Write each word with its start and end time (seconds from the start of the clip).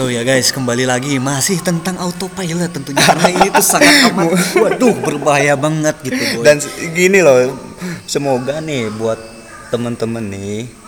So 0.00 0.08
ya 0.08 0.24
guys, 0.24 0.48
kembali 0.48 0.88
lagi 0.88 1.20
masih 1.20 1.60
tentang 1.60 2.00
autopilot 2.00 2.72
tentunya 2.72 3.04
karena 3.04 3.36
ini 3.36 3.52
tuh 3.52 3.60
sangat 3.60 4.08
amat 4.08 4.32
waduh 4.64 4.96
berbahaya 4.96 5.52
banget 5.60 5.92
gitu 6.00 6.40
boy. 6.40 6.40
Dan 6.40 6.56
gini 6.96 7.20
loh, 7.20 7.52
semoga 8.08 8.64
nih 8.64 8.88
buat 8.96 9.20
temen-temen 9.68 10.24
nih 10.32 10.79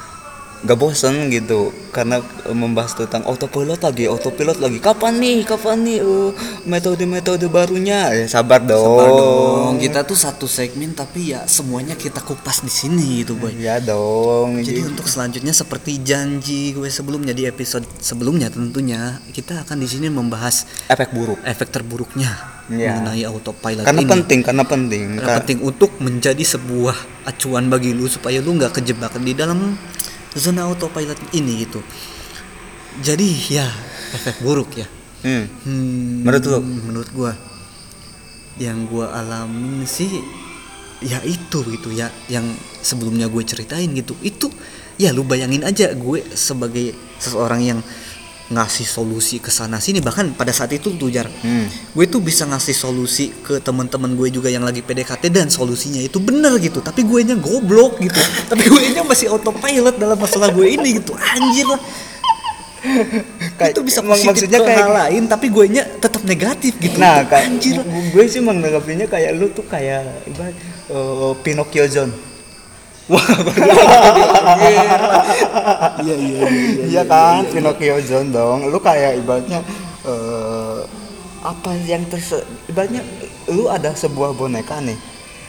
gak 0.63 0.79
bosen 0.79 1.27
gitu 1.27 1.75
karena 1.91 2.19
eh, 2.47 2.55
membahas 2.55 2.95
tentang 2.95 3.27
autopilot 3.27 3.83
lagi, 3.83 4.07
autopilot 4.07 4.57
lagi. 4.57 4.79
Kapan 4.79 5.19
nih, 5.19 5.43
kapan 5.43 5.83
nih 5.83 5.99
oh, 6.01 6.31
metode-metode 6.65 7.47
barunya? 7.47 8.15
Ya 8.15 8.27
sabar 8.27 8.63
dong. 8.63 8.81
Sabar 8.81 9.09
dong, 9.11 9.73
kita 9.77 10.01
tuh 10.03 10.15
satu 10.15 10.47
segmen 10.47 10.95
tapi 10.95 11.35
ya 11.35 11.45
semuanya 11.45 11.99
kita 11.99 12.23
kupas 12.23 12.63
di 12.63 12.71
sini 12.71 13.21
gitu 13.21 13.35
boy. 13.35 13.53
Ya 13.59 13.83
dong. 13.83 14.63
Jadi 14.63 14.87
untuk 14.87 15.05
selanjutnya 15.05 15.53
seperti 15.53 15.99
janji 16.01 16.73
gue 16.73 16.89
sebelumnya 16.89 17.35
di 17.35 17.45
episode 17.45 17.85
sebelumnya 17.99 18.49
tentunya 18.49 19.19
kita 19.35 19.67
akan 19.67 19.77
di 19.77 19.89
sini 19.91 20.09
membahas 20.09 20.65
efek 20.87 21.11
buruk. 21.11 21.39
efek 21.43 21.69
terburuknya 21.69 22.31
Ya. 22.71 22.95
mengenai 22.97 23.27
autopilot 23.27 23.85
Karena 23.85 24.01
ini. 24.01 24.09
penting, 24.09 24.41
karena 24.41 24.65
penting. 24.65 25.05
Karena 25.19 25.29
Ka- 25.29 25.39
penting 25.45 25.59
untuk 25.61 25.91
menjadi 25.99 26.41
sebuah 26.41 26.95
acuan 27.27 27.67
bagi 27.69 27.91
lu 27.91 28.07
supaya 28.07 28.39
lu 28.39 28.55
nggak 28.55 28.79
kejebak 28.81 29.13
di 29.19 29.35
dalam 29.35 29.75
zona 30.37 30.69
autopilot 30.69 31.19
ini 31.37 31.67
gitu. 31.67 31.81
Jadi 33.01 33.29
ya 33.53 33.67
efek 34.13 34.45
buruk 34.45 34.77
ya. 34.77 34.87
Hmm. 35.23 35.47
Hmm, 35.65 36.27
Menurut 36.27 36.45
lu? 36.45 36.59
Menurut 36.61 37.11
gua 37.15 37.33
yang 38.61 38.85
gua 38.85 39.17
alamin 39.17 39.89
sih 39.89 40.11
ya 41.03 41.19
itu 41.27 41.67
gitu 41.67 41.91
ya 41.91 42.07
yang 42.31 42.47
sebelumnya 42.79 43.27
gue 43.27 43.43
ceritain 43.43 43.91
gitu 43.91 44.15
itu 44.23 44.47
ya 45.03 45.11
lu 45.11 45.27
bayangin 45.27 45.67
aja 45.67 45.91
gue 45.99 46.23
sebagai 46.31 46.95
seseorang 47.19 47.59
yang 47.59 47.81
ngasih 48.49 48.83
solusi 48.85 49.39
ke 49.39 49.49
sana 49.49 49.77
sini. 49.77 49.99
Bahkan 49.99 50.33
pada 50.33 50.51
saat 50.51 50.71
itu 50.71 50.91
tuh 50.93 51.09
jar 51.09 51.31
Hmm. 51.37 51.67
gue 51.69 52.05
tuh 52.05 52.19
bisa 52.19 52.43
ngasih 52.43 52.73
solusi 52.73 53.31
ke 53.37 53.59
teman-teman 53.59 54.11
gue 54.13 54.29
juga 54.31 54.49
yang 54.49 54.63
lagi 54.63 54.81
PDKT 54.81 55.29
dan 55.29 55.47
solusinya 55.47 55.99
itu 55.99 56.19
bener 56.19 56.59
gitu. 56.59 56.79
Tapi 56.79 57.03
gue 57.03 57.21
nya 57.23 57.35
goblok 57.35 57.99
gitu. 57.99 58.19
Tapi 58.51 58.65
gue 58.65 58.83
nya 58.91 59.03
masih 59.03 59.29
autopilot 59.29 59.95
dalam 59.95 60.17
masalah 60.17 60.49
gue 60.49 60.67
ini 60.67 60.99
gitu. 60.99 61.13
Anjir 61.13 61.67
lah. 61.67 61.81
Kayak- 63.55 63.73
itu 63.73 63.83
bisa 63.85 64.03
positif 64.03 64.27
maksudnya 64.27 64.59
ke 64.59 64.67
kayak- 64.67 64.81
hal 64.81 64.91
lain 64.91 65.23
tapi 65.31 65.47
gue 65.49 65.67
nya 65.71 65.87
tetap 65.87 66.19
negatif 66.23 66.75
gitu. 66.77 66.99
Nah, 66.99 67.23
kayak 67.23 67.47
anjir 67.47 67.79
gue 67.85 68.25
sih 68.27 68.43
menanggapinya 68.43 69.07
kayak 69.07 69.39
lu 69.39 69.47
tuh 69.49 69.63
kayak 69.65 70.03
ibarat 70.27 70.51
eh, 70.91 71.33
Pinocchio 71.41 71.87
Zone. 71.87 72.11
Wah 73.13 73.23
iya 76.05 76.17
iya 76.17 76.41
iya 76.49 76.85
Iya 76.89 77.03
kan, 77.05 77.45
Pinocchio 77.53 78.01
Zone 78.05 78.33
dong. 78.33 78.73
Lu 78.73 78.81
kayak 78.81 79.21
ibaratnya 79.21 79.61
eh, 80.09 80.81
apa 81.43 81.71
yang 81.85 82.07
terse 82.09 82.41
ibaratnya 82.71 83.03
lu 83.51 83.67
ada 83.69 83.93
sebuah 83.93 84.33
boneka 84.39 84.79
nih 84.81 84.97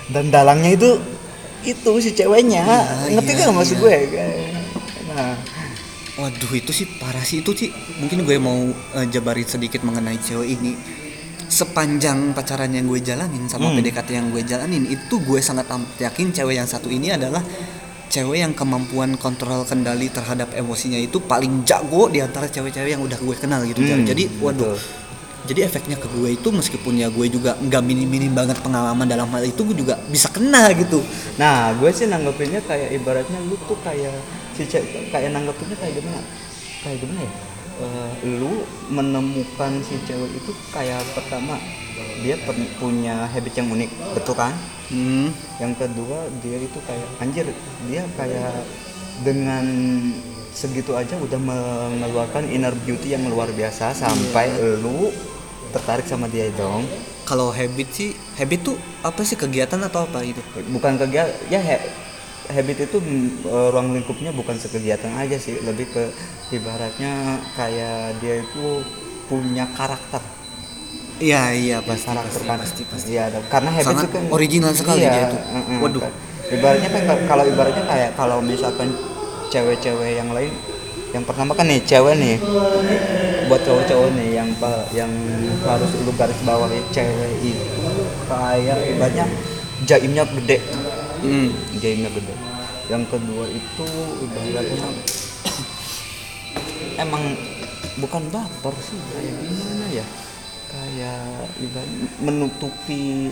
dan 0.09 0.33
dalangnya 0.33 0.73
itu 0.75 0.99
itu 1.63 1.91
si 2.03 2.11
ceweknya. 2.11 2.67
Ngerti 3.07 3.31
iya, 3.39 3.47
gak 3.47 3.55
maksud 3.55 3.77
iya. 3.79 3.83
gue? 3.83 3.95
Nah, 5.13 5.35
Waduh 6.13 6.53
itu 6.53 6.69
sih 6.69 6.85
parah 7.01 7.25
sih 7.25 7.41
itu 7.41 7.57
sih 7.57 7.73
mungkin 7.97 8.21
gue 8.21 8.37
mau 8.37 8.69
eh, 8.69 9.05
jabarin 9.09 9.49
sedikit 9.49 9.81
mengenai 9.81 10.21
cewek 10.21 10.45
ini 10.45 10.77
sepanjang 11.53 12.33
pacaran 12.33 12.73
yang 12.73 12.89
gue 12.89 12.97
jalanin 12.99 13.45
sama 13.45 13.69
Hmm. 13.69 13.77
PDKT 13.77 14.09
yang 14.09 14.27
gue 14.29 14.41
jalanin 14.41 14.89
itu 14.89 15.15
gue 15.21 15.37
sangat 15.37 15.69
yakin 15.99 16.33
cewek 16.33 16.57
yang 16.57 16.65
satu 16.65 16.89
ini 16.89 17.13
adalah 17.13 17.45
cewek 18.09 18.41
yang 18.41 18.53
kemampuan 18.53 19.13
kontrol 19.15 19.61
kendali 19.63 20.09
terhadap 20.09 20.49
emosinya 20.53 20.97
itu 20.97 21.21
paling 21.21 21.61
jago 21.61 22.09
di 22.09 22.21
antara 22.21 22.45
cewek-cewek 22.45 22.93
yang 22.93 23.01
udah 23.01 23.17
gue 23.17 23.35
kenal 23.37 23.61
gitu. 23.63 23.81
Hmm, 23.81 24.01
jadi 24.01 24.25
waduh 24.37 24.73
betul. 24.73 24.77
jadi 25.43 25.59
efeknya 25.65 25.97
ke 25.97 26.07
gue 26.07 26.29
itu 26.33 26.47
meskipun 26.49 26.93
ya 26.95 27.09
gue 27.09 27.25
juga 27.27 27.53
nggak 27.57 27.81
minim-minim 27.81 28.31
banget 28.31 28.57
pengalaman 28.57 29.03
dalam 29.03 29.27
hal 29.27 29.43
itu 29.43 29.59
gue 29.65 29.75
juga 29.75 29.99
bisa 30.07 30.29
kena 30.29 30.71
gitu 30.71 31.01
nah 31.35 31.69
gue 31.73 31.89
sih 31.89 32.07
nanggepinnya 32.07 32.63
kayak 32.63 32.95
ibaratnya 32.95 33.39
lu 33.43 33.57
tuh 33.65 33.75
kayak 33.83 34.13
si 34.53 34.63
cewek 34.65 35.09
kayak 35.09 35.33
nanggepinnya 35.33 35.75
kayak 35.75 35.93
gimana? 35.97 36.21
Kayak 36.79 36.97
gimana 37.01 37.21
ya? 37.25 37.31
Eh, 37.73 38.37
lu 38.37 38.61
menemukan 38.93 39.81
si 39.81 39.97
cewek 40.05 40.29
itu 40.37 40.51
kayak 40.69 41.01
pertama 41.17 41.57
dia 42.21 42.37
pen- 42.45 42.69
punya 42.77 43.25
habit 43.25 43.53
yang 43.57 43.69
unik, 43.73 43.89
betul 44.13 44.37
kan? 44.37 44.53
hmm. 44.93 45.33
yang 45.57 45.73
kedua 45.73 46.29
dia 46.45 46.57
itu 46.61 46.79
kayak 46.85 47.07
anjir 47.17 47.45
dia 47.89 48.05
kayak 48.13 48.53
dengan 49.25 49.65
segitu 50.53 50.93
aja 50.93 51.17
udah 51.17 51.39
mengeluarkan 51.41 52.45
inner 52.53 52.77
beauty 52.85 53.17
yang 53.17 53.25
luar 53.25 53.49
biasa 53.49 53.97
sampai 53.97 54.53
lu 54.81 55.09
tertarik 55.73 56.05
sama 56.05 56.29
dia 56.29 56.53
dong 56.53 56.85
kalau 57.25 57.49
habit 57.49 57.89
sih 57.89 58.09
habit 58.37 58.61
tuh 58.61 58.77
apa 59.01 59.25
sih 59.25 59.33
kegiatan 59.33 59.81
atau 59.81 60.05
apa 60.05 60.21
gitu 60.21 60.41
bukan 60.69 61.01
kegiatan 61.01 61.33
ya 61.49 61.61
habit 62.45 62.77
itu 62.83 62.97
eh, 63.43 63.67
ruang 63.69 63.91
lingkupnya 63.91 64.31
bukan 64.31 64.55
sekegiatan 64.55 65.13
aja 65.13 65.37
sih 65.37 65.59
lebih 65.59 65.87
ke 65.87 66.03
ibaratnya 66.51 67.13
kayak 67.53 68.19
dia 68.19 68.41
itu 68.41 68.83
punya 69.25 69.65
karakter 69.71 70.19
Iya 71.15 71.53
iya 71.53 71.77
pasti 71.79 72.09
karakter 72.09 72.25
pasti 72.33 72.43
kan 72.43 72.57
pasti 72.59 72.81
pasti. 72.83 73.09
iya 73.11 73.29
dong. 73.29 73.45
karena 73.47 73.69
habit 73.71 73.85
Sangat 73.87 74.03
itu 74.03 74.11
kan 74.11 74.23
original 74.29 74.71
sekali 74.73 74.99
iya, 74.99 75.11
dia 75.13 75.23
itu. 75.23 75.37
mm-mm. 75.39 75.77
Waduh. 75.79 76.03
ibaratnya 76.49 76.89
kan 76.89 77.01
ka- 77.05 77.23
kalau 77.25 77.43
ibaratnya 77.45 77.83
kayak 77.85 78.11
kalau 78.13 78.37
misalkan 78.41 78.89
cewek-cewek 79.47 80.17
yang 80.17 80.29
lain 80.29 80.51
yang 81.13 81.23
pertama 81.23 81.53
kan 81.53 81.69
nih 81.69 81.79
cewek 81.79 82.17
nih 82.17 82.35
buat 83.45 83.61
cowok-cowok 83.61 84.09
nih 84.11 84.29
yang 84.33 84.49
yang 84.91 85.11
harus 85.63 85.91
lu 86.01 86.11
garis 86.11 86.39
bawahi 86.41 86.81
cewek 86.89 87.31
itu 87.45 87.65
kayak 88.25 88.77
ibaratnya 88.89 89.25
jaimnya 89.83 90.23
gede 90.33 90.57
Hmm. 91.23 91.49
jaimnya 91.79 92.11
gede. 92.11 92.35
Yang 92.91 93.03
kedua 93.15 93.45
itu 93.47 93.87
ibaratnya 94.27 94.87
emang 97.07 97.23
bukan 98.03 98.23
baper 98.27 98.75
sih. 98.83 98.99
Kayak 99.15 99.33
gimana 99.39 99.85
ya? 99.87 100.05
Kayak 100.67 101.23
ibarat 101.63 101.91
menutupi 102.19 103.31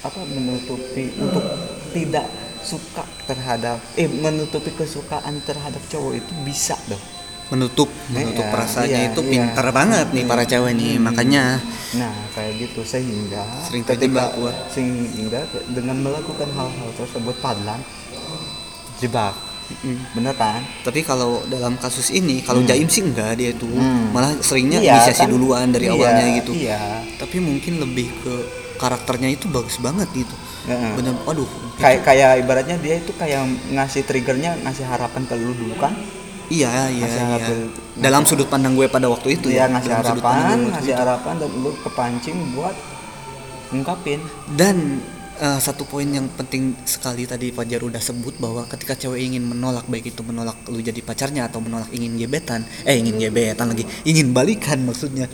apa 0.00 0.20
menutupi 0.24 1.12
untuk 1.20 1.44
tidak 1.92 2.26
suka 2.64 3.04
terhadap 3.28 3.76
eh 4.00 4.08
menutupi 4.08 4.72
kesukaan 4.72 5.44
terhadap 5.44 5.80
cowok 5.92 6.16
itu 6.16 6.32
bisa 6.44 6.76
dong 6.88 7.19
Menutup 7.50 7.90
menutup 8.08 8.40
Iya, 8.40 8.52
perasaannya 8.52 9.00
iya, 9.00 9.10
itu 9.10 9.20
iya. 9.20 9.30
pintar 9.32 9.66
banget 9.70 10.06
nih 10.10 10.24
para 10.24 10.42
cewek 10.42 10.72
nih 10.72 10.96
makanya. 10.96 11.58
Nah 11.92 12.14
kayak 12.30 12.52
gitu 12.60 12.80
sehingga 12.82 13.42
Sering 13.66 13.82
ketika 13.82 14.30
terjebak, 14.30 14.30
Wak. 14.38 14.54
sehingga 14.70 15.40
dengan 15.68 15.96
melakukan 16.00 16.46
hal-hal 16.48 16.90
tersebut 16.94 17.34
padlan 17.38 17.82
jebak 18.96 19.34
bener 20.12 20.34
kan? 20.34 20.66
Tapi 20.82 21.00
kalau 21.00 21.46
dalam 21.46 21.74
kasus 21.76 22.10
ini 22.10 22.42
kalau 22.42 22.58
Jaim 22.60 22.86
sih 22.86 23.02
enggak 23.02 23.34
dia 23.34 23.50
tuh 23.52 23.70
Hmm. 23.70 24.10
malah 24.10 24.34
seringnya 24.36 24.78
Iya, 24.78 24.98
inisiasi 24.98 25.22
kan? 25.22 25.30
duluan 25.30 25.70
dari 25.70 25.86
Iya, 25.86 25.94
awalnya 25.94 26.26
gitu. 26.36 26.52
iya. 26.52 26.82
Tapi 27.16 27.38
mungkin 27.38 27.78
lebih 27.78 28.10
ke 28.16 28.34
karakternya 28.76 29.30
itu 29.30 29.46
bagus 29.46 29.78
banget 29.78 30.06
gitu. 30.12 30.34
Heeh. 30.60 30.92
bener 30.92 31.16
aduh 31.24 31.48
kayak 31.80 32.04
kayak 32.04 32.44
ibaratnya 32.44 32.76
dia 32.76 33.00
itu 33.00 33.16
kayak 33.16 33.42
ngasih 33.72 34.04
triggernya 34.04 34.60
ngasih 34.60 34.84
harapan 34.84 35.24
ke 35.24 35.32
lu 35.34 35.56
dulu 35.56 35.72
kan 35.74 35.96
iya 36.50 36.90
iya, 36.90 37.00
Ngasih 37.00 37.14
iya. 37.16 37.26
harapan- 37.30 37.70
dalam 37.96 38.22
sudut 38.22 38.46
pandang 38.46 38.74
gue 38.74 38.86
pada 38.86 39.06
waktu 39.06 39.28
itu 39.32 39.46
Iya 39.48 39.64
ya 39.64 39.72
ngasih 39.72 39.88
dalam 39.88 40.04
harapan 40.18 40.58
ngasih 40.68 40.90
itu. 40.90 41.00
harapan 41.00 41.34
dan 41.38 41.50
lu 41.54 41.70
kepancing 41.78 42.36
buat 42.52 42.74
ngungkapin 43.70 44.18
Dan 44.50 44.76
eh, 45.36 45.58
satu 45.58 45.84
poin 45.84 46.04
yang 46.04 46.26
penting 46.28 46.74
sekali 46.84 47.24
tadi 47.24 47.48
Fajar 47.48 47.80
udah 47.80 47.98
sebut 47.98 48.36
bahwa 48.36 48.66
ketika 48.66 48.92
cewek 48.94 49.22
ingin 49.22 49.40
menolak 49.42 49.86
baik 49.86 50.10
itu 50.10 50.20
menolak 50.20 50.58
lu 50.66 50.80
jadi 50.80 50.98
pacarnya 51.00 51.46
atau 51.46 51.58
menolak 51.58 51.88
ingin 51.90 52.18
gebetan, 52.18 52.60
eh 52.82 52.94
ingin 52.94 53.16
gebetan 53.16 53.70
lagi, 53.70 53.86
ingin 54.02 54.30
balikan 54.30 54.82
maksudnya. 54.82 55.30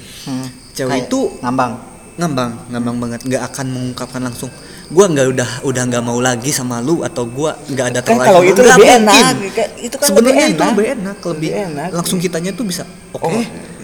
Cewek 0.72 0.92
Kayak 0.92 1.06
itu 1.06 1.20
ngambang 1.40 1.72
ngambang, 2.16 2.52
ngambang 2.70 2.96
banget, 2.98 3.20
nggak 3.24 3.42
akan 3.46 3.66
mengungkapkan 3.68 4.22
langsung. 4.22 4.48
Gua 4.86 5.06
nggak 5.06 5.26
udah 5.28 5.50
udah 5.62 5.82
nggak 5.84 5.98
mau 6.00 6.18
lagi 6.18 6.50
sama 6.50 6.78
lu 6.78 7.02
atau 7.02 7.26
gua 7.26 7.58
nggak 7.64 7.86
ada 7.90 8.00
Kan 8.00 8.16
kalau 8.16 8.38
itu 8.40 8.54
Nggak 8.56 8.70
lebih 8.72 8.86
mungkin. 8.88 9.02
enak, 9.02 9.34
itu 9.82 9.96
kan 9.96 10.06
Sebenarnya 10.06 10.44
lebih 10.44 10.54
itu 10.54 10.62
enak. 10.62 10.70
lebih 10.72 10.86
enak, 10.88 11.16
lebih, 11.18 11.50
Lebih 11.50 11.66
enak. 11.68 11.88
langsung 11.92 12.18
kitanya 12.18 12.50
tuh 12.52 12.62
bisa 12.62 12.82
oke. 13.10 13.26
Oh, 13.26 13.42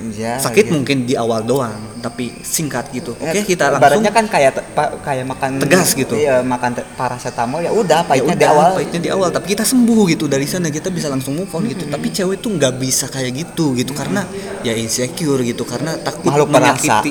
iya, 0.08 0.38
sakit 0.38 0.64
gitu. 0.64 0.72
mungkin 0.72 0.96
di 1.02 1.14
awal 1.14 1.42
doang, 1.42 1.74
tapi 1.98 2.30
singkat 2.40 2.90
gitu. 2.90 3.14
Oke, 3.14 3.34
Eh, 3.34 3.42
kita 3.44 3.66
langsung 3.66 3.82
ibaratnya 3.98 4.12
kan 4.12 4.24
kayak 4.28 4.52
kayak 5.00 5.24
makan 5.24 5.50
Tegas 5.58 5.90
gitu. 5.92 6.14
iya 6.14 6.38
makan 6.40 6.70
paracetamol 6.94 7.58
ya 7.60 7.70
udah 7.70 7.98
ya 7.98 8.06
pahitnya 8.06 8.34
di 8.34 8.40
udah, 8.40 8.50
awal 8.52 8.70
pahitnya 8.72 9.00
di 9.00 9.10
awal 9.10 9.28
tapi 9.28 9.46
kita 9.48 9.64
sembuh 9.64 10.02
gitu 10.08 10.24
dari 10.26 10.42
sana 10.44 10.70
kita 10.70 10.86
bisa 10.88 11.06
langsung 11.06 11.34
move 11.34 11.50
on 11.50 11.66
gitu 11.66 11.82
tapi 11.84 12.10
cewek 12.10 12.38
tuh 12.38 12.50
nggak 12.52 12.74
bisa 12.76 13.06
kayak 13.06 13.30
gitu 13.36 13.74
gitu 13.74 13.90
karena 13.90 14.22
ya 14.60 14.70
insecure 14.72 15.42
gitu 15.42 15.62
karena 15.62 15.94
takut 15.96 16.28
Makhluk 16.28 16.46
perasa. 16.48 17.02
menyakiti 17.02 17.10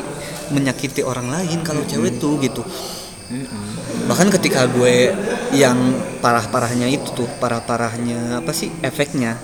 menyakiti 0.50 1.02
orang 1.02 1.28
lain 1.30 1.60
kalau 1.60 1.84
cewek 1.84 2.16
tuh 2.18 2.40
gitu 2.40 2.64
bahkan 4.12 4.28
ketika 4.28 4.68
gue 4.68 5.16
yang 5.56 5.80
parah-parahnya 6.20 6.92
itu 6.92 7.16
tuh 7.16 7.32
parah-parahnya 7.40 8.44
apa 8.44 8.52
sih 8.52 8.68
efeknya. 8.84 9.40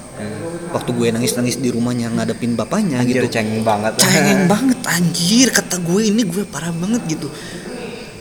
Waktu 0.75 0.91
gue 0.91 1.07
nangis-nangis 1.15 1.55
di 1.63 1.71
rumahnya 1.71 2.11
ngadepin 2.11 2.59
bapaknya 2.59 2.99
Anjir 2.99 3.23
gitu. 3.23 3.39
cengeng 3.39 3.63
banget. 3.63 3.95
Cengeng 3.95 4.43
banget 4.51 4.75
anjir 4.83 5.47
kata 5.55 5.79
gue 5.79 6.11
ini 6.11 6.27
gue 6.27 6.43
parah 6.43 6.75
banget 6.75 6.99
gitu. 7.07 7.31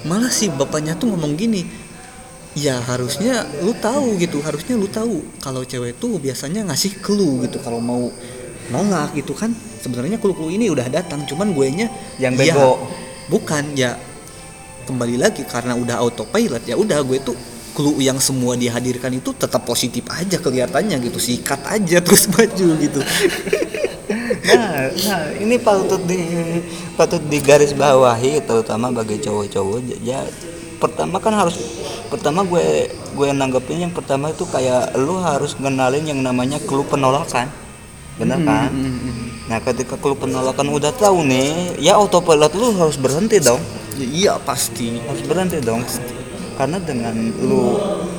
Malah 0.07 0.31
si 0.31 0.47
bapaknya 0.47 0.95
tuh 0.95 1.11
ngomong 1.11 1.35
gini 1.35 1.67
ya 2.55 2.79
harusnya 2.79 3.43
lu 3.67 3.75
tahu 3.77 4.17
gitu 4.17 4.41
harusnya 4.41 4.79
lu 4.81 4.89
tahu 4.89 5.21
kalau 5.45 5.61
cewek 5.61 5.99
tuh 6.01 6.17
biasanya 6.17 6.65
ngasih 6.65 7.03
clue 7.05 7.43
gitu 7.45 7.59
kalau 7.59 7.83
mau 7.83 8.07
nolak 8.71 9.19
gitu 9.19 9.35
kan. 9.35 9.51
Sebenarnya 9.83 10.23
clue-clue 10.23 10.55
ini 10.55 10.71
udah 10.71 10.87
datang 10.87 11.27
cuman 11.27 11.51
gue 11.51 11.67
nya 11.75 11.87
Yang 12.23 12.55
bego. 12.55 12.79
bukan 13.27 13.75
ya 13.75 13.99
kembali 14.87 15.19
lagi 15.19 15.43
karena 15.43 15.75
udah 15.75 15.99
autopilot 15.99 16.63
ya 16.63 16.79
udah 16.79 17.03
gue 17.03 17.19
tuh 17.19 17.37
clue 17.77 18.01
yang 18.01 18.17
semua 18.17 18.57
dihadirkan 18.57 19.13
itu 19.13 19.37
tetap 19.37 19.69
positif 19.69 20.07
aja 20.09 20.41
kelihatannya 20.41 20.97
gitu 21.05 21.21
sikat 21.21 21.61
aja 21.69 22.01
terus 22.01 22.25
maju 22.33 22.69
gitu. 22.81 23.01
Nah, 24.47 24.89
nah 24.89 25.23
ini 25.37 25.59
patut 25.61 26.01
di 26.07 26.23
patut 26.97 27.21
digaris 27.29 27.77
bawahi 27.77 28.41
terutama 28.47 28.89
bagi 28.89 29.21
cowok-cowok. 29.21 30.01
Ya 30.01 30.25
pertama 30.81 31.21
kan 31.21 31.37
harus 31.37 31.59
pertama 32.09 32.47
gue 32.49 32.89
gue 32.89 33.29
nanggepin 33.35 33.91
yang 33.91 33.93
pertama 33.93 34.33
itu 34.33 34.49
kayak 34.49 34.97
lu 34.97 35.21
harus 35.21 35.53
kenalin 35.59 36.07
yang 36.09 36.25
namanya 36.25 36.57
clue 36.65 36.87
penolakan. 36.89 37.53
Bener 38.17 38.41
kan? 38.49 38.73
nah 39.47 39.63
ketika 39.63 39.95
clue 39.95 40.19
penolakan 40.19 40.75
udah 40.75 40.91
tahu 40.91 41.23
nih 41.23 41.79
ya 41.79 41.95
autopilot 41.95 42.51
lu 42.59 42.75
harus 42.75 42.99
berhenti 42.99 43.39
dong 43.39 43.63
iya 44.05 44.37
pasti. 44.43 45.01
Harus 45.01 45.23
berhenti 45.25 45.63
dong. 45.65 45.87
Karena 46.57 46.81
dengan 46.81 47.17
lu 47.45 47.77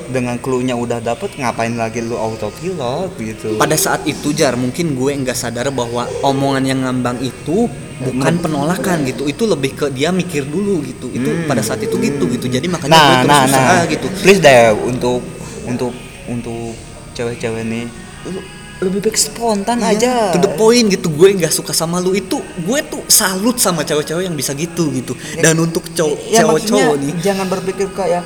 dengan 0.08 0.40
clue-nya 0.40 0.78
udah 0.78 1.04
dapet 1.04 1.36
ngapain 1.36 1.74
lagi 1.76 2.06
lu 2.06 2.16
autopilot 2.16 3.18
gitu? 3.18 3.58
Pada 3.58 3.76
saat 3.76 4.06
itu 4.08 4.32
jar 4.32 4.56
mungkin 4.56 4.96
gue 4.96 5.12
nggak 5.12 5.36
sadar 5.36 5.74
bahwa 5.74 6.08
omongan 6.24 6.64
yang 6.64 6.80
ngambang 6.86 7.20
itu 7.20 7.68
bukan 7.98 8.38
penolakan 8.40 9.04
gitu. 9.10 9.26
Itu 9.26 9.50
lebih 9.50 9.74
ke 9.74 9.86
dia 9.90 10.14
mikir 10.14 10.46
dulu 10.46 10.86
gitu. 10.86 11.10
Itu 11.10 11.50
pada 11.50 11.66
saat 11.66 11.82
itu 11.82 11.98
gitu 11.98 12.30
gitu. 12.30 12.46
Jadi 12.46 12.70
makanya 12.70 12.94
gue 12.94 13.06
nah 13.10 13.18
terus 13.20 13.30
nah 13.34 13.44
usaha 13.46 13.66
nah. 13.66 13.82
gitu. 13.90 14.08
Please 14.22 14.42
deh 14.42 14.72
untuk 14.86 15.22
untuk 15.68 15.92
untuk 16.30 16.78
cewek-cewek 17.18 17.64
nih 17.66 17.86
lu 18.30 18.40
lebih 18.78 19.10
baik 19.10 19.18
spontan 19.18 19.82
aja. 19.82 20.30
to 20.30 20.38
the 20.38 20.54
point 20.54 20.88
gitu. 20.94 21.10
Gue 21.10 21.34
nggak 21.34 21.50
suka 21.50 21.74
sama 21.74 21.98
lu. 21.98 22.14
Itu 22.14 22.38
gue 22.68 22.80
tuh 22.86 23.02
salut 23.08 23.56
sama 23.56 23.82
cewek-cewek 23.82 24.24
yang 24.24 24.36
bisa 24.36 24.52
gitu 24.52 24.92
gitu 24.92 25.14
dan 25.38 25.56
untuk 25.56 25.88
cowok 25.90 26.18
ya 26.28 26.40
cowok 26.42 26.52
maksudnya 26.54 26.84
cowok 26.84 26.96
nih 27.00 27.14
jangan 27.22 27.46
berpikir 27.48 27.88
kayak 27.92 28.24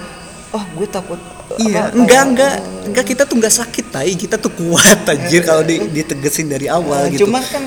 oh 0.51 0.63
gue 0.73 0.87
takut 0.89 1.19
Iya, 1.53 1.83
apa, 1.85 1.93
enggak 1.93 2.07
kayak- 2.07 2.27
enggak 2.27 2.53
enggak 2.87 3.05
kita 3.05 3.21
tuh 3.23 3.35
enggak 3.35 3.51
sakit 3.53 3.85
tai, 3.89 4.15
kita 4.15 4.35
tuh 4.35 4.51
kuat 4.53 5.03
anjir 5.05 5.43
kalau 5.43 5.59
di, 5.61 5.83
ditegesin 5.85 6.47
dari 6.47 6.65
awal 6.65 7.05
Nah, 7.05 7.11
gitu. 7.11 7.27
Cuman 7.27 7.43
kan 7.43 7.63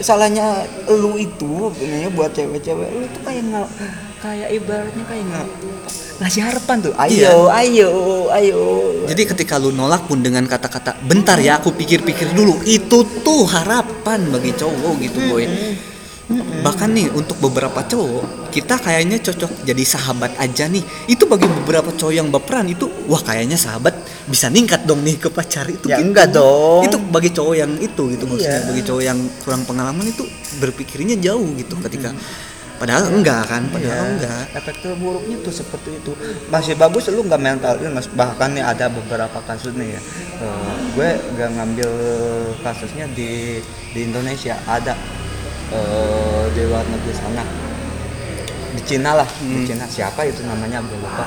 salahnya 0.00 0.46
lu 0.90 1.14
itu 1.14 1.70
nih 1.78 2.10
buat 2.10 2.32
cewek-cewek 2.32 2.90
lu 2.90 3.06
tuh 3.06 3.22
kayak 3.22 3.46
nggak 3.46 3.68
kayak 4.18 4.48
ibaratnya 4.50 5.04
kayak 5.06 5.24
nggak 5.24 5.46
ngasih 6.18 6.42
harapan 6.42 6.76
tuh. 6.82 6.92
Ayo, 6.98 7.14
Iya. 7.14 7.32
ayo, 7.56 7.90
ayo. 8.30 8.60
Jadi 9.06 9.22
ketika 9.26 9.56
lu 9.56 9.70
nolak 9.70 10.04
pun 10.04 10.18
dengan 10.18 10.42
kata-kata 10.44 10.98
bentar 11.00 11.38
ya 11.38 11.56
aku 11.56 11.70
pikir-pikir 11.70 12.34
dulu, 12.34 12.58
itu 12.66 12.98
tuh 13.22 13.46
harapan 13.46 14.26
bagi 14.26 14.52
cowok 14.52 14.94
gitu 14.98 15.18
boy. 15.24 15.46
Bahkan 16.60 16.88
nih 16.90 17.10
untuk 17.10 17.36
beberapa 17.38 17.82
cowok 17.82 18.50
kita 18.50 18.78
kayaknya 18.78 19.18
cocok 19.18 19.66
jadi 19.66 19.82
sahabat 19.82 20.38
aja 20.38 20.66
nih. 20.66 20.82
Itu 21.06 21.26
bagi 21.26 21.46
beberapa 21.46 21.90
cowok 21.90 22.14
yang 22.14 22.30
baperan 22.30 22.66
itu 22.66 22.86
wah 23.06 23.18
kayaknya 23.18 23.54
sahabat 23.54 23.94
bisa 24.26 24.46
ningkat 24.46 24.86
dong 24.86 25.02
nih 25.02 25.18
ke 25.18 25.26
pacar 25.26 25.66
itu. 25.66 25.90
Ya 25.90 25.98
gitu. 25.98 26.06
enggak 26.06 26.30
dong. 26.30 26.86
Itu 26.86 26.96
bagi 27.10 27.30
cowok 27.30 27.54
yang 27.56 27.72
itu 27.76 28.02
gitu 28.14 28.24
maksudnya 28.24 28.62
Iya. 28.62 28.68
bagi 28.70 28.82
cowok 28.82 29.02
yang 29.02 29.18
kurang 29.42 29.62
pengalaman 29.64 30.06
itu 30.06 30.22
berpikirnya 30.58 31.18
jauh 31.18 31.46
gitu 31.54 31.74
ketika 31.82 32.10
padahal 32.76 33.12
enggak 33.12 33.44
kan 33.44 33.68
padahal 33.68 33.92
Iya, 33.92 34.12
enggak. 34.16 34.44
efek 34.56 34.76
terburuknya 34.80 35.36
tuh 35.44 35.52
seperti 35.52 36.00
itu 36.00 36.16
masih 36.48 36.74
bagus 36.74 37.12
lu 37.12 37.20
nggak 37.22 37.36
mental 37.38 37.76
illness 37.76 38.08
bahkan 38.08 38.50
nih 38.50 38.64
ada 38.64 38.88
beberapa 38.88 39.36
kasus 39.44 39.76
nih 39.76 39.98
ya 39.98 40.02
Eh, 40.40 40.74
gue 40.96 41.08
gak 41.36 41.52
ngambil 41.52 41.90
kasusnya 42.64 43.04
di 43.12 43.60
di 43.92 44.00
Indonesia 44.00 44.56
ada 44.64 44.96
eh, 45.74 46.44
di 46.54 46.60
luar 46.66 46.84
negeri 46.86 47.14
sana. 47.14 47.44
Di 48.70 48.82
Cina 48.86 49.18
lah 49.18 49.28
di 49.42 49.66
Cina. 49.66 49.84
Siapa 49.86 50.22
itu 50.26 50.42
namanya? 50.46 50.82
Gue 50.82 50.98
lupa. 50.98 51.26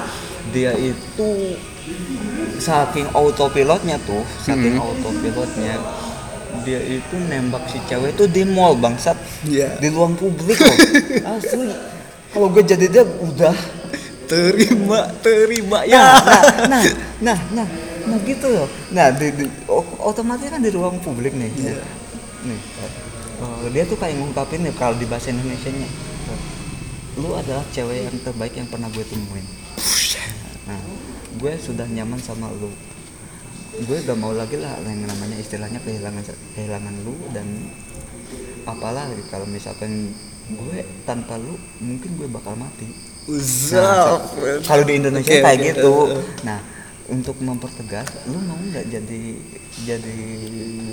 Dia 0.51 0.71
itu 0.75 1.55
saking 2.59 3.11
autopilotnya 3.11 3.99
tuh 4.07 4.23
saking 4.39 4.79
autopilotnya 4.79 5.75
dia 6.63 6.79
itu 6.79 7.15
nembak 7.27 7.67
si 7.67 7.81
cewek 7.89 8.15
itu 8.15 8.25
di 8.31 8.43
mall 8.47 8.77
bangsat. 8.79 9.17
Iya. 9.43 9.75
di 9.81 9.91
ruang 9.91 10.15
publik 10.15 10.55
loh. 10.59 10.77
Asli. 11.35 11.67
Kalau 12.31 12.47
gue 12.49 12.63
jadi 12.63 12.85
dia 12.87 13.03
udah 13.03 13.55
Terima, 14.23 15.11
terima. 15.19 15.83
Nah 15.83 15.91
ya. 15.91 15.99
nah 15.99 16.41
nah 16.71 16.83
nah 17.19 17.37
nah, 17.51 17.67
nah 18.07 18.17
gitu 18.23 18.47
loh. 18.47 18.67
Nah 18.95 19.11
di, 19.11 19.27
di- 19.35 19.51
otomatis 19.99 20.47
kan 20.47 20.63
di 20.63 20.71
ruang 20.71 20.97
publik 21.03 21.35
nih 21.35 21.51
nih 21.51 22.59
eh, 23.43 23.69
dia 23.75 23.83
tuh 23.83 23.97
kayak 23.99 24.15
ngungkapin 24.17 24.63
nih 24.63 24.73
kalau 24.79 24.95
di 24.95 25.05
bahasa 25.05 25.29
Indonesia 25.35 25.69
nya 25.69 25.89
lu 27.13 27.29
adalah 27.37 27.61
cewek 27.69 28.09
yang 28.09 28.17
terbaik 28.25 28.53
yang 28.57 28.65
pernah 28.65 28.89
gue 28.89 29.05
temuin. 29.05 29.45
Nah 30.65 30.81
gue 31.37 31.53
sudah 31.61 31.85
nyaman 31.85 32.17
sama 32.17 32.49
lu. 32.57 32.73
Gue 33.85 34.01
gak 34.05 34.17
mau 34.17 34.33
lagi 34.33 34.57
lah 34.57 34.77
yang 34.85 35.05
namanya 35.05 35.37
istilahnya 35.37 35.81
kehilangan 35.81 36.25
kehilangan 36.57 36.93
lu 37.05 37.13
dan 37.33 37.45
apalah 38.65 39.09
kalau 39.29 39.45
misalkan 39.45 40.13
gue 40.49 40.77
tanpa 41.05 41.37
lu 41.37 41.55
mungkin 41.81 42.17
gue 42.17 42.27
bakal 42.29 42.57
mati. 42.57 42.89
Nah, 43.71 44.19
kalau 44.67 44.83
di 44.83 44.99
Indonesia 44.99 45.31
Oke, 45.31 45.39
kayak 45.39 45.59
oke. 45.59 45.67
gitu. 45.71 45.93
Nah, 46.43 46.59
untuk 47.05 47.35
mempertegas, 47.38 48.07
lu 48.25 48.39
mau 48.39 48.55
nggak 48.55 48.85
jadi 48.88 49.21
jadi 49.83 50.15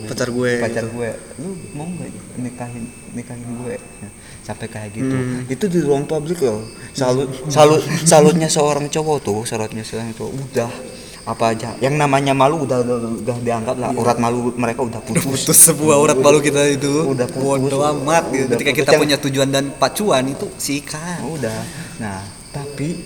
Pacar 0.07 0.29
gue. 0.29 0.53
Pacar 0.59 0.85
gue, 0.87 1.11
lu 1.39 1.49
mau 1.71 1.87
nggak 1.87 2.11
nikahin 2.37 2.85
nikahin 3.13 3.47
gue? 3.57 3.77
Nah, 4.01 4.11
sampai 4.43 4.67
kayak 4.67 4.91
gitu. 4.93 5.13
Hmm. 5.13 5.47
Itu 5.47 5.65
di 5.67 5.79
ruang 5.79 6.05
publik 6.05 6.41
loh. 6.41 6.67
Salut 6.91 7.31
salut 7.55 7.79
salutnya 8.03 8.47
seorang 8.47 8.87
cowok 8.87 9.19
tuh, 9.21 9.41
salutnya 9.45 9.83
seorang 9.83 10.11
cowok 10.13 10.33
udah 10.35 10.71
apa 11.21 11.53
aja 11.53 11.77
yang 11.79 11.95
namanya 11.95 12.33
malu 12.33 12.65
udah 12.65 12.81
udah, 12.81 12.97
udah 13.23 13.37
dianggap 13.45 13.77
lah 13.77 13.93
urat 13.93 14.17
malu 14.17 14.51
mereka 14.57 14.81
udah 14.81 14.99
putus 14.99 15.21
Iya. 15.21 15.31
putus 15.31 15.59
sebuah 15.63 16.01
urat 16.01 16.17
malu 16.17 16.41
kita 16.41 16.65
itu 16.67 16.91
Udah 17.07 17.29
putus. 17.29 17.61
bodo 17.61 17.79
amat 17.85 18.25
gitu. 18.33 18.49
Udah 18.49 18.57
ketika 18.57 18.73
putus 18.73 18.81
kita 18.81 18.91
yang- 18.91 19.03
punya 19.05 19.17
tujuan 19.21 19.49
dan 19.53 19.65
pacuan 19.77 20.25
itu 20.27 20.49
sikat 20.57 21.21
udah 21.21 21.61
nah 22.01 22.25
tapi 22.51 23.05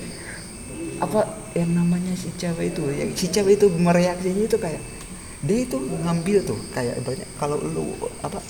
apa 0.96 1.20
yang 1.54 1.70
namanya 1.70 2.12
si 2.18 2.34
cewek 2.34 2.74
itu 2.74 2.82
yang 2.90 3.10
si 3.14 3.30
cewek 3.30 3.58
itu 3.58 3.66
mereaksinya 3.70 4.42
itu 4.44 4.58
kayak 4.58 4.82
dia 5.44 5.58
itu 5.62 5.76
ngambil 5.78 6.42
tuh 6.42 6.58
kayak 6.74 6.98
ibaratnya 6.98 7.28
kalau 7.38 7.56
lu 7.62 7.94
apa 8.26 8.42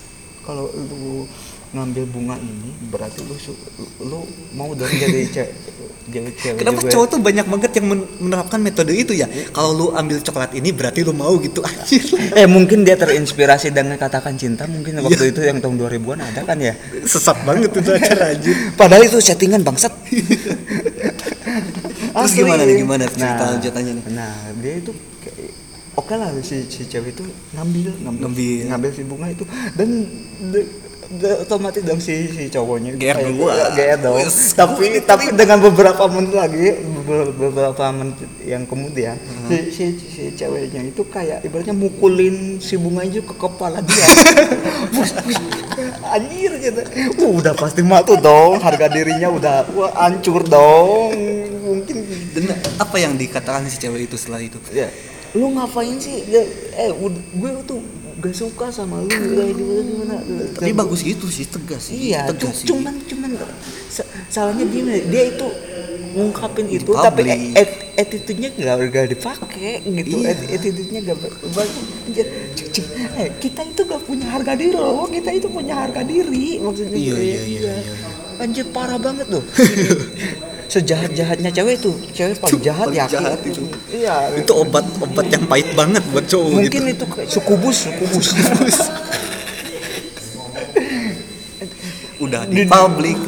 kalau 0.44 0.68
lu 0.72 1.28
ngambil 1.74 2.04
bunga 2.06 2.36
ini 2.36 2.70
berarti 2.88 3.20
lu 3.20 3.34
lu 4.00 4.18
mau 4.52 4.70
dong 4.70 4.86
jadi 4.88 5.20
cewek 5.26 5.52
jadi 6.04 6.30
cewek 6.40 6.58
kenapa 6.60 6.80
juga. 6.80 6.92
cowok 6.92 7.06
tuh 7.08 7.18
banyak 7.18 7.46
banget 7.46 7.70
yang 7.74 7.86
men- 7.88 8.08
menerapkan 8.20 8.60
metode 8.60 8.92
itu 8.92 9.12
ya? 9.12 9.24
Kalau 9.50 9.70
lu 9.72 9.86
ambil 9.90 10.20
coklat 10.20 10.52
ini 10.52 10.68
berarti 10.70 11.00
lu 11.00 11.10
mau 11.10 11.32
gitu 11.38 11.58
anjir. 11.60 12.04
Eh 12.38 12.44
mungkin 12.44 12.84
dia 12.84 12.94
terinspirasi 12.94 13.70
dengan 13.70 13.96
katakan 13.96 14.36
cinta 14.36 14.64
mungkin 14.66 15.00
waktu 15.00 15.32
itu 15.32 15.40
yang 15.40 15.58
tahun 15.58 15.74
2000-an 15.74 16.20
ada 16.22 16.40
kan 16.44 16.60
ya? 16.60 16.76
Sesat 17.02 17.40
banget 17.42 17.72
itu 17.72 17.90
acara 17.90 18.30
anjir. 18.30 18.54
Padahal 18.78 19.02
itu 19.02 19.16
settingan 19.18 19.60
bangsat. 19.60 19.90
Terus 22.14 22.30
Asli. 22.30 22.40
gimana 22.40 22.62
nih, 22.62 22.76
gimana? 22.78 23.04
Cerita 23.08 23.44
lanjutannya 23.50 23.92
nih? 23.94 24.04
nah 24.12 24.32
dia 24.60 24.74
itu 24.78 24.92
oke 25.94 26.14
lah 26.14 26.30
si, 26.40 26.62
si 26.68 26.84
cewek 26.84 27.10
itu 27.10 27.24
ngambil 27.52 27.90
ngambil 28.02 28.22
Ngambil. 28.28 28.60
ngambil 28.70 28.90
si 28.92 29.02
bunga 29.02 29.26
itu. 29.30 29.44
Dan 29.72 29.88
de- 30.52 30.83
otomatis 31.38 31.80
dong 31.80 31.98
si 31.98 32.26
si 32.26 32.48
cowoknya. 32.48 32.94
GR 32.94 33.18
dua. 33.30 33.70
GR 33.70 33.98
dong. 33.98 34.16
Tapi 34.54 35.00
tapi 35.00 35.24
dengan 35.30 35.60
beberapa 35.60 36.04
menit 36.06 36.32
lagi 36.32 36.66
beber- 36.80 37.32
beberapa 37.32 37.84
menit 37.90 38.16
yang 38.40 38.64
kemudian 38.64 39.14
Hmm. 39.14 39.48
si, 39.48 39.70
si 39.70 39.84
si 40.00 40.22
ceweknya 40.32 40.80
itu 40.82 41.04
kayak 41.04 41.42
ibaratnya 41.42 41.72
mukulin 41.72 42.56
si 42.58 42.74
bunga 42.74 43.02
itu 43.02 43.20
ke 43.20 43.34
kepala 43.34 43.78
dia. 43.78 44.06
Anjir 46.06 46.52
gitu. 46.60 46.80
Wah, 47.18 47.30
udah 47.34 47.54
pasti 47.54 47.82
mati 47.82 48.14
dong. 48.16 48.60
Harga 48.60 48.86
dirinya 48.86 49.28
udah 49.28 49.56
wah 49.72 49.90
hancur 49.98 50.42
dong. 50.42 51.10
Mungkin 51.64 51.96
dan 52.32 52.44
apa 52.76 52.96
yang 52.96 53.14
dikatakan 53.14 53.66
si 53.66 53.76
cewek 53.76 54.06
itu 54.06 54.16
setelah 54.16 54.40
itu? 54.40 54.56
Ya. 54.70 54.88
Lu 55.34 55.50
ngapain 55.50 55.98
sih? 55.98 56.22
Ya, 56.24 56.46
eh 56.78 56.90
gue 56.94 57.50
tuh 57.64 57.82
gak 58.14 58.34
suka 58.34 58.66
sama 58.70 59.02
lu 59.02 59.10
gimana 59.10 59.50
gimana 59.82 60.14
tapi 60.54 60.70
bagus 60.70 61.02
itu 61.02 61.26
sih 61.26 61.44
tegas 61.44 61.90
sih 61.90 62.12
iya 62.12 62.30
tegas 62.30 62.62
sih. 62.62 62.70
cuman 62.70 62.94
cuman 63.04 63.30
sa- 63.88 64.06
salahnya 64.28 64.64
gini 64.64 65.06
dia 65.08 65.34
itu 65.34 65.46
ngungkapin 66.14 66.70
itu 66.70 66.94
tapi 66.94 67.26
et, 67.58 67.70
attitude-nya 67.98 68.54
nggak 68.54 68.76
nggak 68.86 69.06
dipakai 69.18 69.82
gitu 69.82 70.22
Iya. 70.22 70.30
At- 70.30 70.46
attitude-nya 70.46 71.00
cik, 72.54 72.68
cik, 72.70 72.86
eh, 73.18 73.28
kita 73.42 73.66
itu 73.66 73.82
gak 73.82 74.02
punya 74.06 74.26
harga 74.30 74.54
diri 74.54 74.74
loh 74.74 75.10
kita 75.10 75.30
itu 75.30 75.50
punya 75.50 75.74
harga 75.74 76.06
diri 76.06 76.62
maksudnya 76.62 76.94
Iya, 76.94 77.12
gue. 77.12 77.18
iya, 77.18 77.40
iya, 77.42 77.60
iya. 77.66 77.74
anjir 78.38 78.66
parah 78.70 78.98
banget 78.98 79.26
tuh 79.26 79.42
sejahat 80.68 81.10
jahatnya 81.14 81.50
cewek 81.52 81.76
tuh 81.78 81.94
cewek 82.10 82.36
paling 82.40 82.60
jahat 82.64 82.86
paling 82.88 82.98
ya 82.98 83.06
jahat 83.06 83.40
itu. 83.46 83.62
iya. 83.92 84.16
Itu 84.34 84.52
obat 84.58 84.84
obat 84.98 85.26
yang 85.30 85.44
pahit 85.46 85.68
banget 85.76 86.02
buat 86.10 86.24
cowok 86.26 86.48
mungkin 86.50 86.82
gitu. 86.88 87.04
itu 87.04 87.04
sukubus 87.30 87.88
sukubus 87.88 88.26
udah 92.22 92.42
di 92.48 92.64
publik 92.64 93.18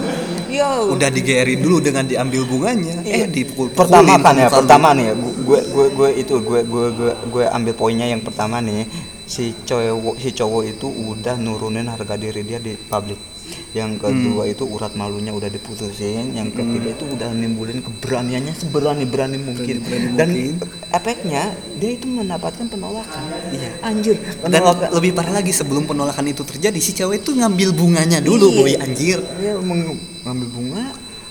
Iya. 0.47 0.89
udah 0.89 1.11
digerin 1.13 1.59
dulu 1.61 1.83
dengan 1.85 2.07
diambil 2.07 2.47
bunganya. 2.49 3.03
Eh 3.05 3.29
dipukul 3.29 3.69
pertama 3.77 4.17
kan 4.17 4.33
ya 4.39 4.49
pertama 4.49 4.95
nih 4.97 5.13
gue 5.45 5.61
gue 5.69 5.87
gue 5.93 6.11
itu 6.17 6.35
gue 6.41 6.61
gue 6.65 6.87
gue 6.97 7.13
gue 7.29 7.45
ambil 7.51 7.75
poinnya 7.77 8.07
yang 8.09 8.23
pertama 8.25 8.63
nih. 8.65 8.87
Si 9.27 9.53
cowok 9.67 10.17
si 10.23 10.31
cowok 10.33 10.63
itu 10.71 10.87
udah 10.87 11.35
nurunin 11.37 11.91
harga 11.91 12.15
diri 12.15 12.47
dia 12.47 12.63
di 12.63 12.79
publik 12.79 13.36
yang 13.77 14.01
kedua 14.01 14.49
itu 14.49 14.65
urat 14.65 14.97
malunya 14.97 15.31
udah 15.31 15.47
diputusin 15.47 16.33
yang 16.33 16.49
ketiga 16.49 16.89
itu 16.91 17.05
udah 17.07 17.29
nimbulin 17.31 17.79
keberaniannya 17.79 18.57
seberani 18.57 19.05
berani 19.05 19.37
mungkin. 19.37 19.85
Berani-berani 19.85 20.17
dan 20.17 20.29
mungkin. 20.31 20.55
efeknya 20.91 21.43
dia 21.77 21.91
itu 21.93 22.07
mendapatkan 22.07 22.65
penolakan. 22.67 23.21
Iya. 23.47 23.71
anjir 23.83 24.17
dan 24.41 24.49
penolakan. 24.57 24.89
lebih 24.91 25.11
parah 25.13 25.35
lagi 25.35 25.53
sebelum 25.53 25.85
penolakan 25.85 26.25
itu 26.27 26.41
terjadi 26.43 26.79
si 26.79 26.91
cewek 26.91 27.21
itu 27.21 27.37
ngambil 27.37 27.71
bunganya 27.71 28.19
dulu 28.19 28.49
Iya. 28.49 28.57
boy 28.57 28.73
anjir. 28.81 29.19
Dia 29.37 29.53
meng- 29.61 29.93
ngambil 30.25 30.49
bunga 30.49 30.85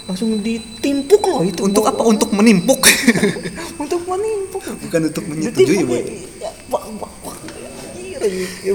langsung 0.06 0.38
ditimpuk 0.38 1.26
loh 1.26 1.42
itu 1.42 1.66
untuk 1.66 1.82
apa? 1.84 2.06
Untuk 2.06 2.30
menimpuk. 2.30 2.78
Untuk 3.76 4.06
menimpuk. 4.06 4.62
Bukan 4.80 5.02
untuk 5.04 5.26
menyetujui 5.26 5.82
boy 5.82 6.02
Ya, 6.38 6.54
wah, 6.70 6.86
wah, 6.96 7.10
wah. 7.26 7.36
Anjir, 7.36 7.58
ya, 7.58 8.14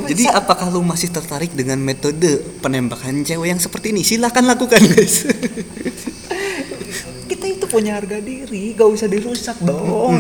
jadi 0.07 0.23
masa- 0.25 0.37
apakah 0.37 0.67
lu 0.69 0.81
masih 0.81 1.09
tertarik 1.09 1.51
dengan 1.51 1.77
metode 1.77 2.41
penembakan 2.59 3.21
cewek 3.21 3.49
yang 3.49 3.59
seperti 3.59 3.91
ini? 3.91 4.01
Silahkan 4.01 4.43
lakukan 4.43 4.79
guys. 4.79 5.25
Kita 7.27 7.45
itu 7.47 7.65
punya 7.65 7.95
harga 7.95 8.19
diri 8.19 8.73
gak 8.73 8.89
usah 8.89 9.07
dirusak 9.07 9.57
dong. 9.61 10.17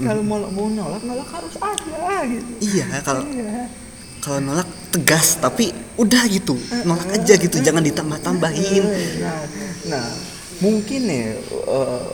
Kalau 0.00 0.22
mau 0.22 0.40
mau 0.46 0.66
nolak 0.66 1.02
nolak 1.02 1.28
harus 1.28 1.54
ada 1.56 2.24
gitu. 2.24 2.50
Iya 2.62 2.84
kalau 3.00 3.22
Iya. 3.22 3.70
kalau 4.18 4.38
nolak 4.42 4.66
tegas 4.90 5.36
tapi 5.36 5.70
udah 5.94 6.22
gitu 6.26 6.54
nolak 6.82 7.06
aja 7.10 7.34
gitu 7.36 7.56
jangan 7.58 7.80
ditambah 7.80 8.18
tambahin 8.18 8.82
nah 9.16 9.38
nah 9.86 10.06
mungkin 10.58 11.04
nih 11.04 11.36
eh, 11.38 12.04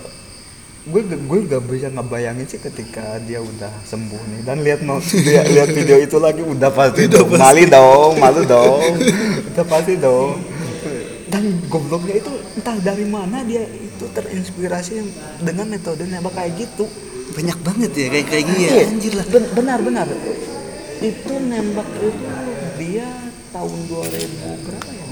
gue 0.83 1.03
gue 1.07 1.41
gak 1.47 1.62
bisa 1.71 1.95
ngebayangin 1.95 2.47
sih 2.51 2.59
ketika 2.59 3.23
dia 3.23 3.39
udah 3.39 3.71
sembuh 3.87 4.19
nih. 4.35 4.41
Dan 4.43 4.67
lihat 4.67 4.83
mau 4.83 4.99
lihat 4.99 5.47
lihat 5.47 5.69
video 5.71 5.99
itu 6.03 6.19
lagi 6.19 6.43
udah 6.43 6.71
pasti 6.75 7.07
dong. 7.07 7.31
malu 7.31 7.62
dong 7.71 8.12
malu 8.19 8.43
dong. 8.43 8.99
Udah 9.55 9.65
pasti 9.71 9.95
dong. 9.95 10.43
Dan 11.31 11.62
gobloknya 11.71 12.19
itu 12.19 12.33
entah 12.59 12.77
dari 12.83 13.07
mana 13.07 13.47
dia 13.47 13.62
itu 13.62 14.05
terinspirasi 14.11 15.01
dengan 15.41 15.71
metode 15.71 16.03
nembak 16.05 16.35
kayak 16.35 16.53
gitu? 16.59 16.85
Banyak 17.33 17.59
banget 17.62 17.91
ya 17.95 18.07
kayak 18.11 18.27
kayak 18.29 18.45
gini 18.51 18.62
ya. 18.67 18.73
Iya, 18.75 18.85
anjir 18.91 19.12
lah. 19.17 19.27
Ben- 19.31 19.53
benar 19.55 19.79
benar. 19.81 20.07
Itu 20.99 21.33
nembak 21.39 21.89
itu 22.03 22.11
dia 22.77 23.07
tahun 23.55 23.79
2000 23.87 24.67
berapa 24.67 24.89
ya? 24.91 25.03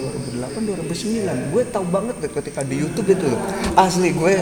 2008 0.51 0.65
2009 0.89 1.53
gue 1.55 1.63
tahu 1.71 1.85
banget 1.89 2.17
deh 2.19 2.33
ketika 2.43 2.61
di 2.67 2.75
YouTube 2.83 3.09
itu. 3.15 3.31
Asli 3.79 4.11
gue 4.13 4.35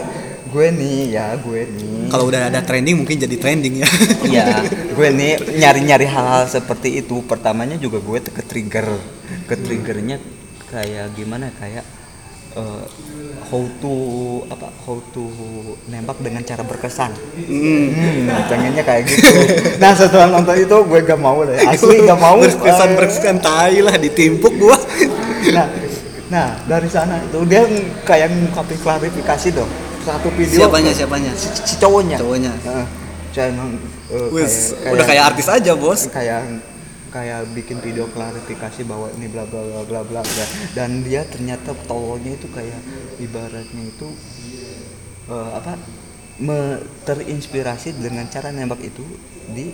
gue 0.49 0.67
nih 0.73 1.13
ya 1.13 1.37
gue 1.37 1.61
nih 1.69 2.09
kalau 2.09 2.25
udah 2.25 2.49
ada 2.49 2.59
trending 2.59 2.97
mungkin 2.97 3.15
jadi 3.15 3.35
trending 3.37 3.85
ya 3.85 3.89
Iya, 4.25 4.45
gue 4.97 5.07
nih 5.09 5.31
nyari-nyari 5.57 6.05
hal-hal 6.05 6.45
seperti 6.45 7.01
itu. 7.01 7.21
Pertamanya 7.23 7.77
juga 7.77 7.97
gue 7.97 8.19
ke 8.21 8.43
trigger, 8.43 8.87
ke 9.45 9.55
triggernya 9.57 10.17
kayak 10.69 11.17
gimana 11.17 11.49
kayak 11.57 11.81
eh, 12.53 12.85
how 13.49 13.63
to 13.81 13.93
apa 14.49 14.69
how 14.85 14.97
to 15.09 15.25
nembak 15.87 16.17
dengan 16.21 16.41
cara 16.41 16.61
berkesan. 16.61 17.09
Hmm, 17.13 18.29
pengennya 18.45 18.83
kayak 18.85 19.05
gitu. 19.05 19.29
Nah 19.81 19.93
setelah 19.93 20.29
nonton 20.29 20.57
itu 20.57 20.77
gue 20.85 20.99
gak 21.01 21.19
mau 21.19 21.41
deh, 21.41 21.57
asli 21.71 22.05
gak 22.05 22.19
mau. 22.19 22.37
berkesan 22.37 22.89
berkesan 22.93 23.37
tai 23.41 23.81
lah 23.81 23.97
ditimpuk 23.97 24.53
gua 24.57 24.77
Nah, 25.49 25.67
nah 26.29 26.47
dari 26.67 26.89
sana 26.91 27.17
itu 27.23 27.39
dia 27.47 27.65
kayak 28.03 28.29
ngungkapin 28.29 28.77
klarifikasi 28.77 29.49
dong. 29.55 29.71
Satu 30.09 30.29
video. 30.33 30.57
siapanya 30.59 30.91
siapanya 30.91 31.31
Si, 31.33 31.47
si 31.63 31.75
cowoknya. 31.77 32.17
Cowoknya. 32.17 32.51
Heeh. 32.59 32.85
Saya 33.29 33.53
emang, 33.53 33.77
eh, 34.09 34.27
Wis, 34.31 34.73
kayak- 34.73 34.91
udah 34.91 35.05
kayak 35.05 35.23
artis 35.29 35.47
aja 35.47 35.71
bos 35.73 36.01
kayak 36.09 36.41
kayak 37.09 37.41
bikin 37.53 37.77
video 37.77 38.05
klarifikasi 38.07 38.81
bahwa 38.83 39.09
ini 39.11 39.25
bla 39.27 39.41
bla 39.43 39.61
bla 39.83 40.01
bla 40.01 40.21
bla 40.21 40.45
dan 40.73 41.01
dia 41.01 41.21
ternyata 41.23 41.73
tololnya 41.83 42.33
itu 42.33 42.49
kayak 42.49 42.77
ibaratnya 43.17 43.83
itu 43.83 44.07
eh, 45.27 45.49
apa 45.51 45.77
me- 46.37 46.77
terinspirasi 47.03 47.97
dengan 47.97 48.25
cara 48.27 48.49
nembak 48.49 48.81
itu 48.81 49.05
di 49.47 49.73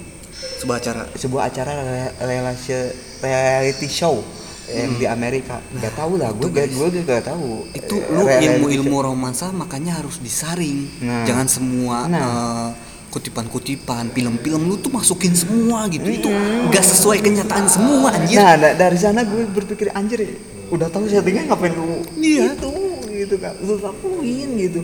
sebuah 0.59 0.77
acara 0.77 1.01
sebuah 1.11 1.43
acara 1.45 1.73
re- 1.75 2.15
relasi 2.21 2.75
reality 3.19 3.87
show 3.87 4.19
yang 4.67 4.93
di 4.95 5.05
Amerika. 5.05 5.61
Nggak 5.71 5.93
tahu 5.93 6.13
lah 6.15 6.29
gue 6.31 6.49
gak 6.49 6.67
gue 6.69 6.87
gak 7.01 7.23
tahu. 7.23 7.69
Itu 7.71 7.95
Eh, 7.95 8.09
lu 8.09 8.23
ilmu 8.25 8.67
ilmu 8.71 8.97
romansa 9.03 9.49
makanya 9.51 9.99
harus 9.99 10.17
disaring. 10.17 10.89
Nah. 10.99 11.23
jangan 11.23 11.45
semua 11.45 11.97
Nah. 12.05 12.21
eh, 12.21 12.69
kutipan-kutipan 13.09 14.11
film-film 14.11 14.61
lu 14.65 14.75
tuh 14.75 14.91
masukin 14.91 15.31
semua 15.31 15.87
gitu. 15.87 16.03
Itu 16.03 16.27
nggak 16.67 16.83
sesuai 16.85 17.19
kenyataan 17.21 17.65
semua 17.65 18.11
anjir. 18.11 18.35
Nah, 18.35 18.53
da- 18.55 18.75
dari 18.75 18.97
sana 18.97 19.23
gue 19.23 19.47
berpikir 19.47 19.87
anjir 19.89 20.19
udah 20.67 20.87
tahu 20.87 21.05
settingnya 21.05 21.47
ngapain 21.47 21.71
lu 21.71 22.03
Iya. 22.13 22.53
itu 22.53 22.71
gitu 23.07 23.35
kan. 23.37 23.55
Lu 23.59 23.77
lakuin 23.77 24.49
gitu. 24.59 24.83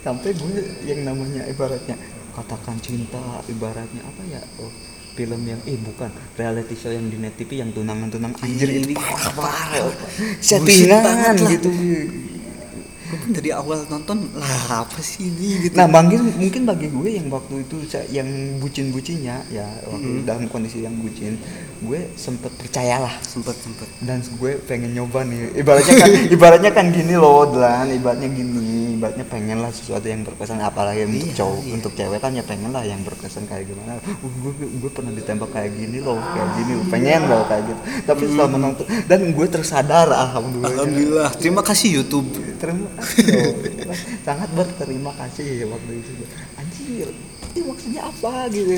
Sampai 0.00 0.32
gue 0.32 0.54
yang 0.84 1.02
namanya 1.02 1.44
ibaratnya 1.44 1.98
katakan 2.32 2.76
cinta 2.78 3.18
ibaratnya 3.46 4.00
apa 4.00 4.22
ya 4.26 4.40
oh, 4.58 4.68
film 5.16 5.40
yang 5.42 5.60
eh 5.64 5.80
bukan 5.80 6.06
reality 6.36 6.76
show 6.76 6.92
yang 6.92 7.08
di 7.08 7.16
net 7.16 7.32
TV 7.34 7.58
yang 7.58 7.72
tunangan-tunang 7.72 8.36
anjir 8.36 8.68
Iya, 8.68 8.84
itu 8.84 8.86
ini 8.86 8.94
parah. 8.94 9.32
Parah. 9.32 9.88
settingan 10.38 11.34
gitu. 11.48 11.70
Pun 13.06 13.30
dari 13.30 13.54
awal 13.54 13.86
nonton 13.86 14.18
lah 14.34 14.82
apa 14.82 14.98
sih 14.98 15.30
ini 15.30 15.70
gitu. 15.70 15.78
Nah, 15.78 15.86
mungkin 15.86 16.26
mungkin 16.26 16.62
bagi 16.66 16.90
gue 16.90 17.08
yang 17.14 17.30
waktu 17.30 17.62
itu 17.62 17.78
yang 18.10 18.26
bucin-bucinnya 18.58 19.46
ya 19.46 19.62
Mhm. 19.62 19.86
waktu 19.86 20.08
dalam 20.26 20.44
kondisi 20.50 20.82
yang 20.82 20.98
bucin, 20.98 21.38
gue 21.80 22.00
sempet 22.18 22.50
percayalah. 22.58 23.14
Sempet 23.22 23.54
sempet. 23.56 23.86
Dan 24.02 24.26
gue 24.26 24.58
pengen 24.66 24.90
nyoba 24.90 25.22
nih. 25.22 25.54
Ibaratnya 25.54 25.94
kan 25.96 26.10
ibaratnya 26.34 26.70
kan 26.74 26.86
gini 26.90 27.14
loh 27.14 27.46
dan 27.54 27.86
ibaratnya 27.88 28.26
gini 28.26 28.85
ibaratnya 28.96 29.24
pengen 29.24 29.58
lah 29.58 29.68
sesuatu 29.68 30.02
yang 30.02 30.22
berkesan 30.22 30.58
apalagi 30.58 31.04
untuk 31.04 31.20
Iya, 31.22 31.36
cowok 31.36 31.58
iya. 31.60 31.72
untuk 31.72 31.92
cewek 31.92 32.18
kan 32.18 32.32
ya 32.32 32.42
pengen 32.42 32.70
lah 32.70 32.80
yang 32.80 33.00
berkesan 33.00 33.44
kayak 33.44 33.68
gimana. 33.68 34.00
Uh, 34.00 34.26
gue, 34.26 34.52
gue, 34.56 34.68
gue 34.78 34.90
pernah 34.90 35.12
ditembak 35.12 35.50
kayak 35.50 35.70
gini 35.70 35.98
loh 35.98 36.16
kayak 36.16 36.48
gini 36.56 36.72
loh 36.74 36.86
pengen 36.88 37.20
loh 37.24 37.42
kayak 37.44 37.62
gitu. 37.66 37.80
Tapi 38.02 38.22
setelah 38.24 38.50
menonton 38.50 38.84
dan 39.04 39.20
gue 39.28 39.46
tersadar 39.46 40.08
alhamdulillah. 40.08 40.72
Alhamdulillah. 40.74 41.30
Terima 41.36 41.60
kasih 41.60 41.88
YouTube. 41.94 42.26
Terima 42.56 42.88
kasih 42.96 43.22
loh. 43.36 43.52
sangat 44.22 44.48
berterima 44.50 45.12
kasih 45.14 45.46
waktu 45.66 45.92
itu. 45.96 46.12
Anjir 46.56 47.08
ini 47.52 47.60
maksudnya 47.62 48.02
apa 48.04 48.48
gitu? 48.48 48.72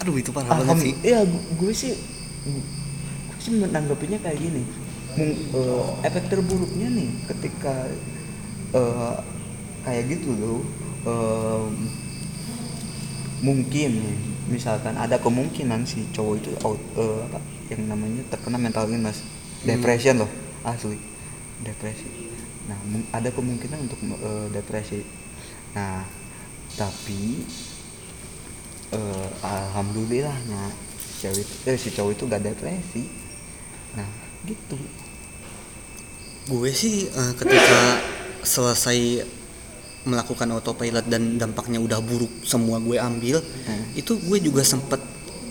Aduh 0.00 0.14
itu 0.16 0.30
parah 0.30 0.56
banget 0.56 0.76
sih. 0.82 0.94
iya 1.02 1.22
gue 1.28 1.70
sih 1.70 1.94
gue 2.42 3.38
sih 3.38 3.52
menanggapinya 3.54 4.18
kayak 4.18 4.38
gini. 4.38 4.62
Mung- 5.12 5.36
eh, 5.52 5.84
efek 6.02 6.24
terburuknya 6.26 6.88
nih 6.88 7.08
ketika 7.28 7.84
eh, 8.72 9.16
kayak 9.84 10.04
gitu 10.10 10.30
loh. 10.36 10.60
eh, 11.02 11.66
mungkin 13.42 13.92
misalkan 14.46 14.94
ada 14.94 15.18
kemungkinan 15.18 15.82
si 15.82 16.06
cowok 16.14 16.34
itu 16.38 16.50
out, 16.62 16.78
apa 17.26 17.42
yang 17.74 17.90
namanya 17.90 18.22
terkena 18.30 18.54
mental 18.54 18.86
illness, 18.86 19.26
depression 19.66 20.22
loh, 20.22 20.30
asli. 20.62 20.98
Depresi. 21.62 22.06
Nah, 22.70 22.78
ada 23.10 23.30
kemungkinan 23.34 23.86
untuk 23.86 23.98
eh, 24.02 24.46
depresi. 24.54 25.02
Nah, 25.74 26.06
tapi 26.78 27.42
eh, 28.92 29.28
alhamdulillahnya 29.40 30.92
cewek 31.22 31.48
eh, 31.68 31.76
si 31.78 31.88
cowok 31.92 32.12
itu 32.12 32.22
gak 32.28 32.44
depresi 32.44 33.04
nah 33.92 34.08
gitu 34.48 34.76
gue 36.50 36.70
sih 36.72 37.08
eh, 37.08 37.32
ketika 37.36 37.80
selesai 38.42 39.22
melakukan 40.02 40.50
autopilot 40.50 41.06
dan 41.06 41.38
dampaknya 41.38 41.78
udah 41.78 42.02
buruk 42.02 42.42
semua 42.42 42.82
gue 42.82 42.98
ambil 42.98 43.38
Hmm. 43.38 43.86
itu 43.94 44.18
gue 44.18 44.38
juga 44.42 44.66
sempet 44.66 44.98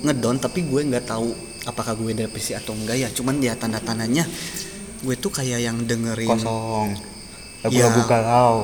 ngedon 0.03 0.43
tapi 0.43 0.67
gue 0.67 0.81
nggak 0.91 1.07
tahu 1.07 1.31
apakah 1.63 1.93
gue 1.95 2.12
depresi 2.17 2.57
atau 2.57 2.74
enggak 2.74 2.98
ya. 3.00 3.07
Cuman 3.13 3.38
ya 3.39 3.53
tanda 3.55 3.77
tandanya 3.79 4.25
gue 5.01 5.15
tuh 5.17 5.31
kayak 5.31 5.62
yang 5.62 5.77
dengerin 5.86 6.29
kosong. 6.29 6.93
Ya. 6.93 7.69
lagu-lagu 7.69 8.01
galau. 8.10 8.55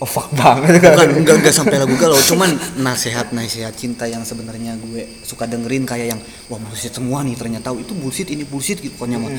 Oh 0.00 0.08
fuck 0.08 0.28
banget. 0.32 0.80
Bukan 0.80 1.08
enggak 1.24 1.36
enggak 1.44 1.54
sampai 1.56 1.76
lagu 1.80 1.96
galau 1.96 2.16
cuman 2.16 2.52
nasihat 2.80 3.32
nasihat 3.32 3.72
cinta 3.74 4.04
yang 4.08 4.24
sebenarnya 4.24 4.76
gue 4.78 5.24
suka 5.24 5.48
dengerin 5.48 5.84
kayak 5.88 6.06
yang 6.16 6.20
wah 6.48 6.60
bullshit 6.60 6.92
semua 6.92 7.24
nih 7.24 7.36
ternyata 7.36 7.72
itu 7.76 7.92
bullshit 7.96 8.28
ini 8.30 8.44
bullshit 8.44 8.80
gitu 8.80 8.94
pokoknya 8.96 9.18
mah 9.20 9.32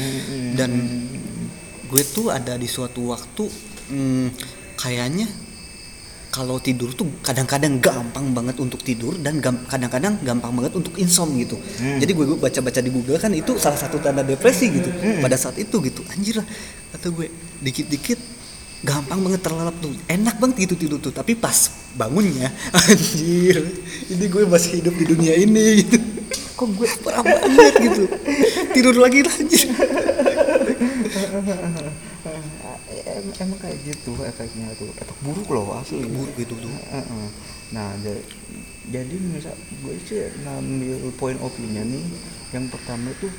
dan 0.58 0.70
gue 1.86 2.04
tuh 2.06 2.30
ada 2.34 2.58
di 2.58 2.66
suatu 2.70 3.10
waktu 3.14 3.46
hmm, 3.92 4.28
kayaknya 4.80 5.28
kalau 6.32 6.64
tidur 6.64 6.96
tuh 6.96 7.12
kadang-kadang 7.20 7.84
gampang 7.84 8.32
banget 8.32 8.56
untuk 8.64 8.80
tidur 8.80 9.20
dan 9.20 9.44
kadang-kadang 9.44 10.16
gampang 10.24 10.56
banget 10.56 10.74
untuk 10.80 10.96
insomnia 10.96 11.44
gitu. 11.44 11.60
Jadi 11.76 12.12
gue, 12.16 12.40
baca-baca 12.40 12.80
di 12.80 12.88
Google 12.88 13.20
kan 13.20 13.36
itu 13.36 13.60
salah 13.60 13.76
satu 13.76 14.00
tanda 14.00 14.24
depresi 14.24 14.72
gitu. 14.72 14.88
Pada 15.20 15.36
saat 15.36 15.60
itu 15.60 15.84
gitu. 15.84 16.02
Anjir 16.08 16.40
lah 16.40 16.48
kata 16.96 17.12
gue 17.12 17.28
dikit-dikit 17.60 18.16
gampang 18.88 19.20
banget 19.28 19.44
terlelap 19.44 19.76
tuh. 19.84 19.92
Enak 20.08 20.40
banget 20.40 20.72
gitu 20.72 20.88
tidur 20.88 21.04
tuh. 21.04 21.12
Tapi 21.12 21.36
pas 21.36 21.68
bangunnya 22.00 22.48
anjir. 22.88 23.60
Ini 24.08 24.26
gue 24.32 24.44
masih 24.48 24.80
hidup 24.80 24.96
di 24.96 25.06
dunia 25.12 25.36
ini 25.36 25.84
gitu. 25.84 26.00
Kok 26.56 26.68
gue 26.80 26.88
parah 27.04 27.28
banget 27.28 27.74
gitu. 27.92 28.04
Tidur 28.72 28.96
lagi 29.04 29.20
lah 29.28 29.36
anjir. 29.36 29.68
Em- 31.32 33.34
emang 33.40 33.58
kayak 33.58 33.78
gitu 33.82 34.12
efeknya 34.22 34.72
tuh. 34.76 34.90
Efek 34.94 35.18
buruk 35.22 35.48
loh 35.50 35.76
asli. 35.76 36.04
Buruk 36.04 36.34
gitu 36.36 36.54
tuh. 36.58 36.72
Nah 37.72 37.96
ja- 38.00 38.26
jadi 38.84 39.16
misal 39.16 39.56
gue 39.56 39.94
sih 40.04 40.28
ngambil 40.44 41.12
point 41.16 41.40
of 41.40 41.50
view-nya 41.54 41.82
nih 41.82 42.04
yang 42.52 42.68
pertama 42.68 43.10
tuh 43.18 43.32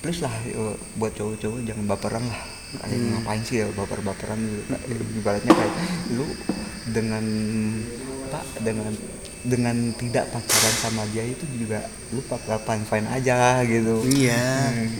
please 0.00 0.20
lah 0.20 0.32
eh, 0.44 0.74
buat 0.94 1.12
cowok-cowok 1.12 1.58
jangan 1.62 1.84
baperan 1.86 2.24
lah. 2.24 2.40
Kayak 2.74 2.98
ngapain 3.14 3.40
sih 3.40 3.62
ya 3.62 3.66
baper-baperan 3.70 4.36
gitu. 4.36 4.60
Nah, 4.66 4.80
ibaratnya 4.90 5.52
kayak 5.54 5.74
lu 6.10 6.26
dengan 6.90 7.22
apa 8.26 8.40
dengan 8.60 8.92
dengan 9.44 9.76
tidak 9.94 10.28
pacaran 10.28 10.74
sama 10.74 11.06
dia 11.08 11.22
itu 11.22 11.44
juga 11.54 11.86
lu 12.10 12.18
bakal 12.26 12.58
fine 12.58 12.82
fine 12.82 13.06
aja 13.06 13.62
gitu. 13.62 14.02
Iya. 14.02 14.74
Nah, 14.74 14.90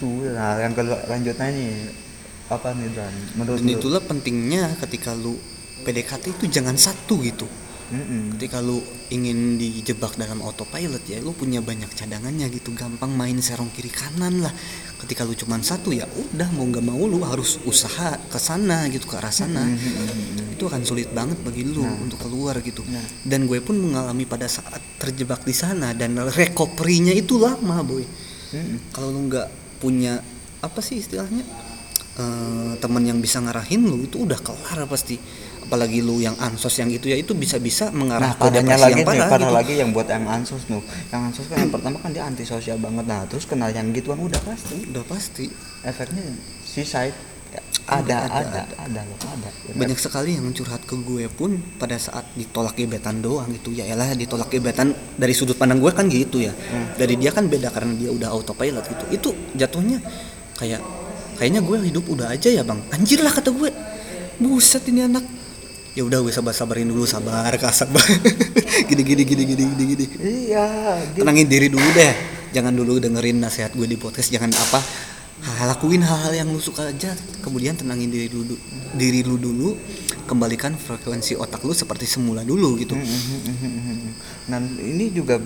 tuh 0.00 0.32
nah 0.32 0.56
yang 0.56 0.72
kedua 0.72 0.96
lanjutnya 1.06 1.48
nih 1.52 1.72
apa 2.50 2.74
nih 2.74 2.88
Dan 2.90 3.12
menurut 3.38 3.58
Dan 3.62 3.68
lu? 3.68 3.76
itulah 3.78 4.02
pentingnya 4.02 4.74
ketika 4.80 5.14
lu 5.14 5.38
PDKT 5.80 6.34
itu 6.34 6.44
jangan 6.50 6.74
satu 6.74 7.22
gitu. 7.22 7.46
Mm-mm. 7.90 8.38
ketika 8.38 8.62
lu 8.62 8.78
ingin 9.10 9.58
dijebak 9.58 10.14
dalam 10.14 10.38
autopilot 10.42 11.02
ya 11.10 11.18
lu 11.18 11.34
punya 11.34 11.58
banyak 11.58 11.90
cadangannya 11.90 12.46
gitu. 12.50 12.70
Gampang 12.70 13.10
main 13.10 13.34
serong 13.38 13.66
kiri 13.70 13.90
kanan 13.90 14.42
lah. 14.42 14.54
Ketika 14.98 15.22
lu 15.22 15.34
cuman 15.34 15.58
satu 15.58 15.90
ya 15.90 16.06
udah 16.06 16.50
mau 16.54 16.66
nggak 16.66 16.86
mau 16.86 17.02
lu 17.02 17.18
harus 17.22 17.58
usaha 17.66 18.14
ke 18.30 18.38
sana 18.38 18.86
gitu 18.90 19.06
ke 19.06 19.18
arah 19.18 19.34
sana. 19.34 19.66
Itu 20.54 20.66
akan 20.66 20.82
sulit 20.82 21.10
banget 21.10 21.38
bagi 21.42 21.66
lu 21.66 21.82
untuk 21.82 22.18
keluar 22.18 22.58
gitu. 22.62 22.82
Nah. 22.86 23.02
dan 23.26 23.46
gue 23.46 23.58
pun 23.58 23.74
mengalami 23.74 24.22
pada 24.22 24.46
saat 24.46 24.78
terjebak 24.98 25.42
di 25.42 25.54
sana 25.54 25.90
dan 25.90 26.14
recovery-nya 26.18 27.14
itu 27.14 27.38
lama 27.38 27.82
boy. 27.82 28.02
Mm-mm. 28.50 28.90
kalau 28.90 29.10
lu 29.10 29.30
nggak 29.30 29.48
punya 29.80 30.20
apa 30.60 30.80
sih 30.84 31.00
istilahnya 31.00 31.42
eh, 32.20 32.72
teman 32.78 33.02
yang 33.02 33.18
bisa 33.18 33.40
ngarahin 33.40 33.80
lu 33.88 34.04
itu 34.04 34.22
udah 34.28 34.36
kelar 34.38 34.84
pasti 34.86 35.16
apalagi 35.64 36.02
lu 36.02 36.18
yang 36.18 36.34
ansos 36.42 36.74
yang 36.82 36.90
gitu 36.90 37.06
ya 37.06 37.16
itu 37.16 37.30
bisa-bisa 37.30 37.94
mengarah 37.94 38.34
Nah, 38.34 38.42
ke 38.42 38.48
depresi 38.50 38.82
lagi 38.82 38.90
yang 38.90 38.98
nih, 38.98 39.06
parah 39.06 39.28
parah 39.30 39.46
gitu. 39.46 39.54
lagi 39.54 39.74
yang 39.78 39.90
buat 39.94 40.08
yang 40.10 40.26
ansos 40.26 40.66
tuh. 40.66 40.82
Yang 41.14 41.20
ansos 41.30 41.46
kan 41.46 41.56
yang 41.62 41.70
pertama 41.70 41.96
kan 42.02 42.10
dia 42.10 42.24
antisosial 42.26 42.78
banget. 42.82 43.06
Nah, 43.06 43.22
terus 43.30 43.46
kena 43.46 43.70
yang 43.70 43.94
gituan 43.94 44.18
udah 44.18 44.40
pasti. 44.42 44.82
udah 44.90 45.04
pasti 45.06 45.46
Efeknya 45.86 46.26
suicide 46.66 47.14
Ada, 47.90 48.16
ada, 48.30 48.38
ada, 48.38 48.60
ada, 48.86 49.00
ada, 49.02 49.74
banyak 49.74 49.98
sekali 49.98 50.38
yang 50.38 50.46
curhat 50.54 50.86
ke 50.86 50.94
gue 50.94 51.26
pun 51.26 51.58
pada 51.74 51.98
saat 51.98 52.22
ditolak 52.38 52.78
gebetan 52.78 53.18
doang 53.18 53.50
gitu. 53.50 53.74
Ya 53.74 53.82
elah 53.90 54.14
ditolak 54.14 54.46
gebetan 54.46 54.94
dari 55.18 55.34
sudut 55.34 55.58
pandang 55.58 55.82
gue 55.82 55.90
kan 55.90 56.06
gitu 56.06 56.38
ya. 56.38 56.54
Dari 56.94 57.18
dia 57.18 57.34
kan 57.34 57.50
beda 57.50 57.74
karena 57.74 57.98
dia 57.98 58.10
udah 58.14 58.30
autopilot 58.30 58.86
gitu. 58.86 59.04
Itu 59.10 59.28
jatuhnya 59.58 59.98
kayak 60.54 60.78
kayaknya 61.34 61.66
gue 61.66 61.76
hidup 61.90 62.04
udah 62.06 62.30
aja 62.30 62.46
ya 62.46 62.62
bang. 62.62 62.78
Anjir 62.94 63.26
lah 63.26 63.34
kata 63.34 63.50
gue. 63.50 63.70
Buset 64.38 64.86
ini 64.86 65.10
anak. 65.10 65.26
Ya 65.98 66.06
udah 66.06 66.22
gue 66.22 66.30
sabar 66.30 66.54
sabarin 66.54 66.86
dulu 66.86 67.02
sabar 67.02 67.50
kak 67.58 67.74
sabar 67.74 68.06
gini 68.88 69.02
gini 69.02 69.22
gini 69.26 69.42
gini 69.42 69.62
gini 69.74 69.84
gini. 69.90 70.06
Iya, 70.22 70.66
gitu. 71.10 71.26
tenangin 71.26 71.50
diri 71.50 71.66
dulu 71.66 71.88
deh. 71.90 72.14
Jangan 72.54 72.70
dulu 72.70 73.02
dengerin 73.02 73.42
nasihat 73.42 73.74
gue 73.74 73.86
di 73.90 73.98
podcast 73.98 74.30
jangan 74.30 74.54
apa 74.54 75.09
lakuin 75.40 76.04
hal-hal 76.04 76.32
yang 76.44 76.48
lu 76.52 76.60
suka 76.60 76.88
aja. 76.88 77.12
Kemudian 77.40 77.76
tenangin 77.76 78.12
diri 78.12 78.28
dulu 78.28 78.54
diri 78.96 79.20
lu 79.24 79.36
dulu. 79.40 79.76
Kembalikan 80.28 80.78
frekuensi 80.78 81.34
otak 81.34 81.66
lu 81.66 81.74
seperti 81.74 82.06
semula 82.06 82.46
dulu 82.46 82.78
gitu. 82.78 82.94
Nah, 84.50 84.58
ini 84.78 85.10
juga 85.10 85.42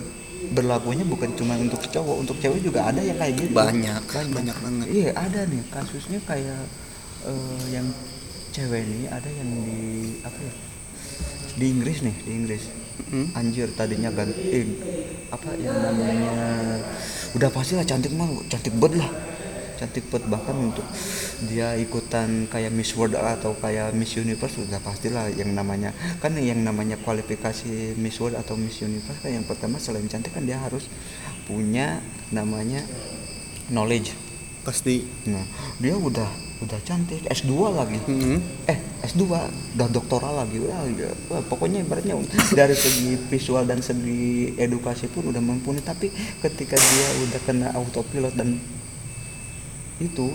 berlakunya 0.53 1.01
bukan 1.05 1.33
cuma 1.33 1.57
untuk 1.57 1.81
cowok, 1.89 2.15
untuk 2.21 2.37
cewek 2.37 2.61
juga 2.61 2.85
ada 2.85 3.01
yang 3.01 3.17
kayak 3.17 3.33
gitu. 3.33 3.53
banyak 3.53 4.01
banyak. 4.29 4.57
banget. 4.61 4.85
Iya 4.93 5.09
ada 5.17 5.41
nih. 5.49 5.61
Kasusnya 5.73 6.19
kayak 6.21 6.61
eh, 7.25 7.63
yang 7.73 7.87
cewek 8.53 8.85
nih 8.85 9.09
ada 9.09 9.29
yang 9.29 9.49
di 9.65 9.81
apa 10.21 10.37
ya? 10.37 10.53
Di 11.55 11.65
Inggris 11.71 11.97
nih 12.05 12.15
di 12.21 12.31
Inggris. 12.33 12.63
Hmm. 12.95 13.27
anjir 13.35 13.67
tadinya 13.75 14.07
ganti 14.07 14.39
eh, 14.55 14.65
apa 15.27 15.51
yang 15.59 15.75
namanya 15.77 16.79
udah 17.35 17.49
pasti 17.51 17.75
lah 17.75 17.83
cantik 17.83 18.15
mah 18.15 18.31
cantik 18.47 18.71
banget 18.79 19.03
lah 19.03 19.09
cantik 19.75 20.07
banget 20.09 20.25
bahkan 20.31 20.55
untuk 20.57 20.85
dia 21.45 21.75
ikutan 21.75 22.47
kayak 22.47 22.71
Miss 22.71 22.95
World 22.95 23.19
atau 23.19 23.53
kayak 23.59 23.91
Miss 23.93 24.15
Universe 24.15 24.57
udah 24.59 24.79
pastilah 24.81 25.29
yang 25.35 25.51
namanya 25.51 25.91
kan 26.23 26.33
yang 26.39 26.63
namanya 26.63 26.95
kualifikasi 27.03 27.99
Miss 27.99 28.17
World 28.17 28.39
atau 28.39 28.55
Miss 28.55 28.79
Universe 28.81 29.19
kan 29.21 29.31
yang 29.35 29.45
pertama 29.45 29.77
selain 29.77 30.07
cantik 30.07 30.31
kan 30.31 30.47
dia 30.47 30.57
harus 30.57 30.87
punya 31.45 32.01
namanya 32.31 32.81
knowledge 33.69 34.25
pasti 34.65 35.05
Nah, 35.29 35.45
dia 35.77 35.93
udah 35.93 36.25
udah 36.65 36.79
cantik, 36.81 37.21
S2 37.29 37.53
lagi. 37.69 37.99
Mhm. 38.01 38.65
Eh, 38.65 38.79
S2 39.05 39.27
udah 39.77 39.87
doktoral 39.91 40.39
lagi. 40.41 40.57
Wah, 40.63 40.87
ya, 40.89 41.11
wah, 41.29 41.43
pokoknya 41.45 41.83
ibaratnya 41.85 42.17
dari 42.55 42.73
segi 42.73 43.19
visual 43.29 43.67
dan 43.69 43.83
segi 43.83 44.55
edukasi 44.57 45.11
pun 45.11 45.29
udah 45.29 45.43
mumpuni, 45.43 45.83
tapi 45.83 46.09
ketika 46.41 46.79
dia 46.79 47.07
udah 47.27 47.39
kena 47.43 47.67
autopilot 47.75 48.33
dan 48.33 48.57
itu 49.95 50.27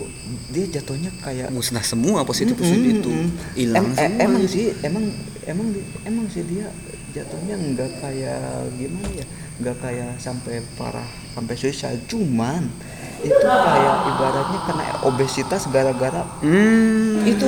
dia 0.48 0.64
jatuhnya 0.70 1.12
kayak 1.20 1.52
musnah 1.52 1.82
semua 1.82 2.24
positif 2.24 2.56
positif 2.56 2.80
mm, 2.90 2.98
itu. 2.98 3.10
mm. 3.10 3.28
hilang 3.54 3.84
Em- 3.84 3.94
semua 3.94 4.24
emang 4.24 4.42
sih. 4.48 4.72
emang 4.80 5.04
emang 5.44 5.66
emang 6.02 6.24
sih 6.26 6.44
dia 6.44 6.72
jatuhnya 7.10 7.58
nggak 7.58 7.90
kayak 8.00 8.40
gimana 8.74 9.08
ya 9.12 9.26
nggak 9.60 9.76
kayak 9.78 10.10
sampai 10.16 10.64
parah 10.74 11.04
sampai 11.30 11.54
suicide. 11.54 12.00
Cuman 12.06 12.72
itu 13.20 13.36
kayak 13.36 13.96
ibaratnya 14.08 14.58
kena 14.64 14.84
obesitas 15.04 15.68
gara-gara 15.68 16.24
Hmm, 16.40 17.20
itu 17.22 17.44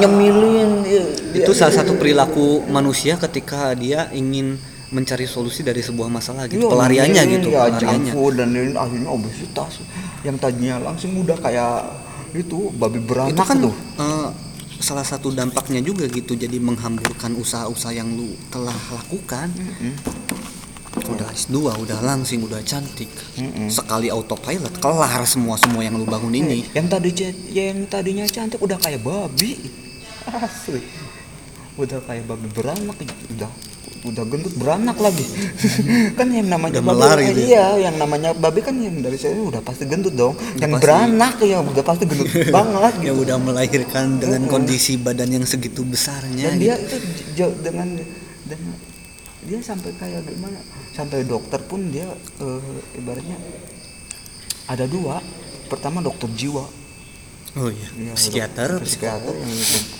nyemilin 0.00 0.80
dia- 0.80 1.10
dia- 1.36 1.44
itu 1.44 1.52
salah 1.52 1.76
satu 1.76 1.92
perilaku 1.94 2.64
manusia 2.66 3.20
ketika 3.20 3.76
dia 3.76 4.08
ingin 4.10 4.56
mencari 4.90 5.22
solusi 5.24 5.62
dari 5.62 5.78
sebuah 5.80 6.10
masalah 6.10 6.50
gitu 6.50 6.66
Iya, 6.66 6.70
pelariannya 6.74 7.22
nyemilin, 7.22 7.34
gitu 7.38 7.48
ya, 7.54 7.60
pelariannya. 7.70 8.12
Dan 8.34 8.48
ini 8.50 8.74
akhirnya 8.74 9.10
obesitas. 9.10 9.72
Yang 10.26 10.36
tadinya 10.42 10.74
langsung 10.82 11.14
udah 11.14 11.38
kayak 11.38 11.74
itu 12.30 12.70
babi 12.74 12.98
beranak 13.02 13.34
itu 13.34 13.42
kan 13.42 13.56
tuh. 13.58 13.74
eh, 13.74 14.28
salah 14.78 15.02
satu 15.02 15.30
dampaknya 15.30 15.82
juga 15.82 16.06
gitu 16.06 16.34
jadi 16.34 16.56
menghamburkan 16.58 17.34
usaha-usaha 17.34 17.94
yang 17.94 18.10
lu 18.14 18.34
telah 18.50 18.74
lakukan. 18.90 19.50
Udah 20.90 21.30
S2 21.30 21.54
udah 21.86 21.98
langsing 22.02 22.42
udah 22.42 22.58
cantik. 22.66 23.10
Mm-mm. 23.38 23.70
sekali 23.70 24.10
autopilot 24.10 24.74
kelar 24.82 25.22
semua 25.22 25.54
semua 25.54 25.86
yang 25.86 25.94
lu 25.94 26.06
bangun 26.06 26.34
ini. 26.34 26.66
Yang 26.74 26.86
tadi 26.90 27.10
yang 27.54 27.78
tadinya 27.86 28.26
cantik 28.26 28.58
udah 28.58 28.78
kayak 28.78 28.98
babi. 29.06 29.54
Asli. 30.26 30.82
Udah 31.78 32.02
kayak 32.02 32.26
babi 32.26 32.50
beranak 32.50 32.98
udah 33.38 33.50
udah 34.00 34.24
gendut 34.24 34.54
beranak 34.56 34.96
lagi 34.96 35.26
kan 36.18 36.28
yang 36.28 36.48
namanya 36.48 36.80
Udah 36.80 36.82
babi 36.82 36.90
melar 36.96 37.16
eh, 37.16 37.24
gitu 37.28 37.38
ya? 37.38 37.46
iya 37.46 37.66
yang 37.84 37.96
namanya 37.96 38.30
babi 38.32 38.60
kan 38.60 38.72
yang 38.74 38.96
dari 38.98 39.14
saya 39.14 39.36
udah 39.36 39.60
pasti 39.60 39.84
gendut 39.84 40.14
dong 40.14 40.32
yang 40.56 40.72
pasti. 40.72 40.82
beranak 40.82 41.34
ya 41.38 41.58
udah 41.60 41.84
pasti 41.84 42.04
gendut 42.04 42.28
banget 42.56 42.94
gitu 42.98 43.14
udah 43.18 43.36
melahirkan 43.36 44.16
dengan 44.16 44.40
Mm-mm. 44.40 44.52
kondisi 44.52 44.96
badan 44.96 45.30
yang 45.30 45.44
segitu 45.44 45.84
besarnya 45.84 46.48
dan 46.48 46.56
dia 46.56 46.74
gitu. 46.74 46.84
itu 46.86 46.96
j- 47.34 47.56
dengan 47.60 47.88
dengan 48.42 48.74
dia 49.40 49.58
sampai 49.60 49.90
kayak 49.94 50.20
gimana 50.26 50.58
sampai 50.90 51.24
dokter 51.24 51.60
pun 51.60 51.80
dia 51.88 52.08
eh, 52.40 52.62
ibaratnya 52.96 53.36
ada 54.64 54.84
dua 54.84 55.20
pertama 55.66 56.00
dokter 56.00 56.28
jiwa 56.30 56.64
oh 57.58 57.66
iya 57.66 57.88
Iya, 57.98 58.12
psikiater 58.14 58.70
psikiater 58.82 59.34
yang, 59.34 59.52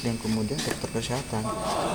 yang 0.07 0.17
kemudian 0.23 0.59
dokter 0.59 0.91
kesehatan. 0.95 1.43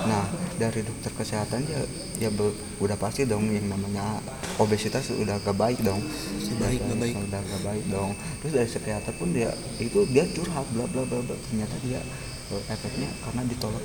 Nah 0.04 0.24
dari 0.60 0.84
dokter 0.84 1.12
kesehatan 1.16 1.64
dia 1.64 1.80
ya 2.20 2.28
be- 2.28 2.56
udah 2.80 2.96
pasti 3.00 3.24
dong 3.24 3.48
yang 3.48 3.64
namanya 3.72 4.20
obesitas 4.60 5.08
udah 5.16 5.40
gak 5.40 5.56
baik 5.56 5.80
dong. 5.80 6.00
baik, 6.60 6.80
gak 6.84 6.98
baik. 7.00 7.14
Udah 7.16 7.40
gak 7.40 7.62
baik 7.64 7.84
dong. 7.88 8.12
Terus 8.44 8.52
dari 8.52 8.68
psikiater 8.68 9.12
pun 9.16 9.32
dia 9.32 9.48
itu 9.80 10.04
dia 10.12 10.24
curhat 10.28 10.66
bla 10.76 10.84
bla 10.88 11.02
bla 11.08 11.20
bla. 11.24 11.36
Ternyata 11.48 11.76
dia 11.80 12.00
Eh, 12.46 12.62
efeknya 12.70 13.10
karena 13.26 13.42
ditolak 13.50 13.82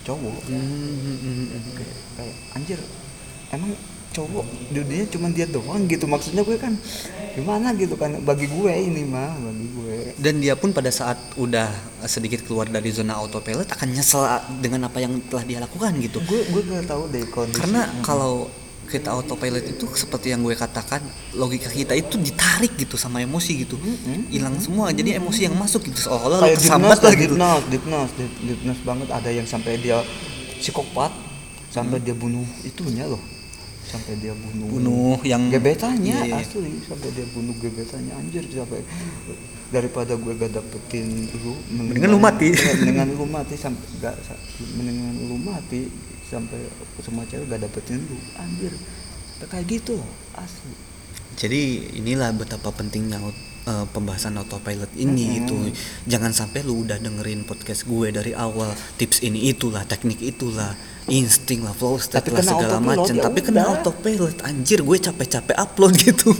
cowok 0.00 0.38
kayak, 0.48 0.64
kayak 2.16 2.36
anjir 2.56 2.80
emang 3.52 3.76
cowok 4.16 4.46
dunia 4.72 5.04
cuma 5.12 5.28
dia 5.28 5.44
doang 5.44 5.84
gitu. 5.84 6.08
Maksudnya 6.08 6.40
gue 6.40 6.56
kan 6.56 6.72
gimana 7.36 7.76
gitu 7.76 8.00
kan 8.00 8.16
bagi 8.24 8.48
gue 8.48 8.72
ini 8.72 9.04
mah 9.04 9.36
bagi 9.36 9.66
gue. 9.76 9.96
Dan 10.16 10.40
dia 10.40 10.56
pun 10.56 10.72
pada 10.72 10.88
saat 10.88 11.20
udah 11.36 11.68
sedikit 12.08 12.40
keluar 12.48 12.64
dari 12.64 12.88
zona 12.88 13.12
autopilot 13.20 13.68
akan 13.68 13.88
nyesel 13.92 14.24
dengan 14.64 14.88
apa 14.88 15.04
yang 15.04 15.20
telah 15.28 15.44
dia 15.44 15.58
lakukan 15.60 15.92
gitu. 16.00 16.24
Gue 16.24 16.48
gue 16.48 16.62
gak 16.64 16.88
tahu 16.88 17.02
deh 17.12 17.28
kondisi. 17.28 17.60
Karena 17.60 17.84
kalau 18.00 18.48
kita 18.86 19.10
autopilot 19.12 19.66
itu 19.66 19.84
seperti 19.98 20.30
yang 20.30 20.46
gue 20.46 20.54
katakan 20.54 21.02
logika 21.34 21.66
kita 21.68 21.92
itu 21.92 22.16
ditarik 22.16 22.72
gitu 22.80 22.96
sama 22.96 23.20
emosi 23.20 23.68
gitu. 23.68 23.76
Hilang 24.32 24.56
semua 24.56 24.94
jadi 24.96 25.20
emosi 25.20 25.50
yang 25.50 25.58
masuk 25.60 25.84
gitu 25.92 26.08
seolah-olah 26.08 26.48
kayak 26.48 26.58
kesambat 26.64 26.98
lah 27.04 27.14
gitu. 27.18 27.34
dipnos 27.68 28.10
dip- 28.16 28.40
dipnos 28.48 28.80
banget. 28.80 29.08
Ada 29.12 29.30
yang 29.34 29.44
sampai 29.44 29.76
dia 29.76 30.00
psikopat 30.56 31.12
sampai 31.68 32.00
dia 32.00 32.16
bunuh 32.16 32.48
itunya 32.64 33.04
loh 33.04 33.20
sampai 33.86 34.18
dia 34.18 34.34
bunuh 34.34 34.66
bunuh 34.68 35.18
yang 35.22 35.46
gebetannya 35.46 36.10
Iya, 36.12 36.26
iya. 36.26 36.42
asli 36.42 36.74
sampai 36.82 37.08
dia 37.14 37.26
bunuh 37.30 37.54
gebetannya 37.56 38.12
anjir 38.12 38.42
sampai 38.46 38.82
daripada 39.68 40.14
gue 40.14 40.32
gak 40.32 40.52
dapetin 40.52 41.06
lu 41.38 41.54
Mendingan 41.70 42.10
lu 42.10 42.18
mati. 42.18 42.50
mendingan 42.54 43.08
lu 43.14 43.26
mati 43.26 43.54
sampai 43.54 43.82
gak 43.98 44.14
mendingan 44.74 45.14
lu 45.26 45.36
mati 45.38 45.80
sampai 46.22 46.60
semua 46.98 47.22
cewek 47.24 47.46
gak 47.46 47.62
dapetin 47.62 47.98
lu 48.00 48.18
anjir 48.36 48.74
Sampai 49.36 49.46
kayak 49.52 49.66
gitu 49.68 49.96
asli 50.34 50.74
jadi 51.36 51.60
inilah 51.94 52.32
betapa 52.32 52.72
pentingnya 52.72 53.20
uh, 53.66 53.86
pembahasan 53.90 54.38
autopilot 54.38 54.90
ini 54.96 55.42
gitu 55.42 55.54
jangan 56.06 56.30
sampai 56.30 56.62
lu 56.62 56.86
udah 56.86 56.96
dengerin 57.02 57.44
podcast 57.44 57.84
gue 57.84 58.14
dari 58.14 58.32
awal. 58.32 58.72
Tips 58.96 59.20
ini 59.26 59.50
itulah 59.50 59.82
teknik 59.84 60.22
itulah 60.22 60.72
insting 61.10 61.62
lah 61.66 61.74
flow 61.74 61.98
state 61.98 62.22
Tapi 62.22 62.34
lah 62.34 62.42
segala 62.42 62.78
macam 62.82 63.14
ya 63.14 63.22
tapi 63.22 63.38
kena 63.42 63.66
autopilot 63.76 64.42
anjir 64.46 64.80
gue 64.80 64.96
capek-capek 64.96 65.56
upload 65.58 65.94
gitu. 66.06 66.32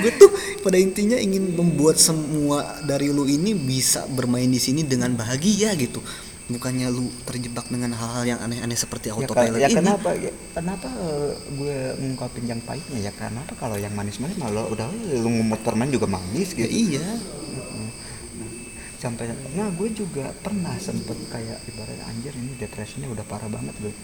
Gue 0.00 0.10
tuh 0.18 0.30
pada 0.66 0.76
intinya 0.80 1.14
ingin 1.14 1.54
membuat 1.54 2.00
semua 2.00 2.82
dari 2.82 3.12
lu 3.12 3.22
ini 3.28 3.54
bisa 3.54 4.02
bermain 4.10 4.50
di 4.50 4.58
sini 4.58 4.82
dengan 4.82 5.14
bahagia 5.14 5.72
gitu 5.78 6.02
bukannya 6.50 6.90
lu 6.90 7.06
terjebak 7.24 7.70
dengan 7.70 7.94
hal-hal 7.94 8.24
yang 8.26 8.40
aneh-aneh 8.42 8.74
seperti 8.74 9.08
ya, 9.08 9.16
autopilot 9.16 9.62
ya 9.62 9.70
ini? 9.70 9.76
kenapa? 9.78 10.08
Ya, 10.18 10.32
kenapa 10.52 10.88
eh, 10.90 11.32
gue 11.54 11.76
ngungkapin 12.02 12.44
yang 12.50 12.60
pahitnya? 12.66 13.10
Ya 13.10 13.12
kenapa 13.14 13.54
kalau 13.54 13.78
yang 13.78 13.94
manis-manis 13.94 14.36
malah 14.36 14.66
udah 14.66 14.90
lu 15.22 15.30
ngomot 15.30 15.62
permen 15.62 15.88
juga 15.94 16.10
manis 16.10 16.52
ya 16.58 16.66
gitu 16.66 16.98
iya 16.98 17.06
sampai 19.00 19.32
nah 19.56 19.72
gue 19.72 19.88
juga 19.96 20.28
pernah 20.44 20.76
sempet 20.76 21.16
kayak 21.32 21.64
ibaratnya 21.72 22.04
anjir 22.04 22.36
ini 22.36 22.52
depresinya 22.60 23.08
udah 23.08 23.24
parah 23.24 23.48
banget 23.48 23.72
gue 23.80 23.94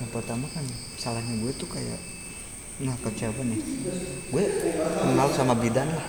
yang 0.00 0.08
pertama 0.08 0.48
kan 0.56 0.64
salahnya 0.96 1.36
gue 1.36 1.52
tuh 1.52 1.68
kayak 1.68 2.00
nah 2.78 2.94
ke 2.94 3.10
siapa 3.18 3.42
nih. 3.42 3.58
Gue 4.30 4.44
kenal 5.02 5.28
sama 5.34 5.58
bidan 5.58 5.90
lah 5.90 6.06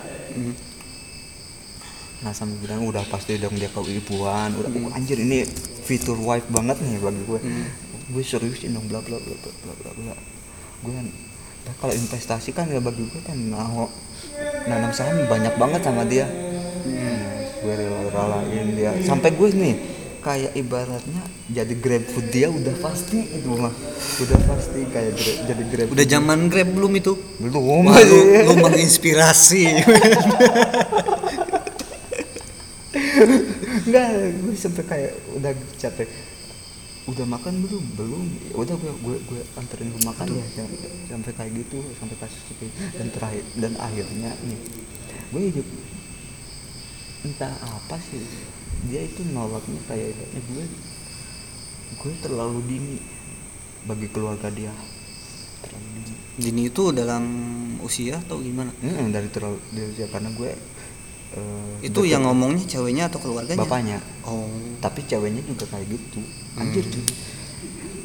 nah 2.20 2.36
sama 2.36 2.52
bidan 2.60 2.84
udah 2.84 3.00
pasti 3.08 3.40
dong 3.40 3.56
dia 3.56 3.72
keibuan 3.72 4.52
udah 4.52 4.68
"Oh, 4.68 4.92
anjir 4.92 5.16
ini 5.16 5.40
fitur 5.80 6.20
wife 6.20 6.44
banget 6.52 6.76
nih 6.84 7.00
bagi 7.00 7.22
gue. 7.24 7.40
Gue 8.12 8.22
seriusin 8.22 8.76
dong 8.76 8.84
bla 8.86 9.00
bla 9.00 9.16
bla 9.16 9.34
bla 9.34 9.50
bla 9.50 9.72
bla 9.72 9.90
bla. 9.96 10.14
Gue 10.84 10.92
kan 10.92 11.06
nah, 11.64 11.74
kalau 11.80 11.94
investasi 11.96 12.52
kan 12.52 12.68
ya 12.68 12.78
bagi 12.78 13.08
gue 13.08 13.22
kan 13.24 13.38
nah, 13.48 13.88
nanam 14.68 14.92
saham 14.92 15.24
banyak 15.24 15.54
banget 15.56 15.80
sama 15.80 16.04
dia. 16.04 16.28
Hmm, 16.84 17.24
gue 17.64 17.72
rela-relain 17.72 18.68
dia. 18.76 18.92
Sampai 19.00 19.32
gue 19.32 19.48
nih 19.56 19.74
kayak 20.20 20.52
ibaratnya 20.52 21.24
jadi 21.48 21.72
grab 21.72 22.04
food 22.04 22.28
dia 22.28 22.52
udah 22.52 22.76
pasti 22.84 23.24
itu 23.32 23.48
mah. 23.48 23.72
Udah 24.20 24.38
pasti 24.44 24.84
kayak 24.92 25.16
gra- 25.16 25.40
jadi 25.48 25.62
grab 25.72 25.86
udah 25.88 26.04
zaman 26.04 26.52
grab 26.52 26.68
belum 26.68 26.92
itu? 27.00 27.16
Belum 27.40 27.88
Wah, 27.88 27.96
lu, 28.04 28.18
lu 28.44 28.54
menginspirasi 28.60 29.64
enggak 33.86 34.08
gue 34.40 34.54
sampai 34.54 34.84
kayak 34.86 35.12
udah 35.36 35.52
capek. 35.78 36.08
Udah 37.08 37.26
makan 37.26 37.64
belum? 37.64 37.84
Belum. 37.96 38.24
Ya 38.50 38.54
udah 38.54 38.76
gue 38.76 38.92
gue 39.02 39.16
gue 39.26 39.40
anterin 39.56 39.90
lu 39.90 39.98
makan 40.04 40.26
ya 40.30 40.44
Sam- 40.54 40.78
sampai 41.10 41.32
kayak 41.34 41.52
gitu 41.64 41.78
sampai 41.98 42.16
kasus 42.20 42.40
seperti 42.46 42.70
dan 42.94 43.08
terakhir 43.10 43.44
dan 43.58 43.72
akhirnya 43.80 44.30
nih 44.46 44.60
gue 45.30 45.42
hidup 45.50 45.66
entah 47.20 47.52
apa 47.52 47.96
sih 48.00 48.22
dia 48.88 49.04
itu 49.04 49.20
nolaknya 49.28 49.80
kayak 49.84 50.16
ibaratnya 50.16 50.40
gue 50.40 50.64
gue 52.00 52.12
terlalu 52.22 52.60
dini 52.64 52.96
bagi 53.84 54.06
keluarga 54.12 54.48
dia. 54.52 54.72
Terlalu 55.60 55.88
dini. 56.00 56.14
Dini 56.40 56.62
itu 56.68 56.82
dalam 56.94 57.24
usia 57.84 58.20
atau 58.20 58.40
gimana? 58.40 58.72
Hmm, 58.80 59.12
dari 59.12 59.28
terlalu 59.28 59.58
dari 59.72 59.88
usia. 59.92 60.06
Karena 60.08 60.32
gue 60.32 60.50
eh, 61.36 61.86
itu 61.86 62.00
yang 62.06 62.26
ngomongnya 62.26 62.64
ceweknya 62.66 63.06
atau 63.06 63.18
keluarganya? 63.22 63.60
Bapaknya. 63.62 63.98
Oh. 64.26 64.48
Tapi 64.80 65.04
ceweknya 65.06 65.42
juga 65.44 65.64
kayak 65.70 65.86
gitu. 65.90 66.20
Anjir 66.58 66.84
cuy 66.86 67.04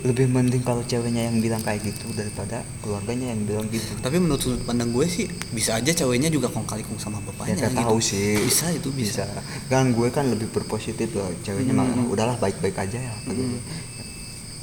lebih 0.06 0.30
mending 0.30 0.62
kalau 0.62 0.86
ceweknya 0.86 1.26
yang 1.26 1.42
bilang 1.42 1.66
kayak 1.66 1.82
gitu 1.82 2.06
daripada 2.14 2.62
keluarganya 2.86 3.34
yang 3.34 3.42
bilang 3.42 3.66
gitu. 3.74 3.90
Tapi 4.06 4.22
menurut 4.22 4.38
sudut 4.38 4.62
pandang 4.62 4.94
gue 4.94 5.02
sih 5.10 5.26
bisa 5.50 5.82
aja 5.82 5.90
ceweknya 5.90 6.30
juga 6.30 6.46
kong 6.54 6.70
kali 6.70 6.86
kong 6.86 7.02
sama 7.02 7.18
ya 7.18 7.26
bapaknya 7.26 7.54
gak 7.58 7.74
gitu. 7.74 7.82
tahu 7.82 7.98
sih. 7.98 8.38
Bisa 8.46 8.66
itu 8.70 8.90
bisa, 8.94 9.26
kan 9.66 9.90
gue 9.90 10.08
kan 10.14 10.30
lebih 10.30 10.54
berpositif 10.54 11.10
loh. 11.18 11.26
Ceweknya 11.42 11.74
Hmm. 11.74 12.06
udahlah 12.06 12.38
baik-baik 12.38 12.78
aja 12.78 13.02
ya 13.02 13.14
gue. 13.26 13.58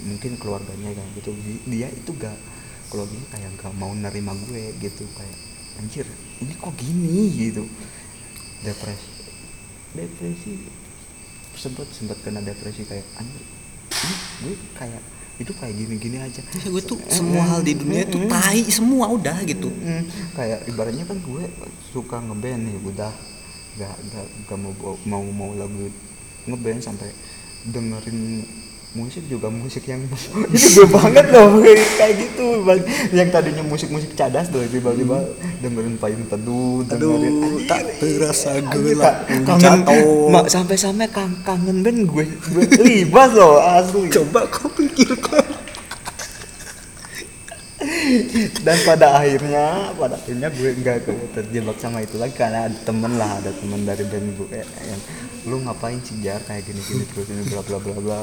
mungkin 0.03 0.35
keluarganya 0.39 0.95
kan 0.95 1.07
gitu. 1.19 1.35
Di- 1.35 1.63
dia 1.67 1.91
itu 1.91 2.11
gak 2.15 2.39
keluarganya 2.95 3.27
kayak 3.35 3.51
gak 3.59 3.75
mau 3.75 3.91
nerima 3.91 4.39
gue 4.47 4.71
gitu. 4.79 5.03
Kayak 5.19 5.37
anjir 5.83 6.07
ini 6.39 6.55
kok 6.55 6.71
gini? 6.79 7.51
gitu 7.51 7.67
depresi. 8.63 9.11
Depresi. 9.93 10.55
Sempat 11.53 11.87
sempat 11.93 12.17
kena 12.25 12.41
depresi 12.41 12.83
kayak 12.89 13.05
anjir 13.21 13.43
ini 13.93 14.15
gue 14.43 14.55
kayak 14.75 15.03
hidup 15.41 15.55
kayak 15.59 15.75
gini-gini 15.79 16.19
aja. 16.19 16.43
Ya, 16.43 16.69
gue 16.75 16.83
tuh 16.83 16.99
semua 17.09 17.45
hal 17.47 17.61
di 17.63 17.75
dunia 17.77 18.05
tuh 18.07 18.27
tai 18.27 18.67
semua 18.69 19.11
udah 19.11 19.37
gitu. 19.47 19.69
Kayak 20.35 20.67
ibaratnya 20.69 21.05
kan 21.07 21.19
gue 21.23 21.45
suka 21.93 22.19
ngeband 22.19 22.63
nih 22.69 22.77
udah. 22.83 23.13
Gak 23.73 23.95
gak, 24.13 24.27
gak 24.53 24.59
mau 24.61 24.73
mau 25.09 25.25
mau 25.33 25.51
lagu 25.57 25.89
ngeband 26.45 26.81
sampai 26.85 27.09
dengerin 27.69 28.45
musik 28.93 29.25
juga 29.25 29.49
musik 29.49 29.89
yang 29.89 30.05
itu 30.55 30.67
gue 30.77 30.87
banget 30.89 31.33
loh 31.33 31.61
kayak 31.97 32.15
gitu. 32.21 32.61
Yang 33.13 33.29
tadinya 33.33 33.65
musik-musik 33.65 34.13
cadas 34.13 34.53
tuh 34.53 34.61
tiba-tiba 34.69 35.25
dengerin 35.61 35.97
payung 35.97 36.29
teduh 36.29 36.85
dengerin 36.85 37.33
aduh 37.33 37.57
anjir, 37.57 37.69
tak 37.69 37.83
terasa 37.99 38.51
gelap 38.61 39.17
kangen 39.45 39.61
jatuh 39.61 40.29
ma- 40.29 40.49
sampai-sampai 40.49 41.09
kang, 41.09 41.33
kangen 41.43 41.81
band 41.81 42.05
gue. 42.07 42.25
Gue 42.29 42.65
libas 42.87 43.33
loh 43.33 43.59
asli. 43.59 44.13
Coba 44.13 44.45
kau 44.47 44.69
pikirkan 44.71 45.42
dan 48.67 48.77
pada 48.85 49.07
akhirnya 49.21 49.95
pada 49.97 50.15
akhirnya 50.17 50.49
gue 50.53 50.71
nggak 50.81 50.97
terjebak 51.35 51.77
sama 51.81 52.05
itu 52.05 52.17
lagi 52.21 52.35
karena 52.37 52.69
ada 52.69 52.79
temen 52.85 53.13
lah 53.17 53.41
ada 53.41 53.51
temen 53.57 53.81
dari 53.83 54.05
band 54.07 54.29
gue 54.37 54.61
yang 54.63 55.01
lu 55.43 55.59
ngapain 55.67 55.99
sih 56.07 56.23
jar? 56.23 56.39
Kayak 56.47 56.71
gini 56.71 56.81
gini 56.87 57.05
terus 57.11 57.27
ini 57.27 57.43
bla 57.51 57.61
bla 57.67 57.79
bla 57.83 57.97
bla. 57.99 58.19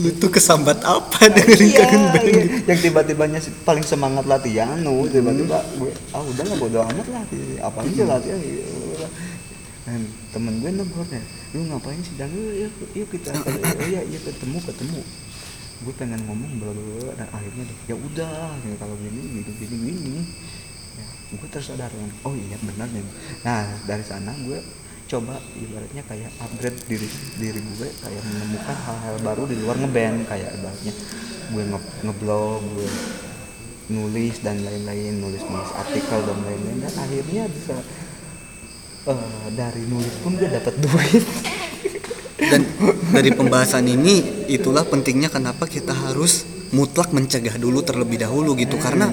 Lu 0.00 0.08
tuh 0.16 0.32
kesambat 0.32 0.80
apa 0.80 1.28
dengerin 1.28 1.68
Iya, 1.68 1.78
kangen 1.84 2.02
band 2.08 2.24
iya. 2.24 2.32
gitu? 2.32 2.56
Yang 2.64 2.78
tiba-tibanya 2.88 3.38
paling 3.68 3.84
semangat 3.84 4.24
latihan 4.24 4.78
lu 4.80 5.04
tiba-tiba 5.10 5.60
gue 5.76 5.92
ah 6.16 6.22
udah 6.24 6.44
lah 6.48 6.56
bodo 6.56 6.78
amat 6.80 7.06
lah 7.12 7.22
apa 7.60 7.78
aja 7.84 8.02
latihan 8.08 8.40
dan 9.90 10.00
temen 10.30 10.54
gue 10.62 10.70
negor 10.70 11.08
ya 11.10 11.22
lu 11.56 11.66
ngapain 11.66 11.98
sih 12.04 12.14
dan 12.14 12.30
yuk, 12.30 12.70
yuk 12.94 13.08
kita 13.10 13.34
oh 13.34 13.86
iya 13.90 14.06
iya 14.06 14.18
ketemu 14.22 14.62
ketemu 14.62 15.00
gue 15.80 15.94
pengen 15.96 16.20
ngomong 16.28 16.52
bla 16.60 16.72
bla 16.76 17.12
dan 17.16 17.28
akhirnya 17.32 17.64
deh 17.64 17.78
ya 17.88 17.96
udah 17.96 18.52
kalau 18.76 18.96
gini 19.00 19.20
gini 19.40 19.52
gini 19.56 19.76
gini. 19.80 20.22
Ya, 21.00 21.06
gue 21.40 21.48
tersadar 21.48 21.88
yang 21.88 22.12
oh 22.28 22.34
iya 22.36 22.56
benar 22.60 22.88
nih 22.92 23.04
nah 23.40 23.64
dari 23.88 24.04
sana 24.04 24.36
gue 24.44 24.60
coba 25.10 25.42
ibaratnya 25.58 26.02
kayak 26.06 26.30
upgrade 26.38 26.78
diri 26.86 27.08
diri 27.40 27.60
gue 27.64 27.88
kayak 27.98 28.22
menemukan 28.30 28.76
hal-hal 28.86 29.16
baru 29.26 29.42
di 29.50 29.56
luar 29.58 29.76
ngeband 29.80 30.28
kayak 30.30 30.54
ibaratnya 30.54 30.94
gue 31.50 31.62
nge 31.66 31.80
ngeblog 32.06 32.62
gue 32.78 32.90
nulis 33.90 34.36
dan 34.46 34.62
lain-lain 34.62 35.18
nulis 35.18 35.42
nulis 35.50 35.70
artikel 35.74 36.20
dan 36.22 36.38
lain-lain 36.46 36.78
dan 36.78 36.94
akhirnya 36.94 37.42
bisa 37.50 37.76
eh, 39.10 39.46
dari 39.58 39.82
nulis 39.90 40.14
pun 40.22 40.38
gue 40.38 40.46
dapat 40.46 40.74
duit 40.84 41.24
dan 42.48 42.64
dari 43.12 43.30
pembahasan 43.36 43.84
ini 43.84 44.46
itulah 44.48 44.88
pentingnya 44.88 45.28
kenapa 45.28 45.68
kita 45.68 45.92
harus 45.92 46.48
mutlak 46.72 47.12
mencegah 47.12 47.60
dulu 47.60 47.84
terlebih 47.84 48.22
dahulu 48.22 48.56
gitu. 48.56 48.80
Karena 48.80 49.12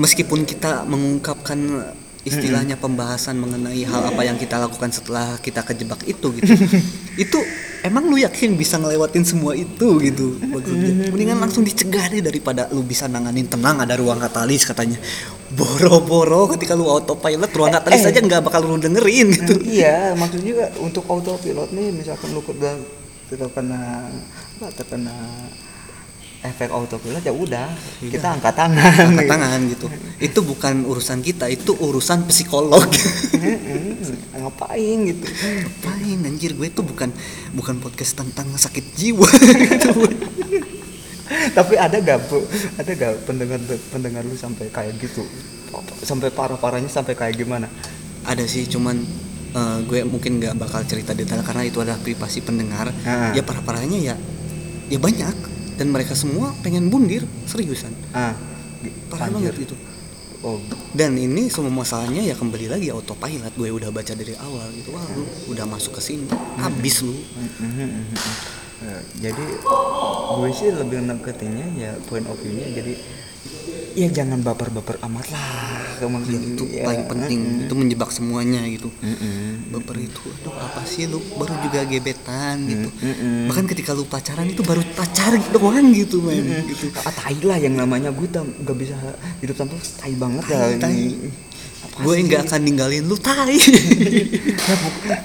meskipun 0.00 0.42
kita 0.42 0.82
mengungkapkan 0.88 1.58
istilahnya 2.26 2.74
pembahasan 2.74 3.38
mengenai 3.38 3.86
hal 3.86 4.10
apa 4.10 4.26
yang 4.26 4.34
kita 4.34 4.58
lakukan 4.58 4.90
setelah 4.90 5.38
kita 5.38 5.62
kejebak 5.62 6.02
itu 6.10 6.34
gitu 6.42 6.58
itu 7.16 7.40
emang 7.80 8.08
lu 8.08 8.20
yakin 8.20 8.54
bisa 8.60 8.76
ngelewatin 8.76 9.24
semua 9.24 9.56
itu 9.56 9.96
gitu 10.04 10.36
maksudnya? 10.40 11.08
Mendingan 11.08 11.38
langsung 11.40 11.64
dicegah 11.64 12.12
deh 12.12 12.20
daripada 12.20 12.68
lu 12.72 12.84
bisa 12.84 13.08
nanganin 13.08 13.48
tenang 13.48 13.80
ada 13.80 13.96
ruang 13.96 14.20
katalis 14.20 14.68
katanya. 14.68 15.00
Boro-boro 15.52 16.50
ketika 16.52 16.76
lu 16.76 16.86
autopilot 16.90 17.50
ruang 17.54 17.72
katalis 17.72 18.04
eh. 18.04 18.10
aja 18.12 18.20
nggak 18.20 18.42
bakal 18.44 18.66
lu 18.66 18.76
dengerin 18.76 19.32
gitu. 19.32 19.54
Nah, 19.56 19.64
iya, 19.64 19.98
maksudnya 20.12 20.46
juga 20.46 20.66
untuk 20.82 21.04
autopilot 21.06 21.70
nih, 21.72 21.88
misalkan 21.94 22.28
lu 22.34 22.42
udah 22.42 22.74
terkena 23.26 24.06
terkena 24.74 25.16
efek 26.46 26.70
autopilot 26.70 27.20
ya 27.20 27.30
udah 27.30 27.66
kita 27.98 28.26
angkat 28.32 28.54
tangan. 28.54 28.94
angkat 29.10 29.26
tangan 29.26 29.60
gitu 29.68 29.86
itu 30.18 30.38
bukan 30.40 30.84
urusan 30.84 31.20
kita 31.20 31.46
itu 31.46 31.72
urusan 31.72 32.24
psikolog 32.26 32.86
ngapain 34.32 34.98
gitu? 35.04 35.26
ngapain 35.26 36.18
anjir 36.22 36.52
gue 36.52 36.68
tuh 36.70 36.84
bukan 36.84 37.10
bukan 37.52 37.76
podcast 37.78 38.14
tentang 38.14 38.52
sakit 38.52 38.84
jiwa 38.94 39.26
gitu 39.66 39.90
Tapi 41.26 41.74
ada 41.74 41.98
gak 41.98 42.30
bu? 42.30 42.38
Ada 42.78 42.90
gak 42.94 43.26
pendengar 43.26 43.58
pendengar 43.90 44.22
lu 44.22 44.38
sampai 44.38 44.70
kayak 44.70 44.94
gitu? 45.02 45.26
Sampai 46.00 46.30
parah-parahnya 46.30 46.86
sampai 46.86 47.12
kayak 47.12 47.34
gimana? 47.36 47.66
ada 48.22 48.42
sih 48.42 48.66
cuman 48.66 48.98
eh, 49.52 49.78
gue 49.82 50.02
mungkin 50.02 50.38
nggak 50.38 50.54
bakal 50.54 50.82
cerita 50.82 51.14
detail 51.14 51.42
karena 51.42 51.62
itu 51.62 51.78
adalah 51.78 51.94
privasi 51.96 52.42
pendengar 52.42 52.90
Ah. 53.02 53.30
ya 53.30 53.38
parah 53.40 53.62
parahnya 53.62 53.98
ya 54.02 54.14
ya 54.86 54.98
banyak 54.98 55.34
dan 55.76 55.92
mereka 55.92 56.16
semua 56.16 56.52
pengen 56.64 56.88
bundir 56.88 57.24
seriusan. 57.48 57.92
Ah, 58.12 58.32
parah 59.12 59.28
anjir. 59.28 59.52
banget 59.52 59.68
gitu 59.68 59.76
Oh, 60.44 60.60
dan 60.92 61.16
ini 61.16 61.48
semua 61.48 61.72
masalahnya 61.72 62.20
ya 62.20 62.36
kembali 62.36 62.68
lagi 62.68 62.92
autopilot. 62.92 63.56
Gue 63.56 63.72
udah 63.72 63.88
baca 63.88 64.12
dari 64.12 64.36
awal 64.36 64.68
gitu. 64.78 64.92
Wah 64.92 65.02
lu 65.16 65.24
udah 65.50 65.64
masuk 65.66 65.96
ke 65.96 66.02
sini 66.04 66.28
habis 66.60 67.00
lu. 67.02 67.16
Eh, 68.76 69.02
jadi 69.24 69.44
gue 70.36 70.48
sih 70.52 70.68
lebih 70.70 71.02
neketinnya 71.08 71.66
ya 71.80 71.90
point 72.06 72.28
of 72.28 72.36
view-nya. 72.38 72.68
Jadi 72.68 72.94
ya 73.96 74.12
jangan 74.12 74.44
baper-baper 74.44 75.00
amat 75.02 75.26
lah. 75.32 75.96
Maksudnya 75.96 76.40
itu 76.44 76.64
ya, 76.68 76.84
paling 76.84 77.08
penting. 77.08 77.40
mm-mm. 77.40 77.64
itu 77.64 77.72
menjebak 77.72 78.12
semuanya 78.12 78.60
gitu. 78.68 78.92
Mm-mm. 79.00 79.72
baper 79.72 79.96
itu 79.98 80.20
aduh 80.20 80.52
apa 80.52 80.84
sih 80.84 81.08
lu? 81.08 81.16
Baru 81.34 81.56
juga 81.64 81.80
gebetan 81.82 82.68
gitu. 82.68 82.92
Mm-mm. 82.92 83.48
bahkan 83.48 83.64
ketika 83.64 83.96
lu 83.96 84.04
pacaran 84.04 84.44
itu 84.44 84.60
baru 84.60 84.84
pacar 84.92 85.32
doang 85.50 85.88
gitu 85.90 86.20
men 86.20 86.68
gitu. 86.68 86.92
Ah, 87.00 87.10
tai 87.10 87.40
lah 87.40 87.56
yang 87.56 87.74
namanya. 87.74 88.12
Gue 88.12 88.28
tam, 88.28 88.52
gak 88.60 88.76
bisa 88.76 88.92
hidup 89.40 89.56
tanpa 89.56 89.80
tai 89.96 90.12
banget 90.12 90.44
Tai, 90.44 90.52
ya 90.52 90.76
tai. 90.76 91.16
gue 91.96 92.14
nggak 92.22 92.42
akan 92.44 92.60
ninggalin 92.60 93.04
lu 93.08 93.16
tai. 93.16 93.56
Bu- 93.56 95.24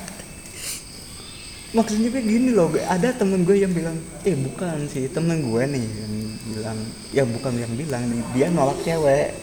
maksudnya 1.72 2.10
kayak 2.12 2.28
gini 2.28 2.50
loh. 2.52 2.68
Gue- 2.68 2.84
ada 2.84 3.12
temen 3.12 3.44
gue 3.44 3.56
yang 3.56 3.72
bilang 3.72 3.96
eh 4.24 4.36
bukan 4.36 4.88
sih 4.88 5.08
temen 5.08 5.44
gue 5.44 5.64
nih. 5.68 5.84
yang 5.84 6.16
bilang 6.52 6.78
ya 7.16 7.24
bukan 7.24 7.54
yang 7.58 7.74
bilang 7.74 8.04
nih 8.12 8.22
dia 8.36 8.48
nolak 8.52 8.78
cewek. 8.84 9.34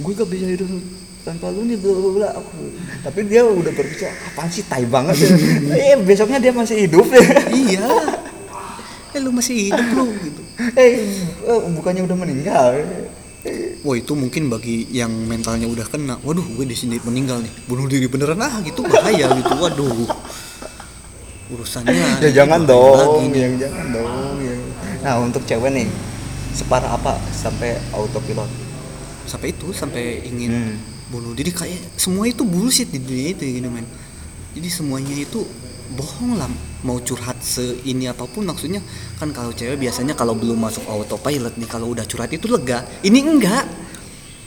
Gue 0.00 0.12
gak 0.14 0.30
bisa 0.30 0.46
hidup 0.46 0.70
tanpa 1.22 1.54
lu 1.54 1.62
nih 1.62 1.78
bla 1.78 1.94
bla 1.94 2.10
bla 2.18 2.28
aku 2.34 2.66
tapi 3.06 3.30
dia 3.30 3.46
udah 3.46 3.70
berbicara 3.70 4.10
apaan 4.10 4.50
sih 4.50 4.66
tai 4.66 4.82
banget 4.82 5.22
ya 5.22 5.30
eh 5.94 5.94
besoknya 6.02 6.42
dia 6.42 6.50
masih 6.50 6.86
hidup 6.86 7.06
ya. 7.10 7.22
Iya. 7.50 7.86
Eh 9.14 9.20
lu 9.22 9.30
masih 9.30 9.70
hidup 9.70 9.86
lu 9.94 10.06
gitu. 10.18 10.42
Eh 10.74 10.98
eh, 11.46 11.60
bukannya 11.78 12.02
udah 12.02 12.16
meninggal? 12.18 12.82
Wah 13.82 13.98
itu 13.98 14.14
mungkin 14.14 14.46
bagi 14.46 14.86
yang 14.94 15.10
mentalnya 15.10 15.66
udah 15.66 15.82
kena, 15.90 16.14
waduh 16.22 16.46
gue 16.54 16.62
di 16.62 16.78
sini 16.78 17.02
meninggal 17.02 17.42
nih, 17.42 17.50
bunuh 17.66 17.90
diri 17.90 18.06
beneran 18.06 18.38
ah 18.38 18.62
gitu 18.62 18.86
bahaya 18.86 19.26
gitu, 19.34 19.54
waduh. 19.58 20.06
Urusannya 21.50 22.22
ya 22.22 22.30
jangan 22.30 22.62
dong 22.62 23.34
yang 23.34 23.58
jangan 23.58 23.90
dong 23.90 24.38
ya. 24.40 24.54
nah 25.02 25.18
untuk 25.18 25.42
cewek 25.42 25.74
nih 25.74 25.90
separah 26.52 26.94
apa? 26.94 27.18
Sampai 27.32 27.76
autopilot. 27.92 28.48
Sampai 29.26 29.56
itu 29.56 29.72
sampai 29.72 30.22
ingin 30.26 30.50
Hmm. 30.52 30.76
bunuh. 31.12 31.32
Diri 31.36 31.52
kayak 31.52 31.96
semua 32.00 32.28
itu 32.28 32.44
bullshit 32.44 32.88
di 32.88 33.00
dunia 33.00 33.32
itu 33.32 33.44
gitu 33.44 33.68
men. 33.68 33.86
Jadi 34.52 34.68
semuanya 34.68 35.16
itu 35.16 35.44
bohong 35.96 36.36
lah. 36.36 36.48
Mau 36.82 36.98
curhat 36.98 37.38
seini 37.40 38.10
apa 38.10 38.26
pun 38.26 38.42
maksudnya 38.42 38.82
kan 39.20 39.30
kalau 39.30 39.54
cewek 39.54 39.78
biasanya 39.78 40.18
kalau 40.18 40.34
belum 40.34 40.58
masuk 40.58 40.82
autopilot 40.90 41.54
nih 41.54 41.68
kalau 41.70 41.94
udah 41.94 42.02
curhat 42.08 42.32
itu 42.34 42.50
lega. 42.50 42.82
Ini 43.06 43.18
enggak 43.22 43.64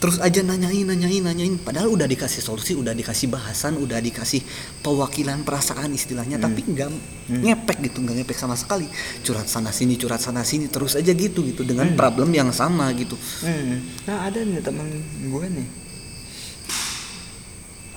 terus 0.05 0.21
aja 0.21 0.45
nanyain 0.45 0.85
nanyain 0.85 1.25
nanyain. 1.25 1.57
Padahal 1.57 1.89
udah 1.89 2.05
dikasih 2.05 2.37
solusi 2.37 2.77
udah 2.77 2.93
dikasih 2.93 3.25
bahasan 3.25 3.73
udah 3.81 3.97
dikasih 3.97 4.37
pewakilan 4.85 5.41
perasaan 5.41 5.97
istilahnya. 5.97 6.37
Tapi 6.37 6.61
enggak 6.61 6.93
ngepek 7.25 7.89
gitu 7.89 8.05
enggak 8.05 8.21
ngepek 8.21 8.37
sama 8.37 8.53
sekali. 8.53 8.85
Curhat 9.25 9.49
sana 9.49 9.73
sini 9.73 9.97
curhat 9.97 10.21
sana 10.21 10.45
sini 10.45 10.69
terus 10.69 10.93
aja 10.93 11.09
gitu 11.09 11.41
gitu. 11.41 11.65
Dengan 11.65 11.97
problem 11.97 12.29
yang 12.37 12.53
sama 12.53 12.93
gitu. 12.93 13.17
Hmm. 13.41 13.81
Nah 14.05 14.29
ada 14.29 14.45
nih 14.45 14.61
temen 14.61 14.85
gue 15.25 15.45
nih. 15.49 15.67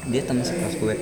Dia 0.08 0.22
teman 0.24 0.48
sekelas 0.48 0.80
gue. 0.80 0.94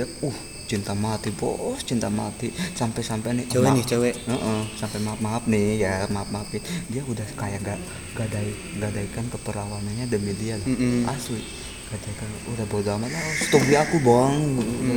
Dia 0.00 0.08
uh 0.24 0.38
cinta 0.70 0.94
mati 0.94 1.34
bos 1.34 1.82
cinta 1.82 2.06
mati. 2.06 2.54
Sampai-sampai 2.54 3.42
nih 3.42 3.46
Cewek 3.50 3.70
nih, 3.74 3.84
cewek. 3.90 4.14
Heeh, 4.14 4.60
sampai 4.78 5.02
maaf 5.02 5.18
maaf 5.18 5.42
nih 5.50 5.82
ya 5.82 6.06
maaf 6.14 6.30
maafin 6.30 6.62
dia 6.86 7.02
udah 7.02 7.26
kayak 7.34 7.66
gak 7.66 7.80
gadai 8.14 8.54
gadaikan 8.78 9.26
keperawanannya 9.34 10.06
demi 10.06 10.30
dia 10.38 10.54
loh. 10.62 10.70
Mm-mm. 10.70 11.10
asli. 11.10 11.42
Gadaikan 11.90 12.28
udah 12.54 12.66
bodo 12.70 12.90
amat 13.02 13.10
lah 13.10 13.24
stop 13.42 13.66
di 13.66 13.74
aku 13.74 13.98
bang. 13.98 14.34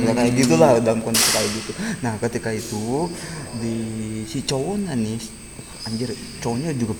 Udah 0.06 0.14
kayak 0.14 0.32
gitulah 0.38 0.70
dalam 0.78 1.02
kondisi 1.02 1.26
kayak 1.34 1.50
gitu. 1.58 1.70
Nah 2.06 2.14
ketika 2.22 2.54
itu 2.54 3.10
di 3.58 3.76
si 4.30 4.46
cowoknya 4.46 4.94
nih 4.94 5.18
anjir 5.90 6.14
cowoknya 6.38 6.70
juga 6.78 6.94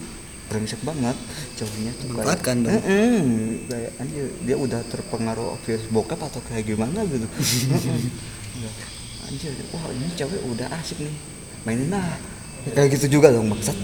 brengsek 0.50 0.82
banget. 0.82 1.14
Cowoknya 1.62 1.92
tuh 1.94 2.06
kayak 2.10 2.26
Memanfaatkan 2.26 2.56
dong. 2.66 2.74
Mm-mm, 2.74 3.22
kayak 3.70 3.92
anjir 4.02 4.24
dia 4.42 4.56
udah 4.58 4.80
terpengaruh 4.90 5.54
virus 5.62 5.86
bokap 5.94 6.18
atau 6.26 6.42
kayak 6.42 6.66
gimana 6.74 7.06
gitu 7.06 7.30
anjir 9.24 9.52
wah 9.72 9.84
ini 9.92 10.06
cewek 10.14 10.40
udah 10.46 10.68
asik 10.80 10.98
nih. 11.00 11.16
Mainin 11.64 11.88
lah. 11.88 12.16
Kayak 12.64 12.96
gitu 12.96 13.20
juga 13.20 13.28
dong 13.32 13.52
maksud 13.52 13.76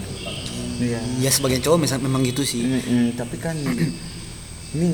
iya. 0.80 1.00
Ya 1.20 1.30
sebagian 1.32 1.60
cowok 1.60 1.84
misalnya 1.84 2.08
memang 2.08 2.24
gitu 2.24 2.42
sih. 2.44 2.64
Mm-mm, 2.64 3.12
tapi 3.16 3.36
kan 3.36 3.56
ini 4.74 4.88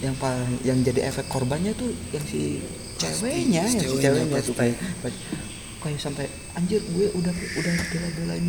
yang 0.00 0.14
paling 0.16 0.62
yang 0.62 0.78
jadi 0.86 1.10
efek 1.10 1.26
korbannya 1.26 1.74
tuh 1.74 1.90
yang 2.14 2.24
si 2.24 2.62
ceweknya 2.96 3.66
si 3.66 3.82
yang 3.82 3.90
si 3.90 3.96
ceweknya 3.98 4.38
tuh 4.38 4.54
kayak 4.54 4.78
kayak 5.82 5.98
sampai 5.98 6.30
anjir 6.54 6.78
gue 6.94 7.10
udah 7.10 7.34
udah 7.34 7.74
bela-belain 7.90 8.46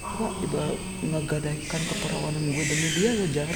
wah 0.00 0.32
iba 0.40 0.64
ngegadaikan 1.04 1.82
keperawanan 1.84 2.44
gue 2.48 2.64
demi 2.64 2.88
dia 2.96 3.10
lo 3.12 3.26
jar 3.28 3.50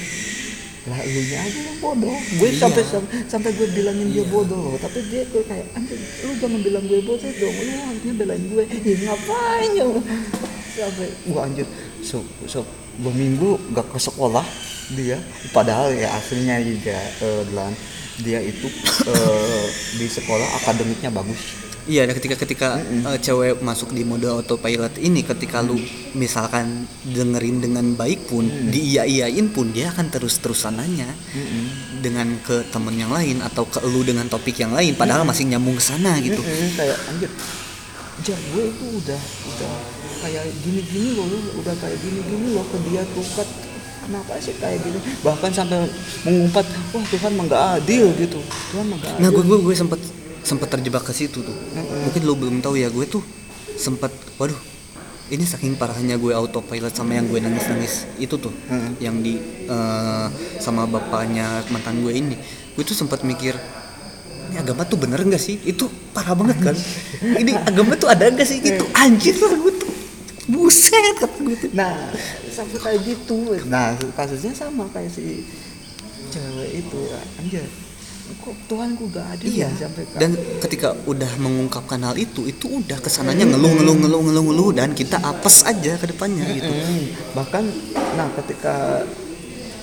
lah 0.85 0.99
lu 1.01 1.19
aja 1.19 1.41
yang 1.49 1.77
bodoh. 1.79 2.13
Gue 2.37 2.49
Iya. 2.49 2.61
sampai 2.61 2.83
sam- 2.85 3.09
sampai 3.25 3.51
gue 3.53 3.67
bilangin 3.73 4.13
dia 4.13 4.25
bodoh 4.25 4.69
loh 4.69 4.77
tapi 4.77 5.01
dia 5.09 5.25
gue 5.25 5.41
kayak 5.41 5.65
lu 6.21 6.33
jangan 6.37 6.61
bilang 6.61 6.85
gue 6.85 6.99
bodoh 7.01 7.31
dong 7.31 7.55
lu 7.55 7.73
harusnya 7.83 8.13
belain 8.13 8.43
gue. 8.45 8.63
Ya 8.85 8.95
ngapain 9.03 9.69
ya? 9.73 9.85
Sampai 10.75 11.07
gua 11.25 11.47
anjir 11.47 11.63
so 12.03 12.19
so 12.45 12.61
dua 12.99 13.11
minggu 13.11 13.57
gak 13.71 13.87
ke 13.89 13.97
sekolah 13.97 14.45
dia. 14.93 15.17
Padahal 15.49 15.89
ya 15.89 16.13
aslinya 16.13 16.61
juga 16.61 16.93
eh, 17.19 17.41
Delan, 17.47 17.73
dia 18.21 18.39
itu 18.39 18.67
eh, 19.07 19.65
di 19.95 20.05
sekolah 20.05 20.45
akademiknya 20.61 21.09
bagus 21.09 21.64
Iya, 21.85 22.09
ketika 22.17 22.33
ketika 22.33 22.69
eh, 22.81 23.17
cewek 23.21 23.61
masuk 23.61 23.93
di 23.93 24.01
mode 24.01 24.25
autopilot 24.25 24.97
ini, 24.97 25.21
ketika 25.21 25.61
lu 25.61 25.77
misalkan 26.17 26.89
dengerin 27.05 27.61
dengan 27.61 27.85
baik 27.93 28.25
pun, 28.25 28.49
diiya-iyain 28.73 29.53
pun 29.53 29.69
dia 29.69 29.93
akan 29.93 30.09
terus-terusan 30.09 30.81
nanya 30.81 31.05
dengan 32.01 32.41
ke 32.41 32.65
temen 32.73 32.97
yang 32.97 33.13
lain 33.13 33.37
atau 33.45 33.69
ke 33.69 33.85
lu 33.85 34.01
dengan 34.01 34.25
topik 34.25 34.57
yang 34.57 34.73
lain, 34.73 34.97
padahal 34.97 35.21
masih 35.29 35.45
nyambung 35.45 35.77
ke 35.77 35.83
sana 35.85 36.17
gitu. 36.25 36.41
Mm-mm, 36.41 36.73
kayak 36.73 36.97
anjir 37.05 37.29
jar 38.23 38.39
gue 38.39 38.63
itu 38.71 38.85
udah 39.05 39.21
udah 39.53 39.73
kayak 40.23 40.47
gini-gini 40.63 41.19
loh 41.19 41.27
lu 41.27 41.37
udah 41.59 41.75
kayak 41.77 41.99
gini-gini 41.99 42.55
loh 42.55 42.63
ke 42.63 42.77
dia 42.87 43.03
tuh 43.11 43.25
kan 43.35 43.47
kenapa 44.07 44.39
sih 44.39 44.55
kayak 44.55 44.79
gini? 44.81 44.97
Bahkan 45.19 45.51
sampai 45.51 45.85
mengumpat 46.23 46.65
wah 46.95 47.03
Tuhan 47.11 47.31
mah 47.35 47.43
nggak 47.45 47.63
adil 47.83 48.05
gitu. 48.15 48.39
Tuhan 48.71 48.85
mah 48.87 48.97
nggak 48.97 49.11
adil 49.19 49.21
Nah, 49.21 49.29
gue 49.35 49.43
gue 49.43 49.57
gue 49.67 49.75
sempet 49.75 49.99
sempet 50.45 50.69
terjebak 50.69 51.01
ke 51.01 51.11
situ 51.11 51.41
tuh. 51.41 51.57
Mungkin 52.05 52.21
lu 52.21 52.37
belum 52.37 52.61
tahu 52.61 52.77
ya, 52.77 52.93
gue 52.93 53.05
tuh 53.09 53.25
sempet, 53.75 54.13
waduh, 54.37 54.55
ini 55.33 55.41
saking 55.41 55.73
parahnya 55.75 56.21
gue 56.21 56.31
autopilot 56.31 56.93
sama 56.93 57.17
yang 57.17 57.25
gue 57.25 57.41
nangis-nangis 57.41 58.05
itu 58.21 58.37
tuh, 58.37 58.53
yang 59.01 59.19
di 59.25 59.41
eh, 59.65 60.27
sama 60.61 60.85
bapaknya 60.85 61.65
mantan 61.73 62.05
gue 62.05 62.13
ini, 62.13 62.37
gue 62.77 62.83
tuh 62.85 62.93
sempet 62.93 63.25
mikir, 63.25 63.57
ini 64.53 64.55
agama 64.61 64.85
tuh 64.85 65.01
bener 65.01 65.19
nggak 65.25 65.41
sih? 65.41 65.57
Itu 65.65 65.89
parah 66.13 66.37
banget 66.37 66.61
kan? 66.61 66.75
ini 67.41 67.57
agama 67.57 67.97
tuh 67.97 68.13
ada 68.13 68.29
nggak 68.29 68.47
sih? 68.47 68.61
Itu 68.61 68.85
anjir 68.93 69.33
lah 69.41 69.57
gue 69.57 69.73
tuh, 69.81 69.91
buset 70.53 70.93
kata 71.19 71.41
gue 71.41 71.55
tuh. 71.57 71.69
Nah, 71.73 72.13
sampai 72.53 72.77
kayak 72.77 72.99
gitu. 73.03 73.59
Nah, 73.65 73.97
kasusnya 74.13 74.53
sama 74.53 74.85
kayak 74.93 75.09
si 75.09 75.41
cewek 76.29 76.85
itu, 76.85 77.01
anjir. 77.41 77.65
Kok 78.35 78.55
Tuhan 78.65 78.89
gue 78.93 79.07
gak 79.07 79.27
adil 79.33 79.47
Iya. 79.47 79.69
ya 79.69 79.85
sampai 79.85 80.03
Dan 80.15 80.31
ketika 80.59 80.97
udah 81.05 81.31
mengungkapkan 81.37 82.01
hal 82.01 82.15
itu, 82.15 82.43
itu 82.43 82.65
udah 82.65 82.97
ke 82.97 83.07
sananya 83.07 83.45
ngeluh 83.45 83.69
ngeluh 83.71 83.95
ngeluh 83.95 84.21
ngeluh 84.21 84.43
ngeluh 84.49 84.69
dan 84.71 84.91
kita 84.91 85.17
apes 85.17 85.61
aja 85.63 85.93
ke 85.93 86.09
depannya 86.09 86.41
gitu. 86.51 86.71
Bahkan 87.33 87.63
nah 88.15 88.27
ketika 88.35 89.05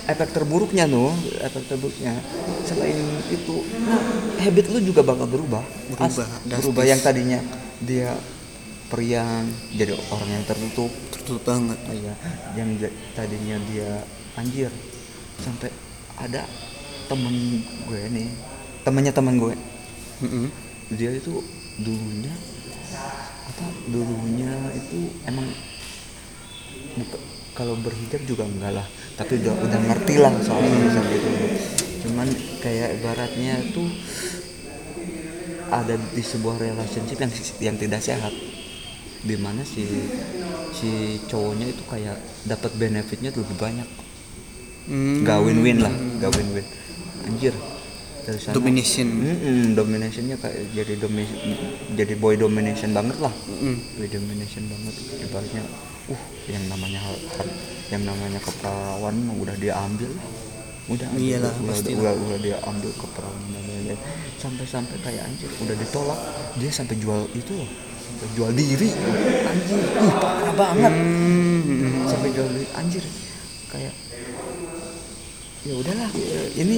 efek 0.03 0.29
terburuknya 0.31 0.83
no 0.83 1.15
efek 1.39 1.63
terburuknya 1.65 2.19
selain 2.61 2.99
itu 3.29 3.63
nah 3.87 3.99
habit 4.35 4.67
lu 4.67 4.83
juga 4.83 4.99
bakal 4.99 5.23
berubah 5.25 5.63
Berubah, 5.95 6.27
As- 6.27 6.59
berubah 6.59 6.83
yang 6.83 6.99
tadinya 6.99 7.39
dia 7.79 8.11
periang 8.91 9.47
jadi 9.71 9.95
orang 10.11 10.29
yang 10.29 10.43
tertutup 10.43 10.91
Betul 11.15 11.39
banget. 11.39 11.79
iya 11.89 12.13
yang 12.53 12.75
tadinya 13.15 13.55
dia 13.71 14.03
anjir 14.35 14.67
sampai 15.39 15.71
ada 16.19 16.43
temen 17.07 17.35
gue 17.87 18.01
nih 18.11 18.27
temannya 18.83 19.13
teman 19.15 19.35
gue. 19.39 19.55
Mm-mm. 20.23 20.47
dia 20.93 21.09
itu 21.09 21.41
dulunya 21.81 22.31
apa 23.49 23.65
dulunya 23.89 24.51
itu 24.77 25.09
emang 25.25 25.47
buka, 26.95 27.17
kalau 27.57 27.75
berhijab 27.81 28.21
juga 28.23 28.45
enggak 28.45 28.77
lah. 28.77 28.87
Tapi 29.19 29.41
udah 29.41 29.53
udah 29.57 29.79
ngerti 29.89 30.15
lah 30.21 30.33
soal 30.41 30.63
hijab 30.63 31.05
gitu 31.11 31.29
cuman 32.03 32.27
kayak 32.59 32.99
ibaratnya 32.99 33.63
tuh 33.71 33.87
ada 35.71 35.95
di 35.95 36.19
sebuah 36.19 36.59
relationship 36.59 37.17
yang 37.17 37.31
yang 37.63 37.75
tidak 37.79 38.01
sehat. 38.03 38.33
Di 39.23 39.39
mana 39.39 39.63
si 39.63 39.87
si 40.75 41.19
cowoknya 41.31 41.71
itu 41.71 41.83
kayak 41.87 42.19
dapat 42.43 42.71
benefitnya 42.75 43.31
lebih 43.31 43.55
banyak. 43.55 43.89
Hmm. 44.83 45.23
gak 45.23 45.39
win-win 45.39 45.79
lah 45.79 45.95
gak 46.19 46.35
win-win 46.35 46.65
anjir. 47.27 47.55
Dari 48.23 48.39
sana. 48.39 48.55
Domination. 48.55 49.07
Mm-mm, 49.19 49.75
dominationnya 49.75 50.39
kayak 50.39 50.71
jadi 50.71 50.95
domi 50.95 51.27
jadi 51.99 52.13
boy 52.15 52.39
domination 52.39 52.95
banget 52.95 53.19
lah. 53.19 53.33
Mm-mm. 53.51 53.75
boy 53.99 54.07
domination 54.07 54.63
banget. 54.71 54.95
Ibaratnya 55.27 55.63
uh 56.07 56.23
yang 56.51 56.63
namanya 56.67 56.99
yang 57.91 58.03
namanya 58.03 58.39
keperawan 58.43 59.15
udah 59.39 59.55
dia 59.55 59.75
ambil 59.79 60.11
udah 60.91 61.07
ambil, 61.15 61.23
Iyalah, 61.23 61.53
udah, 61.63 61.67
pasti 61.71 61.95
udah, 61.95 62.11
udah, 62.11 62.13
udah 62.27 62.39
dia 62.43 62.57
ambil 62.67 62.91
keperawan 62.91 63.43
dan 63.55 63.63
sampai-sampai 64.35 64.97
kayak 64.99 65.23
anjir 65.23 65.47
udah 65.63 65.75
ditolak. 65.79 66.19
Dia 66.59 66.71
sampai 66.71 66.95
jual 66.99 67.21
itu 67.31 67.51
loh. 67.55 67.69
Sampai 68.03 68.27
jual 68.35 68.51
diri. 68.51 68.89
Anjir 69.47 69.79
ih 69.79 70.13
parah 70.19 70.55
banget. 70.55 70.93
Hmm. 70.93 72.03
sampai 72.07 72.29
jual 72.35 72.49
diri. 72.51 72.67
Anjir 72.75 73.03
kayak 73.71 73.93
ya 75.63 75.73
udahlah. 75.79 76.09
Ini 76.59 76.77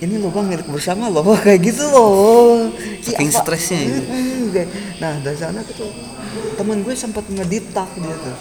ini 0.00 0.14
lo 0.16 0.28
bang 0.28 0.46
milik 0.48 0.66
bersama 0.66 1.06
lo 1.06 1.20
kayak 1.36 1.60
gitu 1.62 1.84
loh. 1.86 2.72
Ih, 2.72 3.04
Saking 3.04 3.30
stresnya 3.30 3.80
kayak- 4.54 4.72
nah 4.98 5.14
dari 5.20 5.36
sana 5.36 5.60
tuh 5.62 5.92
teman 6.56 6.80
gue 6.80 6.94
sempat 6.94 7.24
ngeditak 7.26 7.88
dia 7.94 8.14
tuh. 8.16 8.36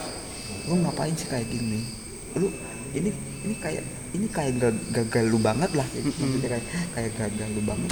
Lu 0.67 0.79
ngapain 0.79 1.11
sih 1.13 1.25
kayak 1.25 1.45
gini? 1.45 1.83
Lu 2.35 2.47
ini 2.91 3.11
ini 3.43 3.55
kayak 3.55 3.83
ini 4.11 4.25
kayak 4.27 4.53
ga- 4.57 4.83
gagal 4.95 5.25
lu 5.27 5.37
banget 5.37 5.69
lah. 5.73 5.85
Kayak, 5.85 6.05
maksudnya 6.09 6.49
kayak 6.49 6.65
kayak 6.91 7.11
gagal 7.15 7.49
lu 7.53 7.61
banget 7.63 7.91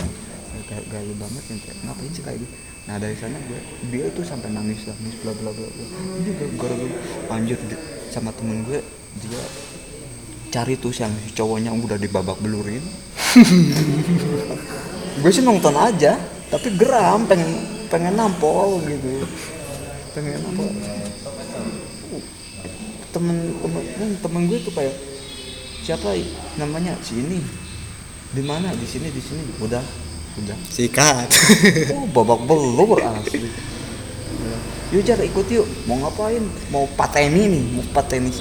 kayak 0.58 0.84
gagal 0.89 1.03
lu 1.06 1.15
banget 1.15 1.43
yang 1.47 1.60
kayak 1.62 1.77
ngapain 1.86 2.12
sih 2.12 2.23
kayak 2.23 2.39
gitu 2.41 2.56
nah 2.88 2.95
dari 2.95 3.13
sana 3.13 3.36
gue 3.45 3.60
dia 3.91 4.08
tuh 4.10 4.23
sampai 4.23 4.47
nangis 4.49 4.80
nangis 4.84 5.15
bla 5.19 5.36
bla 5.36 5.51
bla 5.51 5.67
bla. 5.67 5.86
Ini 6.17 6.32
gara-gara 6.34 6.75
anjir 7.30 7.60
sama 8.08 8.32
temen 8.32 8.63
gue 8.63 8.80
dia 9.19 9.43
cari 10.47 10.79
tuh 10.79 10.91
yang 10.95 11.12
si 11.23 11.36
cowoknya 11.36 11.71
udah 11.75 11.97
dibabak 11.99 12.39
belurin. 12.39 12.83
Gue 15.21 15.31
sih 15.33 15.41
nonton 15.41 15.73
aja 15.73 16.17
tapi 16.47 16.79
geram 16.79 17.27
pengen 17.27 17.49
pengen 17.91 18.15
nampol 18.15 18.79
gitu. 18.88 19.25
Pengen 20.15 20.39
nampol. 20.39 20.67
Temen 23.12 23.38
temen 23.60 23.83
kan 23.97 24.10
temen 24.21 24.41
gue 24.45 24.60
tuh 24.62 24.73
kayak 24.75 24.95
siapa 25.81 26.15
namanya? 26.62 26.93
Si 27.01 27.17
ini. 27.17 27.41
Di 28.31 28.43
mana? 28.45 28.71
Di 28.77 28.86
sini 28.86 29.10
di 29.10 29.19
sini. 29.19 29.43
Udah 29.60 29.81
udah. 30.38 30.57
Sikat. 30.69 31.27
oh 31.97 32.05
babak 32.13 32.45
belur 32.45 33.01
asli. 33.01 33.49
Yuk 34.93 35.01
jar 35.03 35.19
ikut 35.19 35.47
yuk. 35.49 35.65
Mau 35.89 35.97
ngapain? 35.99 36.45
Mau 36.69 36.86
pateni 36.93 37.49
nih 37.49 37.63
mau 37.73 37.83
pateni 37.91 38.31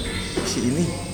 si 0.45 0.61
ini 0.63 1.06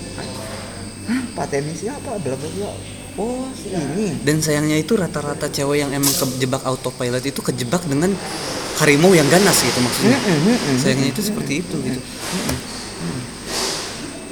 Hah, 1.03 1.23
pateni 1.35 1.73
siapa 1.73 2.15
bla 2.15 2.33
bla 2.33 2.49
bla 2.49 2.71
oh 3.13 3.45
si 3.53 3.69
ini 3.69 4.15
Dan 4.23 4.39
sayangnya 4.39 4.75
itu 4.75 4.95
rata-rata 4.95 5.45
cewek 5.47 5.83
yang 5.83 5.91
emang 5.91 6.09
kejebak 6.09 6.63
autopilot 6.63 7.21
itu 7.21 7.39
kejebak 7.39 7.83
dengan 7.85 8.15
harimau 8.79 9.11
yang 9.11 9.27
ganas 9.27 9.59
gitu 9.59 9.79
maksudnya. 9.79 10.17
Sayangnya 10.77 11.11
itu 11.11 11.21
seperti 11.21 11.61
itu 11.61 11.75
gitu. 11.77 11.99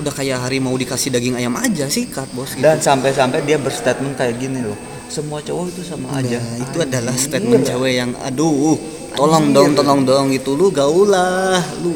Udah 0.01 0.10
kayak 0.10 0.41
harimau 0.41 0.73
dikasih 0.73 1.13
daging 1.13 1.38
ayam 1.38 1.53
aja 1.53 1.86
sikat 1.86 2.25
bos 2.34 2.57
gitu. 2.57 2.65
dan 2.65 2.81
sampai-sampai 2.81 3.45
dia 3.45 3.62
berstatement 3.62 4.17
kayak 4.17 4.41
gini 4.41 4.65
loh 4.65 4.73
semua 5.05 5.45
cowok 5.45 5.69
itu 5.69 5.81
sama 5.86 6.17
aja 6.17 6.41
Nah, 6.41 6.57
itu 6.57 6.77
adalah 6.81 7.13
Anjir. 7.13 7.25
statement 7.29 7.62
cewek 7.62 7.93
yang 8.01 8.10
aduh 8.17 8.81
tolong 9.13 9.53
Anjir. 9.53 9.62
dong 9.62 9.69
tolong 9.77 10.01
dong 10.01 10.25
gitu 10.34 10.57
lu 10.57 10.73
gaul 10.73 11.05
lah 11.05 11.62
lu 11.86 11.93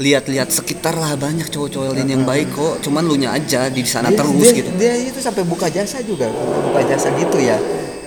lihat-lihat 0.00 0.48
sekitar 0.48 0.96
lah 0.96 1.12
banyak 1.20 1.52
cowok-cowok 1.52 1.92
lain 1.92 2.08
yang 2.08 2.24
baik 2.24 2.48
kok. 2.52 2.80
Cuman 2.80 3.04
lu 3.04 3.20
nya 3.20 3.36
aja 3.36 3.68
di 3.68 3.84
sana 3.84 4.08
dia, 4.08 4.18
terus 4.20 4.40
dia, 4.40 4.52
gitu. 4.56 4.70
dia 4.80 4.94
itu 4.96 5.20
sampai 5.20 5.44
buka 5.44 5.68
jasa 5.68 6.00
juga. 6.00 6.32
Buka 6.72 6.80
jasa 6.88 7.12
gitu 7.16 7.36
ya. 7.36 7.60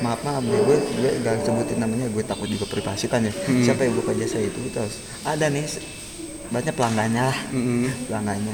Maaf 0.04 0.20
maaf 0.28 0.44
deh 0.44 0.60
gue 0.60 0.78
gue 1.02 1.12
gak 1.24 1.46
sebutin 1.48 1.80
namanya 1.80 2.12
gue 2.12 2.24
takut 2.26 2.52
juga 2.52 2.68
privasi 2.68 3.08
kan 3.08 3.24
ya. 3.24 3.32
Hmm. 3.32 3.64
siapa 3.64 3.88
yang 3.88 3.96
buka 3.96 4.12
jasa 4.12 4.44
itu 4.44 4.60
terus 4.70 5.02
ada 5.24 5.48
nih 5.48 5.64
banyak 6.52 6.74
pelanggannya 6.76 7.24
lah. 7.32 7.38
Mm-mm. 7.56 7.90
pelanggannya 8.12 8.54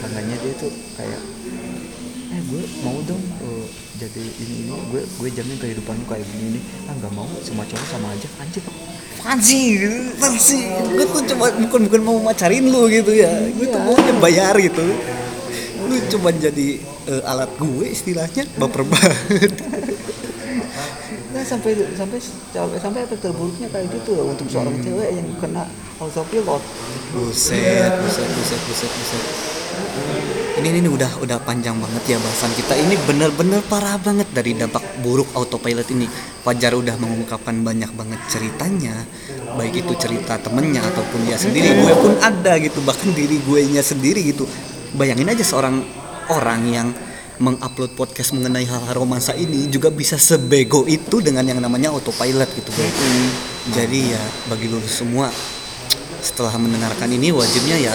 pelanggannya 0.00 0.36
dia 0.42 0.52
tuh 0.58 0.72
kayak 0.96 1.20
eh 2.28 2.40
gue 2.40 2.62
mau 2.82 2.98
dong 3.04 3.20
eh, 3.20 3.66
jadi 4.00 4.24
ini 4.42 4.54
ini 4.64 4.72
gue 4.90 5.02
gue 5.04 5.28
jamin 5.28 5.56
kehidupan 5.60 5.92
lu 6.02 6.06
kayak 6.08 6.24
gini 6.24 6.56
nih. 6.56 6.62
Ah 6.88 6.94
nggak 6.96 7.12
mau 7.12 7.28
semua 7.44 7.68
cowok 7.68 7.86
sama 7.92 8.08
aja 8.16 8.28
anjir 8.40 8.64
apaan 9.18 9.38
sih 9.42 9.82
Apaan 10.16 10.34
sih 10.38 10.62
gue 10.66 11.06
tuh 11.10 11.22
cuma 11.34 11.50
bukan 11.68 11.80
bukan 11.90 12.02
mau 12.06 12.16
macarin 12.22 12.64
lu 12.70 12.86
gitu 12.88 13.12
ya. 13.12 13.28
Gue 13.52 13.66
tuh 13.66 13.80
maunya 13.82 14.14
bayar 14.22 14.54
gitu. 14.62 14.86
Lu 15.84 15.94
cuma 16.08 16.30
jadi 16.30 16.78
eh, 17.10 17.22
alat 17.26 17.50
gue 17.58 17.86
istilahnya 17.90 18.46
baper 18.56 18.86
banget. 18.86 19.52
Nah, 21.28 21.44
sampai 21.44 21.76
sampai 21.92 22.18
sampai 22.50 22.78
sampai 22.80 23.00
efek 23.04 23.20
terburuknya 23.20 23.68
kayak 23.68 23.92
gitu 23.92 24.16
loh 24.16 24.32
untuk 24.32 24.48
seorang 24.48 24.74
cewek 24.80 25.12
yang 25.12 25.28
kena 25.36 25.68
autopilot. 26.00 26.62
buset 27.12 27.92
buset 28.00 28.28
buset 28.32 28.60
buset 28.64 28.90
buset 28.90 29.57
ini 30.58 30.82
ini 30.82 30.90
udah 30.90 31.22
udah 31.22 31.38
panjang 31.46 31.78
banget 31.78 32.14
ya 32.14 32.18
bahasan 32.18 32.50
kita. 32.58 32.74
Ini 32.74 32.98
bener-bener 33.06 33.62
parah 33.70 33.94
banget 34.02 34.26
dari 34.34 34.58
dampak 34.58 34.82
buruk 35.00 35.30
autopilot 35.38 35.86
ini. 35.94 36.10
Fajar 36.42 36.74
udah 36.74 36.98
mengungkapkan 36.98 37.62
banyak 37.62 37.94
banget 37.94 38.18
ceritanya. 38.26 38.94
Baik 39.54 39.86
itu 39.86 39.94
cerita 39.94 40.34
temennya 40.42 40.82
ataupun 40.82 41.30
dia 41.30 41.38
sendiri 41.38 41.78
gue 41.78 41.94
pun 41.94 42.12
ada 42.18 42.58
gitu. 42.58 42.82
Bahkan 42.82 43.14
diri 43.14 43.38
gue 43.38 43.60
nya 43.70 43.86
sendiri 43.86 44.20
gitu. 44.34 44.50
Bayangin 44.98 45.30
aja 45.30 45.44
seorang 45.46 45.78
orang 46.34 46.62
yang 46.66 46.88
mengupload 47.38 47.94
podcast 47.94 48.34
mengenai 48.34 48.66
hal-hal 48.66 48.98
romansa 48.98 49.30
ini 49.38 49.70
juga 49.70 49.94
bisa 49.94 50.18
sebego 50.18 50.82
itu 50.90 51.22
dengan 51.22 51.46
yang 51.46 51.62
namanya 51.62 51.94
autopilot 51.94 52.50
gitu 52.50 52.66
bro. 52.74 52.88
jadi 53.70 54.18
ya 54.18 54.22
bagi 54.50 54.66
lu 54.66 54.82
semua 54.90 55.30
setelah 56.20 56.54
mendengarkan 56.56 57.08
ini 57.08 57.30
wajibnya 57.30 57.76
ya 57.80 57.94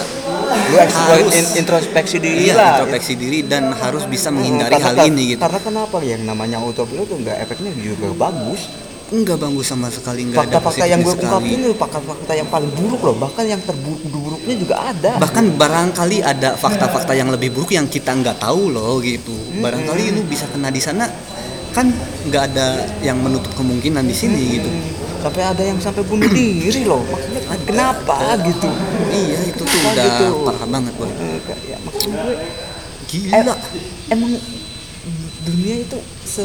Lu 0.64 0.76
Harus. 0.78 1.28
in- 1.30 1.54
introspeksi 1.58 2.16
diri 2.18 2.48
iya 2.48 2.54
lah. 2.54 2.70
introspeksi 2.78 3.14
diri 3.14 3.42
dan 3.42 3.68
harus 3.70 4.04
bisa 4.04 4.28
menghindari 4.28 4.72
Karena- 4.72 4.86
hal 4.86 4.94
karena- 4.96 5.10
ini 5.10 5.22
gitu 5.28 5.40
Karena 5.40 5.60
kenapa 5.60 5.96
yang 6.00 6.22
namanya 6.22 6.56
autopilot 6.58 7.04
tuh 7.06 7.18
enggak 7.18 7.36
efeknya 7.38 7.70
juga 7.74 8.06
bagus. 8.14 8.60
enggak 9.06 9.36
bagus 9.38 9.66
sama 9.66 9.88
sekali 9.88 10.24
enggak 10.24 10.40
ada 10.42 10.56
Fakta-fakta 10.56 10.84
yang 10.86 11.00
gue 11.00 11.14
ungkapin 11.14 11.58
itu 11.60 11.74
fakta-fakta 11.76 12.32
yang 12.34 12.48
paling 12.48 12.70
buruk 12.72 13.00
loh. 13.02 13.16
Bahkan 13.20 13.44
yang 13.44 13.60
terburuk-buruknya 13.60 14.54
juga 14.56 14.76
ada. 14.82 15.12
bahkan 15.18 15.44
barangkali 15.52 16.18
ada 16.20 16.48
fakta-fakta 16.54 17.12
yang 17.12 17.28
lebih 17.28 17.50
buruk 17.50 17.70
yang 17.70 17.86
kita 17.86 18.10
nggak 18.10 18.38
tahu 18.38 18.70
loh 18.70 18.98
gitu 19.00 19.30
barangkali 19.54 20.02
lu 20.10 20.24
bisa 20.24 20.48
kena 20.48 20.68
di 20.68 20.80
sana 20.80 21.04
kan 21.70 21.90
nggak 22.24 22.42
ada 22.48 22.66
yang 23.00 23.18
menutup 23.18 23.50
kemungkinan 23.52 24.02
di 24.02 24.14
sini 24.14 24.40
gitu 24.54 24.70
Hmm, 24.70 25.03
Sampai 25.24 25.40
ada 25.40 25.62
yang 25.64 25.80
sampai 25.80 26.04
bunuh 26.04 26.28
diri 26.28 26.84
loh. 26.84 27.00
Maksudnya 27.08 27.40
kenapa 27.64 28.36
gitu? 28.44 28.68
iya 29.08 29.38
itu 29.48 29.62
tuh 29.64 29.72
Kenapa 29.72 29.96
udah 29.96 30.04
gitu? 30.04 30.26
parah 30.44 30.68
banget 30.68 30.92
boy 31.00 31.08
Eh, 31.08 31.38
kayak 31.48 31.78
maksud 31.80 32.10
gue 32.12 32.34
gila 33.08 33.40
eh, 33.40 33.56
emang 34.12 34.32
dunia 35.44 35.74
itu 35.84 35.98
se 36.24 36.44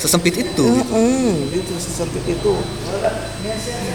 sesempit 0.00 0.32
itu 0.36 0.64
gitu. 0.64 0.92
Heeh, 0.96 1.32
gitu 1.52 1.72
sesempit 1.76 2.24
itu. 2.24 2.52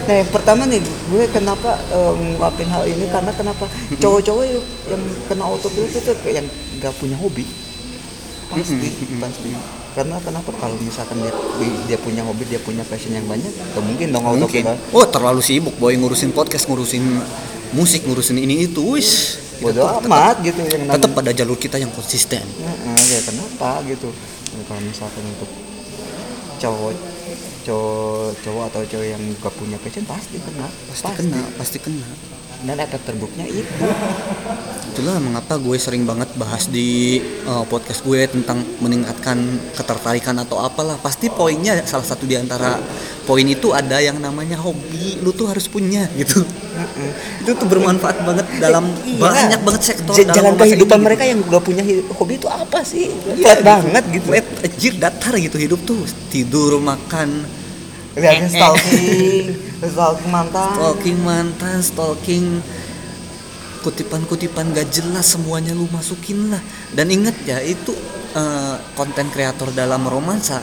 Nah, 0.06 0.14
yang 0.22 0.30
pertama 0.30 0.62
nih, 0.70 0.78
gue 0.82 1.24
kenapa 1.34 1.78
eh, 1.90 2.12
ngungkapin 2.14 2.70
hal 2.70 2.82
ini 2.86 3.06
karena 3.10 3.30
kenapa 3.34 3.66
cowok-cowok 3.98 4.44
yang 4.46 4.62
yang 4.90 5.02
kena 5.26 5.44
autopilot 5.46 5.90
itu 5.90 6.12
kayak 6.22 6.34
yang 6.42 6.48
nggak 6.78 6.94
punya 6.98 7.18
hobi. 7.18 7.46
Pasti, 8.50 8.90
pasti. 9.18 9.50
Karena 9.96 10.20
kenapa? 10.20 10.52
Kalau 10.60 10.76
misalkan 10.76 11.16
dia 11.24 11.32
dia 11.88 11.96
punya 11.96 12.20
hobi 12.20 12.44
dia 12.44 12.60
punya 12.60 12.84
passion 12.84 13.16
yang 13.16 13.24
banyak 13.24 13.48
gak 13.48 13.80
mungkin 13.80 14.12
dong 14.12 14.28
mungkin. 14.28 14.76
oh 14.92 15.06
terlalu 15.08 15.40
sibuk 15.40 15.72
boy 15.80 15.96
ngurusin 15.96 16.36
podcast 16.36 16.68
ngurusin 16.68 17.00
musik 17.72 18.04
ngurusin 18.04 18.36
ini 18.36 18.68
itu 18.68 18.84
wis 18.92 19.40
bodoh 19.56 19.88
amat 20.04 20.44
gitu 20.44 20.60
yang 20.68 20.84
namanya. 20.84 21.00
tetap 21.00 21.10
pada 21.16 21.30
jalur 21.32 21.56
kita 21.56 21.80
yang 21.80 21.88
konsisten. 21.96 22.44
Heeh, 22.44 23.00
ya 23.08 23.20
kenapa 23.24 23.80
gitu? 23.88 24.12
Ya, 24.52 24.60
kalau 24.68 24.82
misalkan 24.84 25.24
untuk 25.32 25.48
cowok 26.60 26.92
cowok 27.64 28.30
cowok 28.44 28.64
atau 28.68 28.80
cowok 28.84 29.06
yang 29.08 29.22
gak 29.40 29.54
punya 29.56 29.80
passion 29.80 30.04
pasti 30.04 30.36
kena 30.38 30.68
pasti 30.92 31.08
kena 31.16 31.40
pasti 31.56 31.78
kena 31.80 32.06
dan 32.64 32.76
efek 32.80 33.04
terburuknya 33.04 33.44
itu 33.50 33.84
itulah 34.96 35.20
mengapa 35.20 35.60
gue 35.60 35.76
sering 35.76 36.08
banget 36.08 36.24
bahas 36.40 36.72
di 36.72 37.20
uh, 37.44 37.68
podcast 37.68 38.00
gue 38.00 38.16
tentang 38.32 38.64
meningkatkan 38.80 39.36
ketertarikan 39.76 40.40
atau 40.40 40.56
apalah. 40.56 40.96
Pasti 40.96 41.28
poinnya 41.28 41.76
salah 41.84 42.08
satu 42.08 42.24
di 42.24 42.32
antara 42.32 42.80
poin 43.28 43.44
itu 43.44 43.76
ada 43.76 44.00
yang 44.00 44.16
namanya 44.16 44.56
hobi. 44.56 45.20
Lu 45.20 45.36
tuh 45.36 45.52
harus 45.52 45.68
punya 45.68 46.08
gitu. 46.16 46.40
Itu 47.44 47.52
tuh 47.60 47.68
bermanfaat 47.68 48.24
banget 48.24 48.48
dalam 48.56 48.88
Iya. 49.04 49.20
banyak 49.20 49.60
banget 49.68 49.82
sektor 49.84 50.16
J- 50.16 50.32
dalam 50.32 50.56
jalan 50.56 50.64
kehidupan 50.64 50.96
ini, 50.96 51.04
mereka 51.04 51.22
yang 51.28 51.38
gak 51.44 51.60
punya 51.68 51.82
hobi 52.16 52.34
itu 52.40 52.48
apa 52.48 52.80
sih? 52.80 53.12
Iya, 53.36 53.44
flat 53.44 53.60
banget 53.68 54.04
gitu. 54.16 54.26
Flat, 54.32 54.46
anjir 54.64 54.92
datar 54.96 55.34
gitu 55.36 55.56
hidup 55.60 55.80
tuh. 55.84 56.08
Tidur 56.32 56.80
makan 56.80 57.44
lihatnya 58.16 58.48
Eh, 58.48 58.50
eh. 58.50 58.56
stalking 58.56 59.44
stalking 59.84 60.30
mantan 60.32 60.68
stalking 60.72 61.18
mantan 61.20 61.78
stalking 61.84 62.46
kutipan-kutipan 63.84 64.74
gak 64.74 64.88
jelas 64.90 65.36
semuanya 65.36 65.70
lu 65.70 65.86
masukin 65.92 66.50
lah 66.50 66.62
dan 66.90 67.06
inget 67.06 67.36
ya 67.46 67.62
itu 67.62 67.94
eh, 68.34 68.76
konten 68.98 69.30
kreator 69.30 69.70
dalam 69.70 70.02
romansa 70.02 70.58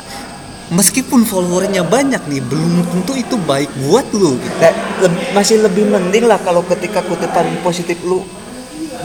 meskipun 0.74 1.24
followernya 1.24 1.86
banyak 1.86 2.20
nih 2.26 2.42
belum 2.42 2.84
tentu 2.90 3.14
itu 3.14 3.36
baik 3.38 3.70
buat 3.86 4.08
lu 4.16 4.36
gitu. 4.40 4.58
Dan 4.58 4.74
leb- 5.00 5.30
masih 5.32 5.62
lebih 5.62 5.86
mending 5.88 6.26
lah 6.26 6.40
kalau 6.42 6.66
ketika 6.66 7.06
kutipan 7.06 7.48
positif 7.62 8.02
lu 8.02 8.26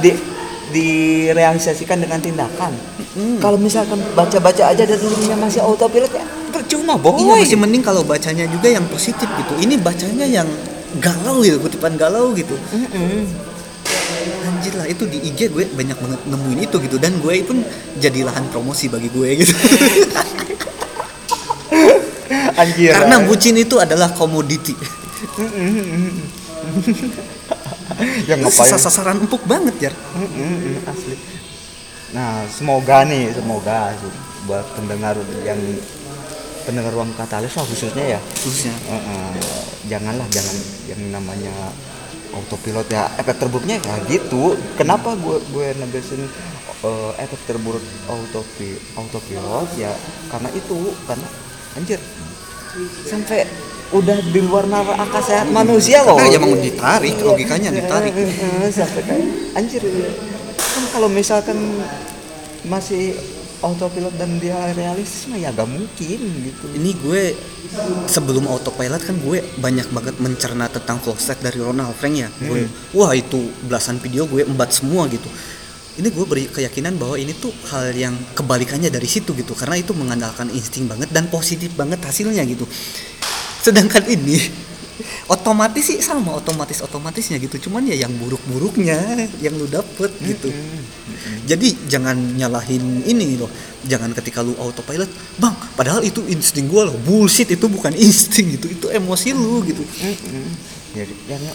di 0.01 0.15
direalisasikan 0.71 1.99
dengan 2.01 2.21
tindakan. 2.21 2.73
Hmm. 3.17 3.39
Kalau 3.41 3.59
misalkan 3.59 3.99
baca-baca 4.15 4.71
aja 4.71 4.83
dan 4.85 4.99
linknya 5.01 5.37
masih 5.37 5.61
autopilot 5.65 6.13
ya 6.13 6.25
percuma 6.51 6.97
boy. 6.97 7.21
Iya 7.21 7.35
masih 7.45 7.59
mending 7.61 7.85
kalau 7.85 8.03
bacanya 8.05 8.45
juga 8.49 8.69
yang 8.73 8.85
positif 8.89 9.29
gitu. 9.29 9.55
Ini 9.61 9.81
bacanya 9.81 10.27
yang 10.27 10.49
galau 11.01 11.45
gitu, 11.45 11.61
kutipan 11.61 11.97
galau 12.01 12.33
gitu. 12.33 12.57
Mm-mm. 12.73 13.29
Anjir 14.49 14.75
lah 14.75 14.89
itu 14.89 15.05
di 15.07 15.21
IG 15.23 15.53
gue 15.53 15.65
banyak 15.77 15.95
banget 16.01 16.21
nemuin 16.27 16.61
itu 16.67 16.77
gitu 16.83 16.97
dan 16.99 17.15
gue 17.21 17.45
pun 17.45 17.63
jadi 18.01 18.27
lahan 18.27 18.49
promosi 18.51 18.89
bagi 18.89 19.09
gue 19.13 19.29
gitu. 19.45 19.55
Anjir. 22.59 22.91
Karena 22.91 23.23
bucin 23.23 23.55
itu 23.55 23.79
adalah 23.79 24.11
komoditi. 24.11 24.75
Yang 28.31 28.39
ngapain? 28.43 28.79
sasaran 28.79 29.19
empuk 29.23 29.43
banget 29.45 29.91
ya. 29.91 29.93
Asli. 30.89 31.17
Nah, 32.15 32.47
semoga 32.49 33.05
nih, 33.05 33.35
semoga 33.37 33.93
buat 34.49 34.65
pendengar 34.73 35.19
yang 35.45 35.61
pendengar 36.65 36.93
ruang 36.95 37.13
katalis 37.19 37.53
lah 37.53 37.65
khususnya 37.69 38.05
ya. 38.17 38.21
Khususnya. 38.41 38.73
Heeh, 38.73 39.29
janganlah 39.89 40.27
jangan 40.33 40.57
yang 40.89 41.03
namanya 41.13 41.53
autopilot 42.37 42.89
ya 42.93 43.09
efek 43.17 43.41
terburuknya 43.41 43.81
ya 43.81 43.95
gitu 44.05 44.57
kenapa 44.77 45.17
gue 45.17 45.41
gue 45.49 45.67
negesin 45.81 46.23
eh, 46.85 47.13
efek 47.25 47.41
terburuk 47.49 47.83
autopi 48.09 48.77
autopilot 48.95 49.69
ya 49.81 49.93
karena 50.29 50.49
itu 50.53 50.93
karena 51.09 51.29
anjir 51.77 52.01
sampai 53.09 53.49
udah 53.89 54.19
di 54.21 54.41
luar 54.45 54.69
nalar 54.69 55.01
akal 55.01 55.23
sehat 55.25 55.49
manusia 55.49 56.05
loh 56.05 56.21
Karena 56.21 56.37
emang 56.37 56.61
ditarik, 56.61 57.17
logikanya 57.25 57.73
ditarik. 57.73 58.13
Heeh, 58.13 58.69
sampai 58.69 59.03
kayak 59.05 59.27
anjir 59.57 59.83
kan 60.59 60.85
kalau 60.93 61.09
misalkan 61.09 61.57
masih 62.69 63.17
autopilot 63.59 64.15
dan 64.15 64.39
dia 64.39 64.55
realistis 64.77 65.27
mah 65.27 65.41
ya 65.41 65.51
gak 65.51 65.67
mungkin 65.67 66.19
gitu 66.47 66.65
Ini 66.79 66.91
gue 67.01 67.23
sebelum 68.07 68.47
autopilot 68.47 69.03
kan 69.03 69.17
gue 69.19 69.43
banyak 69.59 69.89
banget 69.91 70.15
mencerna 70.23 70.71
tentang 70.71 71.03
vlogset 71.03 71.43
dari 71.43 71.59
Ronald 71.59 71.97
Frank 71.99 72.15
ya. 72.15 72.29
Gue, 72.39 72.71
wah 72.95 73.11
itu 73.17 73.51
belasan 73.67 73.99
video 73.99 74.31
gue 74.31 74.47
embat 74.47 74.71
semua 74.71 75.11
gitu. 75.11 75.27
Ini 75.99 76.15
gue 76.15 76.25
beri 76.31 76.47
keyakinan 76.47 76.95
bahwa 76.95 77.19
ini 77.19 77.35
tuh 77.35 77.51
hal 77.75 77.91
yang 77.91 78.15
kebalikannya 78.39 78.87
dari 78.87 79.11
situ 79.11 79.35
gitu 79.35 79.51
karena 79.59 79.75
itu 79.83 79.91
mengandalkan 79.91 80.47
insting 80.55 80.87
banget 80.87 81.11
dan 81.11 81.27
positif 81.27 81.75
banget 81.75 81.99
hasilnya 81.99 82.47
gitu. 82.47 82.63
Sedangkan 83.63 84.05
ini 84.09 84.39
otomatis 85.31 85.85
sih 85.87 86.03
sama 86.03 86.35
otomatis 86.35 86.83
otomatisnya 86.83 87.39
gitu. 87.39 87.69
Cuman 87.69 87.87
ya 87.87 87.95
yang 87.95 88.13
buruk-buruknya 88.19 89.29
yang 89.39 89.55
lu 89.55 89.67
dapet 89.71 90.11
gitu. 90.25 90.51
Jadi 91.47 91.75
jangan 91.87 92.17
nyalahin 92.17 93.05
ini 93.07 93.39
loh. 93.39 93.51
Jangan 93.87 94.11
ketika 94.17 94.43
lu 94.43 94.59
autopilot 94.59 95.09
bang 95.39 95.55
padahal 95.79 96.03
itu 96.03 96.25
insting 96.27 96.67
gua 96.67 96.89
loh. 96.89 96.97
Bullshit 97.03 97.47
itu 97.51 97.67
bukan 97.71 97.95
insting 97.95 98.59
gitu. 98.59 98.67
Itu 98.71 98.87
emosi 98.91 99.37
lu 99.37 99.63
gitu. 99.67 99.83
Mm-mm. 99.83 100.47
Jadi 100.97 101.15
yang 101.29 101.43
ya, 101.45 101.55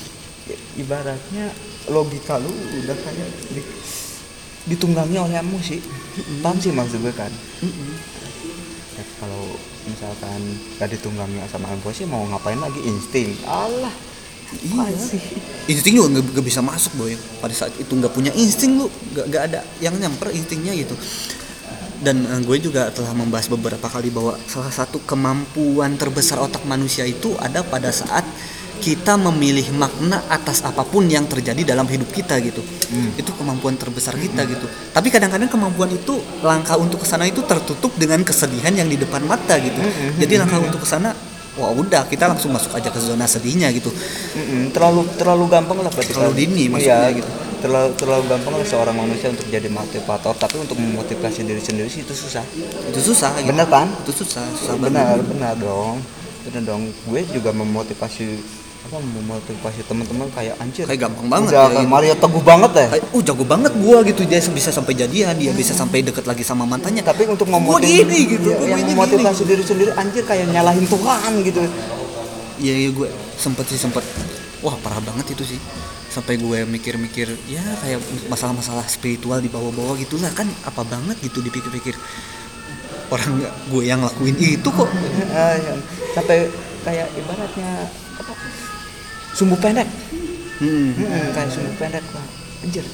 ibaratnya 0.77 1.45
logika 1.89 2.39
lu 2.39 2.51
udah 2.51 2.95
kayak 2.95 3.29
di, 3.51 3.61
ditunggangi 4.71 5.17
oleh 5.19 5.41
emosi. 5.41 5.81
Paham 6.39 6.61
sih 6.61 6.71
maksud 6.71 7.01
gue 7.01 7.11
kan? 7.11 7.31
Kalau 7.59 8.12
misalkan 10.03 10.41
gak 10.83 10.89
ditunggangi 10.91 11.39
sama 11.47 11.71
emosi 11.71 12.03
mau 12.03 12.27
ngapain 12.27 12.59
lagi 12.59 12.83
insting? 12.83 13.31
Allah. 13.47 13.95
Iya. 14.53 14.85
sih? 14.99 15.23
insting 15.65 15.97
juga 15.97 16.13
nggak 16.13 16.37
nggak 16.37 16.45
bisa 16.45 16.61
masuk 16.61 16.93
boy 16.93 17.17
pada 17.41 17.55
saat 17.57 17.73
itu 17.73 17.89
nggak 17.89 18.13
punya 18.13 18.29
insting 18.37 18.77
lu 18.77 18.85
nggak 18.85 19.25
nggak 19.31 19.43
ada 19.49 19.59
yang 19.81 19.97
nyamper 19.97 20.29
instingnya 20.29 20.77
gitu 20.77 20.93
dan 22.05 22.21
eh, 22.21 22.41
gue 22.45 22.57
juga 22.61 22.93
telah 22.93 23.17
membahas 23.17 23.49
beberapa 23.49 23.87
kali 23.89 24.13
bahwa 24.13 24.37
salah 24.45 24.69
satu 24.69 25.01
kemampuan 25.09 25.97
terbesar 25.97 26.37
otak 26.37 26.61
manusia 26.69 27.01
itu 27.07 27.33
ada 27.41 27.65
pada 27.65 27.89
saat 27.89 28.21
kita 28.83 29.15
memilih 29.15 29.71
makna 29.71 30.19
atas 30.27 30.59
apa 30.59 30.83
pun 30.83 31.07
yang 31.07 31.23
terjadi 31.23 31.63
dalam 31.63 31.87
hidup 31.87 32.11
kita 32.11 32.35
gitu. 32.43 32.59
Itu 33.15 33.31
kemampuan 33.33 33.79
terbesar 33.79 34.19
kita 34.19 34.43
gitu. 34.43 34.67
Tapi 34.91 35.07
kadang-kadang 35.07 35.47
kemampuan 35.47 35.87
itu 35.87 36.19
langkah 36.43 36.75
untuk 36.75 36.99
ke 36.99 37.07
sana 37.07 37.23
itu 37.23 37.39
tertutup 37.47 37.95
dengan 37.95 38.19
kesedihan 38.21 38.75
yang 38.75 38.91
di 38.91 38.99
depan 38.99 39.23
mata 39.23 39.55
gitu. 39.55 39.79
Jadi 40.19 40.33
langkah 40.35 40.59
untuk 40.59 40.83
ke 40.83 40.89
sana 40.89 41.15
wah 41.53 41.69
udah 41.69 42.09
kita 42.09 42.25
langsung 42.27 42.49
masuk 42.51 42.73
aja 42.75 42.89
ke 42.89 42.99
zona 42.99 43.23
sedihnya 43.23 43.71
gitu. 43.71 43.87
Mm-mm, 43.87 44.73
terlalu 44.73 45.05
terlalu 45.15 45.45
gampang 45.47 45.79
lah 45.79 45.87
berarti 45.87 46.11
Terlalu 46.11 46.33
kalau- 46.33 46.41
dini 46.43 46.63
maksudnya 46.65 47.07
Iya, 47.07 47.17
gitu. 47.21 47.31
terlalu 47.61 47.91
terlalu 47.93 48.23
gampang 48.27 48.53
lah 48.57 48.65
seorang 48.67 48.95
manusia 48.97 49.27
untuk 49.29 49.47
jadi 49.47 49.69
motivator. 49.69 50.33
Tapi 50.33 50.55
untuk 50.59 50.75
memotivasi 50.75 51.45
diri 51.45 51.61
sendiri 51.61 51.87
sih 51.87 52.01
itu 52.01 52.11
susah. 52.11 52.43
Itu 52.89 52.99
susah 52.99 53.31
gitu. 53.39 53.53
bener 53.53 53.69
kan? 53.69 53.87
Itu 54.03 54.11
susah 54.11 54.43
susah 54.59 54.75
benar 54.75 55.21
benar 55.23 55.53
dong. 55.55 56.01
Benar 56.43 56.61
dong. 56.67 56.89
Gue 57.05 57.21
juga 57.29 57.53
memotivasi 57.53 58.25
apa 58.83 58.99
memotivasi 58.99 59.87
teman-teman 59.87 60.27
kayak 60.35 60.59
anjir? 60.59 60.83
Kayak 60.83 61.07
gampang 61.07 61.27
banget 61.31 61.55
udah 61.55 61.55
ya, 61.55 61.63
kayak 61.71 61.79
gitu. 61.87 61.93
Mario 61.95 62.13
teguh 62.19 62.43
banget 62.43 62.71
deh 62.75 62.87
kayak 62.91 63.03
oh 63.15 63.21
jago 63.23 63.43
banget 63.47 63.71
gua 63.79 63.97
gitu. 64.03 64.21
Dia 64.27 64.39
bisa 64.43 64.69
sampai 64.75 64.93
jadian 64.93 65.33
dia 65.39 65.51
bisa 65.55 65.71
sampai 65.71 66.03
deket 66.03 66.27
lagi 66.27 66.43
sama 66.43 66.67
mantannya. 66.67 66.99
Tapi 66.99 67.23
untuk 67.31 67.47
Gua 67.47 67.63
memotivasi 67.63 68.03
gini 68.03 68.19
gitu, 68.35 68.49
gua 68.51 68.67
yang 68.67 68.83
gini, 68.83 68.91
memotivasi 68.91 69.41
diri 69.47 69.63
sendiri 69.63 69.91
anjir 69.95 70.23
kayak 70.27 70.51
nyalahin 70.51 70.83
Tuhan 70.83 71.31
gitu. 71.47 71.63
Iya 72.59 72.73
iya 72.85 72.89
gue 72.93 73.09
sempet 73.39 73.65
sih 73.71 73.79
sempet. 73.79 74.03
Wah 74.61 74.75
parah 74.83 74.99
banget 74.99 75.35
itu 75.35 75.55
sih. 75.55 75.59
Sampai 76.13 76.37
gue 76.37 76.67
mikir-mikir 76.69 77.25
ya 77.49 77.63
kayak 77.81 77.97
masalah-masalah 78.29 78.85
spiritual 78.85 79.41
di 79.41 79.49
bawah-bawah 79.49 79.97
gitulah. 79.97 80.29
Kan 80.35 80.51
apa 80.67 80.85
banget 80.85 81.17
gitu 81.23 81.41
dipikir-pikir. 81.41 81.95
Orang 83.09 83.41
gue 83.71 83.83
yang 83.83 84.03
lakuin 84.05 84.37
itu 84.37 84.69
kok. 84.69 84.91
Ah, 85.33 85.57
yang 85.57 85.79
sampai 86.13 86.51
kayak 86.83 87.07
ibaratnya 87.15 87.89
sumbu 89.33 89.57
pendek. 89.57 89.89
Hmm. 90.61 90.93
Hmm, 90.93 91.27
kayak 91.33 91.49
sumbu 91.49 91.73
pendek 91.75 92.05
lah 92.13 92.25
anjir. 92.63 92.85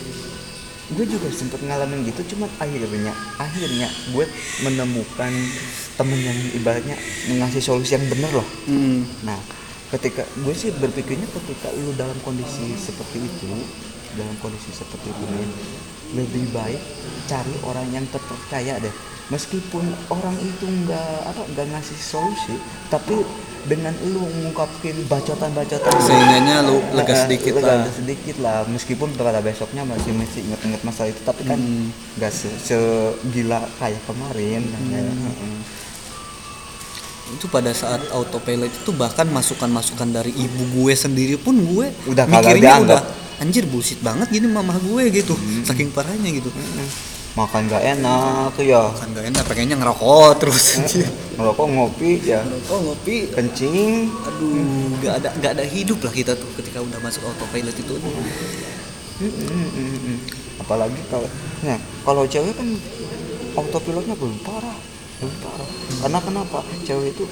Gue 0.89 1.05
juga 1.05 1.29
sempet 1.29 1.61
ngalamin 1.61 2.01
gitu 2.09 2.33
cuman 2.33 2.49
akhirnya 2.57 3.13
akhirnya 3.37 3.87
gue 4.09 4.25
menemukan 4.65 5.29
temen 5.99 6.17
yang 6.17 6.39
ibaratnya 6.57 6.97
ngasih 7.29 7.61
solusi 7.61 7.93
yang 7.93 8.07
bener 8.09 8.31
loh. 8.33 8.47
Hmm. 8.65 9.05
nah 9.21 9.37
ketika 9.93 10.25
gue 10.41 10.53
sih 10.53 10.73
berpikirnya 10.73 11.29
ketika 11.29 11.69
lu 11.77 11.93
dalam 11.93 12.17
kondisi 12.25 12.73
seperti 12.77 13.21
itu 13.21 13.53
dalam 14.17 14.33
kondisi 14.41 14.73
seperti 14.73 15.13
ini 15.13 15.45
lebih 16.17 16.49
baik 16.49 16.81
cari 17.29 17.53
orang 17.69 17.85
yang 17.93 18.05
terpercaya 18.09 18.81
deh. 18.81 18.95
Meskipun 19.29 19.85
orang 20.09 20.33
itu 20.41 20.65
nggak 20.65 21.21
apa 21.29 21.41
nggak 21.53 21.67
ngasih 21.69 21.99
solusi 22.01 22.57
tapi 22.89 23.21
dengan 23.69 23.93
lu 24.01 24.25
ngungkapin 24.25 25.05
bacotan-bacotan 25.05 25.93
sehingganya 26.01 26.65
lu 26.65 26.81
lega 26.91 27.13
sedikit 27.15 27.53
lega 27.55 27.85
lah 27.85 27.93
sedikit 27.93 28.35
lah 28.41 28.65
meskipun 28.65 29.13
pada 29.13 29.39
besoknya 29.39 29.85
masih 29.85 30.11
masih 30.11 30.41
inget-inget 30.43 30.81
masalah 30.81 31.07
itu 31.07 31.21
tapi 31.21 31.45
kan 31.45 31.55
Hmm. 31.55 31.93
nggak 32.17 32.33
se 32.33 32.49
segila 32.57 33.61
kayak 33.77 34.01
kemarin 34.03 34.65
kan 34.65 34.81
ya. 34.89 34.99
Hmm. 34.99 35.23
Heeh. 35.23 35.59
itu 37.29 37.45
pada 37.45 37.69
saat 37.71 38.01
autopilot 38.09 38.73
itu 38.73 38.89
bahkan 38.91 39.29
masukan-masukan 39.29 40.09
dari 40.09 40.33
ibu 40.33 40.65
gue 40.73 40.93
sendiri 40.97 41.37
pun 41.37 41.53
gue 41.53 41.93
Udah 42.09 42.25
mikirnya 42.25 42.81
udah 42.81 43.01
anjir 43.37 43.63
bullshit 43.63 44.01
banget 44.01 44.33
gini 44.33 44.49
mamah 44.49 44.81
gue 44.81 45.13
gitu 45.13 45.37
saking 45.61 45.93
parahnya 45.93 46.33
gitu 46.33 46.49
Heeh. 46.49 46.89
Makan 47.39 47.61
nggak 47.71 47.83
enak 47.95 48.53
ya. 48.59 48.83
Kan 48.91 49.07
gak 49.15 49.25
enak 49.31 49.43
pengennya 49.47 49.75
ngerokok 49.79 50.31
terus. 50.43 50.65
Ngerokok 51.39 51.67
ngopi 51.71 52.11
ya. 52.27 52.43
Ngerokok 52.43 52.79
ngopi. 52.83 53.17
Kencing. 53.31 54.11
Aduh 54.27 54.99
nggak 54.99 55.13
ada 55.23 55.29
nggak 55.39 55.51
ada 55.55 55.65
hidup 55.65 56.03
lah 56.03 56.11
kita 56.11 56.35
tuh 56.35 56.49
ketika 56.59 56.83
udah 56.83 56.99
masuk 56.99 57.23
autopilot 57.23 57.75
itu. 57.79 57.95
Apalagi 60.59 60.99
kalau 61.07 61.29
nah 61.63 61.79
kalau 62.03 62.23
cewek 62.27 62.51
kan 62.55 62.67
autopilotnya 63.55 64.15
belum 64.19 64.35
parah 64.43 64.79
belum 65.19 65.35
parah. 65.43 65.69
Karena 66.03 66.19
kenapa? 66.19 66.59
Cewek 66.83 67.15
itu 67.15 67.23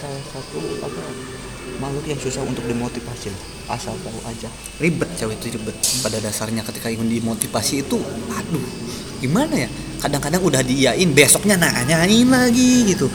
salah 0.00 0.24
satu 0.32 0.58
apa 0.80 0.96
ya, 0.96 1.12
makhluk 1.76 2.06
yang 2.08 2.18
susah 2.18 2.42
untuk 2.42 2.64
dimotivasi 2.64 3.30
asal 3.70 3.94
tahu 4.02 4.18
aja. 4.26 4.50
Ribet 4.82 5.10
cewek 5.14 5.38
itu 5.38 5.58
ribet. 5.58 5.76
Pada 6.02 6.18
dasarnya 6.18 6.66
ketika 6.66 6.90
ingin 6.90 7.06
dimotivasi 7.06 7.86
itu 7.86 7.98
aduh 8.34 8.66
gimana 9.20 9.54
ya? 9.54 9.68
Kadang-kadang 10.00 10.40
udah 10.40 10.60
diiyain 10.60 11.12
besoknya 11.12 11.54
nanyain 11.54 12.24
lagi 12.24 12.88
gitu. 12.88 13.06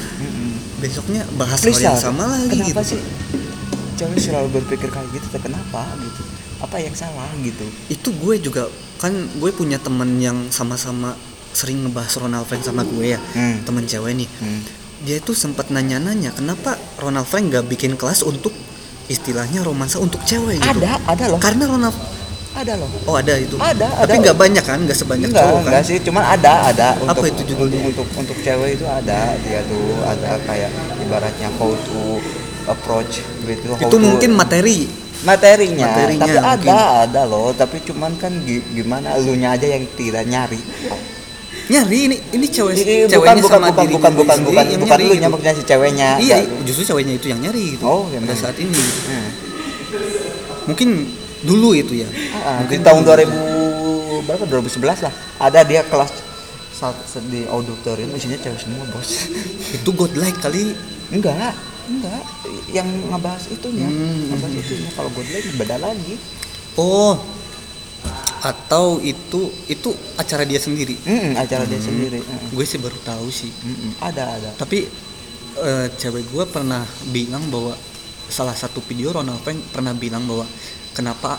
Besoknya 0.78 1.26
bahas 1.34 1.60
Please 1.60 1.82
hal 1.82 1.94
yang 1.94 1.98
sama 1.98 2.30
lagi 2.30 2.52
kenapa 2.54 2.84
gitu. 2.84 2.96
sih 2.96 3.02
cewek 3.96 4.20
selalu 4.20 4.48
berpikir 4.54 4.92
kayak 4.92 5.08
gitu 5.10 5.28
tapi 5.32 5.48
kenapa 5.48 5.82
gitu? 5.98 6.22
Apa 6.60 6.78
yang 6.78 6.92
salah 6.92 7.32
gitu? 7.40 7.64
Itu 7.88 8.12
gue 8.14 8.36
juga 8.38 8.68
kan 9.00 9.12
gue 9.12 9.52
punya 9.52 9.76
temen 9.78 10.20
yang 10.20 10.48
sama-sama 10.50 11.16
sering 11.52 11.82
ngebahas 11.82 12.20
Ronald 12.20 12.46
Frank 12.46 12.64
sama 12.64 12.84
gue 12.84 13.16
ya 13.16 13.20
Hmm. 13.34 13.64
temen 13.64 13.84
cewek 13.84 14.14
nih. 14.16 14.30
Hmm. 14.40 14.62
dia 14.98 15.20
itu 15.20 15.32
sempat 15.32 15.70
nanya-nanya 15.70 16.32
kenapa 16.32 16.76
Ronald 16.98 17.28
Frank 17.28 17.52
gak 17.52 17.68
bikin 17.68 17.94
kelas 17.94 18.24
untuk 18.24 18.50
istilahnya 19.06 19.62
romansa 19.62 20.00
untuk 20.00 20.24
cewek 20.24 20.58
gitu? 20.58 20.82
Ada 20.82 20.98
ada 21.06 21.24
loh. 21.30 21.38
Karena 21.38 21.68
Ronald 21.68 21.94
ada 22.56 22.74
loh 22.76 22.88
oh 23.04 23.16
ada 23.16 23.34
itu 23.36 23.56
Ada, 23.58 23.88
tapi 24.00 24.12
ada. 24.12 24.24
nggak 24.24 24.38
banyak 24.38 24.64
kan 24.64 24.80
nggak 24.82 24.96
sebanyak 24.96 25.28
enggak, 25.28 25.44
cowok 25.44 25.56
kan 25.58 25.68
enggak 25.68 25.84
sih, 25.84 25.98
cuman 26.00 26.24
ada, 26.26 26.52
ada 26.66 26.88
Apa 26.98 27.04
untuk 27.14 27.24
itu 27.28 27.42
judulnya? 27.46 27.80
untuk, 27.84 28.08
untuk 28.08 28.08
untuk 28.16 28.38
cewek 28.40 28.70
itu 28.74 28.86
ada 28.86 29.20
dia 29.38 29.60
tuh 29.62 29.84
ada 30.02 30.40
kayak 30.42 30.72
ibaratnya 30.98 31.50
how 31.54 31.70
to 31.70 32.00
approach 32.66 33.20
gitu. 33.42 33.68
how 33.70 33.80
itu 33.82 33.92
to- 33.92 34.00
mungkin 34.00 34.32
materi 34.34 34.88
materinya, 35.22 35.90
Materinya 35.90 36.22
tapi 36.22 36.38
mungkin. 36.38 36.70
ada 36.70 36.78
ada 37.04 37.22
loh, 37.26 37.50
tapi 37.52 37.82
cuman 37.82 38.14
kan 38.16 38.32
gi- 38.42 38.62
gimana 38.72 39.16
elunya 39.16 39.52
aja 39.52 39.66
yang 39.68 39.84
tidak 39.92 40.24
nyari. 40.24 40.62
nyari 41.66 41.98
ini 42.06 42.16
ini 42.32 42.46
cewek 42.46 42.78
bukan 42.78 43.10
ceweknya 43.10 43.42
bukan 43.42 43.58
sama 43.58 43.68
bukan 43.68 43.82
dirinya 43.82 43.98
bukan 43.98 44.14
bukan 44.14 44.38
sendiri 44.38 44.54
bukan 44.54 44.66
yang 44.70 44.80
bukan 44.80 44.98
nyari 45.02 45.16
gitu. 45.18 45.28
maksudnya 45.28 45.54
si 45.54 45.64
ceweknya. 45.66 46.10
iya 46.20 46.38
justru 46.62 46.84
ceweknya 46.86 47.14
itu 47.16 47.28
yang 47.28 47.42
nyari 47.42 47.64
gitu 47.74 47.84
Oh, 47.84 48.06
pada 48.06 48.34
saat 48.34 48.56
ini 48.56 48.70
Hmm. 48.70 49.30
mungkin 50.66 50.90
dulu 51.46 51.72
itu 51.72 51.94
ya 51.96 52.10
Ah, 52.36 52.62
mungkin 52.62 52.82
di 52.82 52.86
tahun 52.86 53.02
dulu. 53.02 53.14
2000 54.20 54.26
berapa 54.26 54.44
2011 54.44 55.06
lah. 55.06 55.14
Ada 55.38 55.62
dia 55.62 55.82
kelas 55.84 56.12
saat 56.72 56.98
di 57.24 57.46
auditorium 57.46 58.12
isinya 58.12 58.36
cewek 58.36 58.60
semua, 58.60 58.84
Bos. 58.90 59.30
itu 59.78 59.90
godlike 59.92 60.40
kali 60.40 60.74
Enggak, 61.08 61.54
enggak. 61.86 62.22
Yang 62.68 62.90
ngebahas 63.08 63.44
itunya, 63.48 63.86
Hmm. 63.86 64.34
ngebahas 64.34 64.56
itunya. 64.58 64.90
Kalau 64.92 65.10
bilang 65.10 65.26
beda 65.56 65.78
lagi. 65.78 66.18
oh 66.76 67.16
atau 68.42 69.00
itu 69.00 69.42
itu 69.66 69.90
acara 70.16 70.46
dia 70.46 70.60
sendiri 70.60 70.94
Mm, 71.02 71.34
acara 71.34 71.66
dia 71.66 71.82
Hmm. 71.82 71.88
sendiri. 71.88 72.20
Mm, 72.20 72.54
gue 72.54 72.66
sih 72.68 72.78
baru 72.78 72.98
tahu 73.02 73.26
sih 73.28 73.50
mm, 73.50 73.98
Ada, 73.98 74.24
ada. 74.38 74.50
tapi 74.54 74.86
eh, 75.58 75.88
cewek 75.92 76.30
gue 76.30 76.44
pernah 76.46 76.84
bilang 77.10 77.48
bahwa 77.48 77.74
salah 78.28 78.54
satu 78.54 78.84
video 78.84 79.10
Ronald 79.12 79.42
Frank 79.42 79.58
pernah 79.72 79.94
bilang 79.94 80.26
bahwa 80.26 80.46
kenapa 80.96 81.36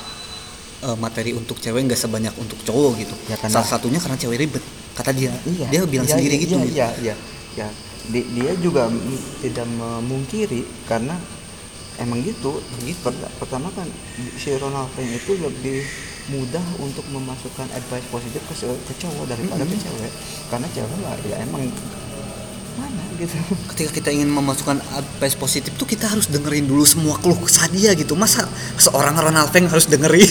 eh, 0.79 0.93
materi 0.95 1.33
untuk 1.33 1.57
cewek 1.57 1.81
nggak 1.83 1.97
sebanyak 1.97 2.37
untuk 2.37 2.61
cowok 2.63 2.93
gitu 3.01 3.17
Ya, 3.27 3.41
karena- 3.41 3.57
salah 3.57 3.67
satunya 3.67 3.97
karena 3.97 4.15
cewek 4.15 4.39
ribet 4.39 4.61
kata 4.93 5.11
dia 5.11 5.33
Iya. 5.43 5.67
dia 5.67 5.81
bilang 5.85 6.05
iya, 6.05 6.13
sendiri 6.13 6.35
iya, 6.35 6.43
gitu 6.45 6.53
Iya, 6.53 6.63
gitu. 6.63 6.77
iya, 6.77 6.89
iya. 7.01 7.15
Ya. 7.57 7.69
Di- 8.07 8.29
dia 8.31 8.53
juga 8.57 8.87
mm, 8.87 9.41
tidak 9.41 9.67
memungkiri 9.67 10.61
karena 10.85 11.17
emang 11.97 12.21
gitu. 12.21 12.61
Pert- 13.01 13.33
Pertama 13.35 13.73
kan 13.73 13.89
si 14.37 14.53
Ronald 14.55 14.93
itu 15.01 15.33
lebih 15.35 15.81
mudah 16.27 16.63
untuk 16.79 17.03
memasukkan 17.09 17.67
advice 17.73 18.05
positif 18.07 18.45
ke, 18.45 18.55
ke 18.61 18.93
cowok 19.01 19.25
daripada 19.27 19.65
ke 19.65 19.75
cewek. 19.75 20.13
Karena 20.47 20.69
cewek 20.71 20.99
lah 21.01 21.17
ya 21.25 21.37
emang 21.41 21.65
mana 22.77 23.05
gitu. 23.17 23.35
ketika 23.71 23.91
kita 23.93 24.09
ingin 24.11 24.29
memasukkan 24.29 24.79
advice 24.93 25.35
positif 25.35 25.73
tuh 25.75 25.85
kita 25.85 26.07
harus 26.07 26.27
dengerin 26.27 26.65
dulu 26.65 26.83
semua 26.83 27.17
keluh 27.17 27.37
kesah 27.39 27.67
dia 27.69 27.93
gitu 27.93 28.15
masa 28.15 28.45
seorang 28.77 29.15
Ronald 29.15 29.49
Frank 29.49 29.69
harus 29.69 29.87
dengerin 29.87 30.29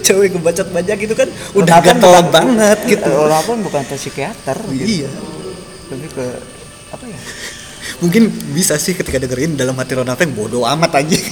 cewek 0.00 0.32
kebacot 0.32 0.68
banyak 0.68 0.96
gitu 1.00 1.14
kan 1.14 1.26
udah 1.52 1.78
gatel 1.80 2.02
bukan- 2.02 2.30
banget 2.30 2.78
gitu 2.88 3.08
Ronald 3.08 3.42
Frank 3.42 3.60
bukan 3.62 3.82
ke 3.84 3.94
psikiater 3.96 4.58
gitu. 4.68 4.86
iya 5.00 5.10
Lebih 5.88 6.08
ke 6.10 6.26
apa 6.90 7.04
ya? 7.04 7.18
mungkin 8.02 8.22
bisa 8.50 8.74
sih 8.76 8.92
ketika 8.92 9.18
dengerin 9.18 9.54
dalam 9.54 9.74
hati 9.74 9.94
Ronald 9.94 10.14
Frank 10.14 10.32
bodoh 10.32 10.62
amat 10.64 10.98
aja 10.98 11.18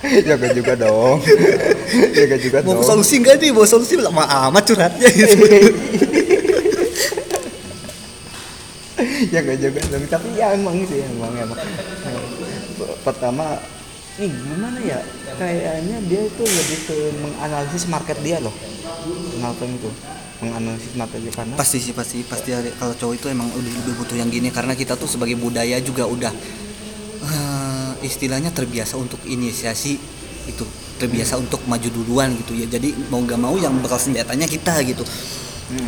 Jaga 0.00 0.48
juga 0.50 0.72
dong. 0.74 1.20
Jaga 2.10 2.36
juga 2.40 2.58
mau 2.62 2.72
dong. 2.74 2.88
solusi 2.88 3.20
enggak 3.20 3.36
nih 3.36 3.52
mau 3.52 3.62
solusi 3.62 3.94
lama 3.94 4.24
amat 4.48 4.62
curhatnya 4.64 5.06
gitu 5.06 5.44
Jaga 9.34 9.52
juga 9.56 9.80
dong. 9.90 10.04
Tapi 10.08 10.28
ya 10.36 10.56
emang 10.56 10.76
sih 10.88 11.00
emang 11.04 11.32
emang. 11.36 11.58
Pertama 13.04 13.60
nih 14.16 14.30
gimana 14.30 14.78
ya? 14.80 15.00
Kayaknya 15.36 15.96
dia 16.08 16.20
itu 16.28 16.42
lebih 16.44 16.78
ke 16.84 16.96
menganalisis 17.20 17.84
market 17.88 18.18
dia 18.20 18.40
loh. 18.40 18.52
Kenapa 19.36 19.62
itu? 19.64 19.90
Menganalisis 20.40 20.92
market 20.96 21.20
dia 21.20 21.32
karena 21.36 21.54
pasti 21.56 21.78
sih 21.80 21.92
pasti 21.92 22.24
pasti 22.24 22.56
kalau 22.80 22.96
cowok 22.96 23.14
itu 23.16 23.26
emang 23.28 23.48
lebih 23.52 23.72
lebih 23.84 23.94
butuh 24.00 24.16
yang 24.16 24.32
gini 24.32 24.48
karena 24.48 24.72
kita 24.72 24.96
tuh 24.96 25.08
sebagai 25.08 25.36
budaya 25.36 25.76
juga 25.84 26.08
udah 26.08 26.32
eh, 27.24 27.92
istilahnya 28.04 28.48
terbiasa 28.48 28.96
untuk 28.96 29.20
inisiasi 29.28 30.00
itu 30.48 30.64
terbiasa 30.96 31.36
untuk 31.36 31.60
maju 31.68 31.88
duluan 31.92 32.32
gitu 32.40 32.56
ya 32.56 32.68
jadi 32.68 32.92
mau 33.12 33.20
gak 33.24 33.40
mau 33.40 33.56
yang 33.56 33.72
bakal 33.84 34.00
senjatanya 34.00 34.48
kita 34.48 34.80
gitu 34.84 35.04
Hmm. 35.70 35.86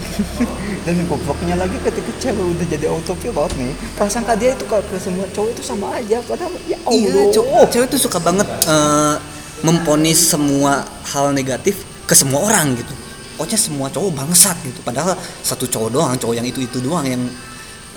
dan 0.86 0.94
gobloknya 1.06 1.54
lagi 1.58 1.76
ketika 1.82 2.10
cewek 2.22 2.44
udah 2.44 2.66
jadi 2.66 2.86
autopilot 2.88 3.52
nih 3.58 3.72
prasangka 3.98 4.34
dia 4.38 4.54
itu 4.54 4.64
ke, 4.64 4.76
semua 4.98 5.26
cowok 5.30 5.48
itu 5.52 5.62
sama 5.62 5.86
aja 5.98 6.18
padahal 6.24 6.52
ya 6.70 6.78
Allah. 6.86 6.96
iya 6.96 7.22
cowok 7.34 7.66
cewek 7.70 7.88
tuh 7.90 8.00
suka 8.00 8.18
banget 8.22 8.48
eh, 8.66 9.16
memponis 9.62 10.18
semua 10.18 10.86
hal 11.14 11.34
negatif 11.34 11.82
ke 12.06 12.14
semua 12.14 12.46
orang 12.48 12.78
gitu. 12.78 12.94
Pokoknya 13.36 13.58
semua 13.58 13.86
cowok 13.90 14.10
bangsat 14.14 14.56
gitu. 14.66 14.80
Padahal 14.82 15.14
satu 15.42 15.66
cowok 15.68 15.90
doang 15.92 16.14
cowok 16.18 16.34
yang 16.38 16.46
itu 16.46 16.62
itu 16.62 16.78
doang 16.80 17.06
yang 17.06 17.22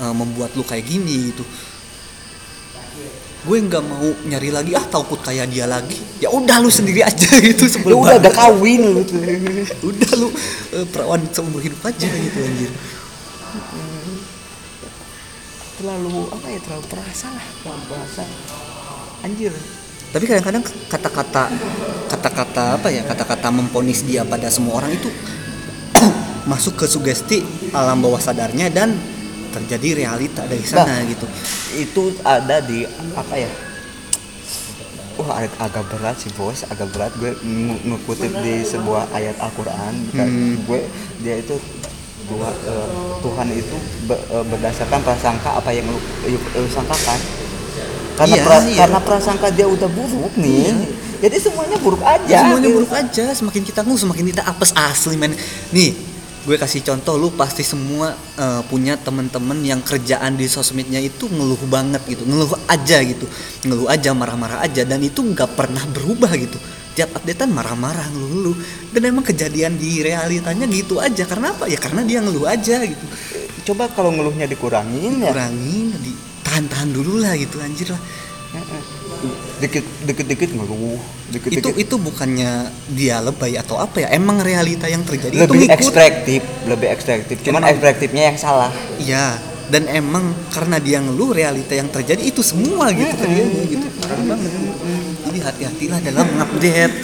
eh, 0.01 0.13
membuat 0.13 0.53
lu 0.57 0.65
kayak 0.65 0.85
gini 0.85 1.33
gitu 1.33 1.45
gue 3.41 3.57
nggak 3.57 3.81
mau 3.81 4.05
nyari 4.29 4.53
lagi 4.53 4.77
ah 4.77 4.85
takut 4.85 5.17
kayak 5.17 5.49
dia 5.49 5.65
lagi. 5.65 5.97
Ya 6.21 6.29
udah 6.29 6.61
lu 6.61 6.69
sendiri 6.69 7.01
aja 7.01 7.25
gitu 7.45 7.65
lu 7.65 7.71
sebelum 7.73 7.97
udah 8.05 8.21
udah 8.21 8.33
kawin 8.37 8.81
lu 8.93 9.01
tuh 9.01 9.17
udah 9.89 10.11
lu 10.21 10.27
eh, 10.77 10.85
perawan 10.85 11.21
seumur 11.33 11.61
hidup 11.61 11.81
aja 11.81 12.05
gitu 12.05 12.37
anjir. 12.37 12.71
Terlalu 15.81 16.17
apa 16.29 16.47
ya 16.53 16.59
terlalu 16.61 16.85
perasa 16.85 17.27
lah 17.33 17.45
terlalu 17.65 17.83
perasa 17.89 18.23
anjir. 19.25 19.53
Tapi 20.11 20.23
kadang-kadang 20.27 20.63
kata-kata 20.91 21.43
kata-kata 22.11 22.63
apa 22.77 22.87
ya 22.93 23.01
kata-kata 23.07 23.47
memponis 23.49 24.03
dia 24.05 24.21
pada 24.27 24.51
semua 24.51 24.83
orang 24.83 24.93
itu 24.93 25.09
masuk 26.51 26.77
ke 26.77 26.85
sugesti 26.85 27.41
alam 27.73 28.03
bawah 28.03 28.19
sadarnya 28.19 28.67
dan 28.69 28.93
terjadi 29.51 29.87
realita 29.97 30.41
dari 30.43 30.63
sana 30.63 30.87
Bah. 30.89 31.05
gitu 31.05 31.25
itu 31.73 32.03
ada 32.21 32.57
di 32.59 32.83
apa 33.13 33.35
ya 33.35 33.51
wah 35.13 35.37
ag- 35.37 35.57
agak 35.59 35.85
berat 35.87 36.17
sih 36.17 36.31
bos 36.33 36.65
agak 36.65 36.87
berat 36.89 37.11
gue 37.15 37.35
ng- 37.37 37.81
ngekutip 37.85 38.31
di 38.39 38.63
sebuah 38.63 39.11
ayat 39.11 39.37
Al-Quran 39.37 39.93
Hmm. 40.09 40.55
gue 40.63 40.81
dia 41.19 41.37
itu 41.37 41.55
dua 42.23 42.47
eh, 42.47 42.87
Tuhan 43.19 43.47
itu 43.51 43.77
be- 44.03 44.23
eh, 44.25 44.45
berdasarkan 44.45 44.99
prasangka 45.01 45.49
apa 45.53 45.69
yang 45.69 45.85
lu, 45.85 45.99
lu, 46.25 46.39
lu 46.39 46.67
sangkakan 46.67 47.19
karena 48.13 48.33
Iya, 48.33 48.43
pra- 48.43 48.65
iya. 48.65 48.77
karena 48.79 48.99
prasangka 48.99 49.47
dia 49.49 49.67
udah 49.67 49.87
buruk 49.87 50.33
nih 50.35 50.73
jadi 51.19 51.37
semuanya 51.37 51.77
buruk 51.77 52.01
aja 52.01 52.25
ya 52.25 52.39
semuanya 52.41 52.65
gitu. 52.65 52.77
buruk 52.79 52.93
aja 52.93 53.25
semakin 53.31 53.61
kita 53.61 53.79
ngu 53.81 53.95
semakin 53.95 54.25
kita 54.27 54.41
apes 54.43 54.71
asli 54.73 55.15
men 55.15 55.35
nih 55.69 55.91
gue 56.41 56.57
kasih 56.57 56.81
contoh 56.81 57.21
lu 57.21 57.29
pasti 57.37 57.61
semua 57.61 58.17
eh, 58.37 58.61
punya 58.65 58.97
temen-temen 58.97 59.61
yang 59.61 59.81
kerjaan 59.85 60.33
di 60.33 60.49
sosmednya 60.49 60.97
itu 60.97 61.29
ngeluh 61.29 61.61
banget 61.69 62.01
gitu. 62.09 62.25
Ngeluh 62.25 62.57
aja 62.65 62.97
gitu. 63.05 63.25
Ngeluh 63.67 63.87
aja 63.87 64.09
marah-marah 64.17 64.65
aja. 64.65 64.81
Dan 64.81 65.05
itu 65.05 65.21
nggak 65.21 65.53
pernah 65.53 65.85
berubah 65.89 66.33
gitu. 66.37 66.57
Tiap 66.97 67.21
updatean 67.21 67.53
marah-marah 67.53 68.09
ngeluh-ngeluh. 68.09 68.57
Dan 68.89 69.01
emang 69.13 69.25
kejadian 69.25 69.77
di 69.77 70.01
realitanya 70.01 70.65
gitu 70.65 70.97
aja. 70.97 71.23
Karena 71.29 71.53
apa? 71.53 71.69
Ya 71.69 71.77
karena 71.77 72.01
dia 72.01 72.19
ngeluh 72.25 72.49
aja 72.49 72.81
gitu. 72.81 73.05
Coba 73.71 73.93
kalau 73.93 74.09
ngeluhnya 74.09 74.49
dikurangin 74.49 75.21
ya. 75.21 75.29
Kurangin 75.29 75.93
di 76.01 76.11
tahan-tahan 76.41 76.89
dulu 76.91 77.21
lah 77.21 77.37
gitu 77.37 77.61
anjir 77.63 77.93
lah 77.93 78.01
dikit 79.61 79.85
dikit 80.03 80.25
dikit 80.25 80.49
ngeluh 80.51 80.97
dikit 81.29 81.49
itu 81.53 81.69
dikit 81.69 81.75
itu 81.77 81.95
bukannya 81.95 82.51
dia 82.91 83.21
lebay 83.21 83.55
atau 83.55 83.77
apa 83.77 84.01
ya 84.01 84.07
emang 84.11 84.41
realita 84.41 84.89
yang 84.89 85.05
terjadi 85.05 85.37
lebih 85.37 85.69
itu 85.69 85.71
ekstraktif 85.71 86.41
lebih 86.65 86.87
ekstraktif 86.89 87.37
cuman 87.41 87.61
Emang- 87.61 87.71
ekstraktifnya 87.71 88.23
yang 88.33 88.37
salah 88.37 88.73
Iya, 88.97 89.37
dan 89.69 89.87
emang 89.87 90.33
karena 90.49 90.77
dia 90.77 90.97
ngeluh 90.99 91.31
realita 91.31 91.71
yang 91.71 91.87
terjadi 91.87 92.19
itu 92.21 92.41
semua 92.41 92.91
gitu 92.91 93.13
terjadi 93.15 93.59
gitu. 93.71 93.87
Parah 93.97 94.19
banget. 94.27 94.51
Jadi 95.23 95.39
hati-hatilah 95.39 95.99
dalam 96.03 96.25
mengupdate 96.27 96.99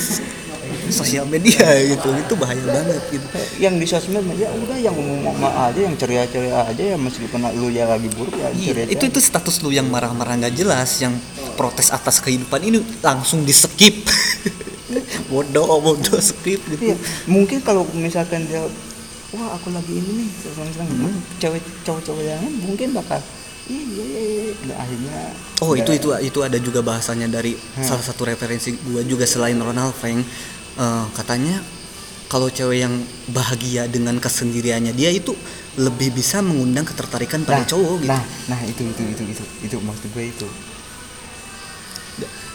sosial 0.90 1.26
media 1.26 1.64
gitu. 1.88 2.12
Itu 2.12 2.34
bahaya 2.36 2.60
banget 2.60 3.02
gitu. 3.08 3.26
yang 3.58 3.76
di 3.76 3.88
sosmed 3.88 4.22
ya 4.36 4.52
udah 4.52 4.78
yang 4.78 4.94
umum 4.94 5.32
aja 5.40 5.80
yang 5.80 5.96
ceria-ceria 5.96 6.68
aja 6.68 6.84
ya 6.94 6.98
meskipun 7.00 7.40
lu 7.56 7.72
ya 7.72 7.88
lagi 7.88 8.12
buruk 8.12 8.36
ya 8.36 8.52
Iya, 8.52 8.68
ceria 8.68 8.86
itu 8.92 9.04
itu 9.08 9.20
status 9.20 9.64
lu 9.64 9.72
yang 9.72 9.88
marah-marah 9.88 10.38
nggak 10.38 10.54
jelas, 10.54 10.92
yang 11.00 11.16
protes 11.58 11.90
atas 11.90 12.22
kehidupan 12.22 12.62
ini 12.62 12.80
langsung 13.02 13.42
di 13.42 13.52
skip. 13.52 14.06
bodoh, 15.34 15.82
bodoh 15.82 16.22
skip 16.22 16.62
gitu. 16.62 16.94
Iya, 16.94 16.98
mungkin 17.28 17.60
kalau 17.66 17.84
misalkan 17.92 18.46
dia 18.46 18.62
wah 19.36 19.58
aku 19.58 19.74
lagi 19.76 19.92
ini 19.92 20.24
nih 20.24 20.30
senang 20.40 20.88
Hmm. 20.88 21.20
cewek 21.42 21.60
cowok-cowok 21.84 22.22
yang 22.24 22.40
lain 22.40 22.56
mungkin 22.64 22.96
bakal 22.96 23.20
iya 23.68 23.84
iya 23.84 24.06
iya 24.08 24.22
iya." 24.24 24.54
Nah, 24.72 24.76
akhirnya 24.80 25.16
Oh 25.60 25.74
itu 25.76 25.92
itu 25.92 26.08
itu 26.24 26.40
ada 26.40 26.56
juga 26.62 26.80
bahasanya 26.80 27.28
dari 27.28 27.58
salah 27.84 28.06
satu 28.06 28.24
referensi 28.24 28.78
gua 28.88 29.04
juga 29.04 29.28
selain 29.28 29.58
Ronald 29.60 29.98
Feng 29.98 30.22
Eh, 30.78 31.06
katanya 31.18 31.58
kalau 32.30 32.54
cewek 32.54 32.86
yang 32.86 32.94
bahagia 33.34 33.90
dengan 33.90 34.22
kesendiriannya 34.22 34.94
dia 34.94 35.10
itu 35.10 35.34
lebih 35.74 36.14
bisa 36.14 36.38
mengundang 36.46 36.86
ketertarikan 36.86 37.42
pada 37.42 37.66
nah, 37.66 37.70
cowok 37.70 37.96
gitu 38.06 38.14
nah 38.14 38.22
nah 38.46 38.60
itu 38.62 38.86
itu 38.86 39.02
itu 39.10 39.24
itu 39.26 39.44
itu 39.66 39.76
maksud 39.82 40.06
gue 40.14 40.30
itu 40.30 40.46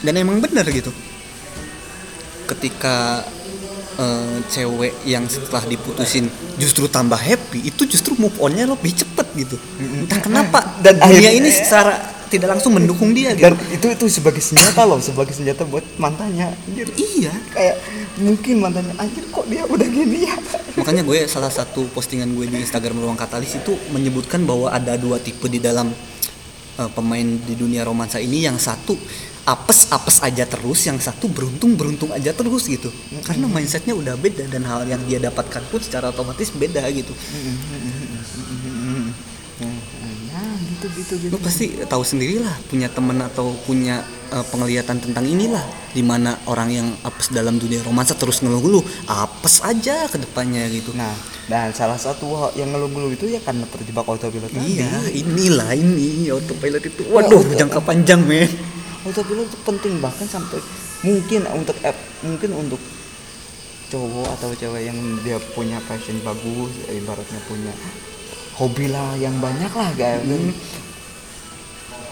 dan 0.02 0.14
emang 0.14 0.38
benar 0.38 0.66
gitu. 0.66 0.90
Ketika 2.44 3.22
eh, 3.96 4.36
cewek 4.50 5.06
yang 5.06 5.24
setelah 5.26 5.64
diputusin 5.64 6.28
justru 6.58 6.84
tambah 6.86 7.16
happy 7.16 7.64
itu 7.64 7.82
justru 7.86 8.18
move 8.18 8.34
onnya 8.38 8.66
lebih 8.66 8.92
cepet 8.92 9.26
gitu. 9.38 9.56
Entah 9.80 10.20
kenapa 10.20 10.58
Dan 10.84 11.00
dunia 11.00 11.32
akhirnya- 11.32 11.38
ini 11.38 11.50
secara 11.50 11.94
tidak 12.28 12.56
langsung 12.56 12.72
mendukung 12.72 13.12
dia 13.12 13.36
gitu. 13.36 13.44
Dan 13.44 13.60
itu 13.68 13.86
itu 13.92 14.04
sebagai 14.08 14.40
senjata 14.40 14.88
loh 14.88 14.96
sebagai 14.98 15.36
senjata 15.36 15.68
buat 15.68 15.84
mantannya 16.00 16.48
anjir. 16.48 16.88
Iya. 16.96 17.32
Kayak 17.52 17.76
mungkin 18.24 18.54
mantannya 18.58 18.94
anjir 18.96 19.24
kok 19.28 19.44
dia 19.48 19.68
udah 19.68 19.84
gini 19.84 20.24
ya? 20.24 20.34
Makanya 20.80 21.04
gue 21.04 21.28
salah 21.28 21.52
satu 21.52 21.84
postingan 21.92 22.32
gue 22.32 22.48
di 22.48 22.56
Instagram 22.56 23.04
ruang 23.04 23.20
katalis 23.20 23.52
itu 23.52 23.76
menyebutkan 23.92 24.48
bahwa 24.48 24.72
ada 24.72 24.96
dua 24.96 25.20
tipe 25.20 25.44
di 25.44 25.60
dalam 25.60 25.92
eh, 26.80 26.90
pemain 26.96 27.24
di 27.24 27.52
dunia 27.52 27.84
romansa 27.84 28.16
ini. 28.16 28.48
Yang 28.48 28.64
satu 28.64 28.96
apes 29.42 29.90
apes 29.90 30.22
aja 30.22 30.46
terus 30.46 30.86
yang 30.86 30.96
satu 30.96 31.26
beruntung 31.26 31.74
beruntung 31.74 32.10
aja 32.14 32.30
terus 32.30 32.66
gitu. 32.66 32.88
Karena 33.26 33.50
mindsetnya 33.50 33.92
udah 33.92 34.14
beda 34.14 34.46
dan 34.46 34.62
hal 34.62 34.86
yang 34.86 35.02
dia 35.06 35.18
dapatkan 35.18 35.62
pun 35.66 35.80
secara 35.82 36.10
otomatis 36.10 36.54
beda 36.54 36.82
gitu. 36.94 37.10
Nah 40.32 40.52
gitu 40.58 40.86
gitu 40.96 41.14
gitu. 41.20 41.32
Lu 41.34 41.38
pasti 41.38 41.66
tahu 41.86 42.02
sendirilah 42.02 42.56
punya 42.66 42.88
temen 42.88 43.18
atau 43.20 43.54
punya 43.62 44.00
eh, 44.32 44.44
penglihatan 44.48 44.98
tentang 44.98 45.22
inilah 45.22 45.62
di 45.92 46.00
mana 46.00 46.34
orang 46.48 46.68
yang 46.72 46.88
apes 47.04 47.28
dalam 47.30 47.60
dunia 47.60 47.84
romansa 47.84 48.16
terus 48.16 48.40
ngeluh-ngeluh 48.40 48.82
apes 49.06 49.60
aja 49.62 50.08
ke 50.08 50.18
depannya 50.18 50.66
gitu. 50.72 50.90
Nah 50.96 51.12
dan 51.50 51.74
salah 51.74 51.98
satu 51.98 52.54
yang 52.54 52.70
ngeluh-ngeluh 52.70 53.12
itu 53.12 53.26
ya 53.28 53.42
karena 53.42 53.66
terjebak 53.66 54.06
autopilot 54.06 54.48
Iya, 54.54 54.88
tadi. 54.88 55.20
inilah 55.26 55.70
ini 55.74 56.30
autopilot 56.30 56.82
itu. 56.86 57.02
Waduh, 57.10 57.42
Ya, 57.52 57.66
jangka 57.66 57.82
panjang, 57.82 58.22
men. 58.22 58.46
Autopilot 59.02 59.46
itu 59.46 59.58
penting 59.62 59.94
bahkan 59.98 60.24
sampai 60.24 60.58
mungkin 61.02 61.42
untuk 61.50 61.74
app 61.82 61.94
mungkin 62.22 62.50
untuk 62.56 62.78
cowok 63.88 64.28
atau 64.32 64.48
cewek 64.54 64.86
yang 64.86 64.96
dia 65.20 65.36
punya 65.52 65.76
passion 65.84 66.16
bagus 66.22 66.72
ibaratnya 66.88 67.40
punya 67.44 67.72
hobi 68.54 68.88
lah 68.88 69.12
yang 69.16 69.36
banyak 69.36 69.68
lah 69.68 69.90
guys 69.92 70.22
Hmm. 70.22 70.54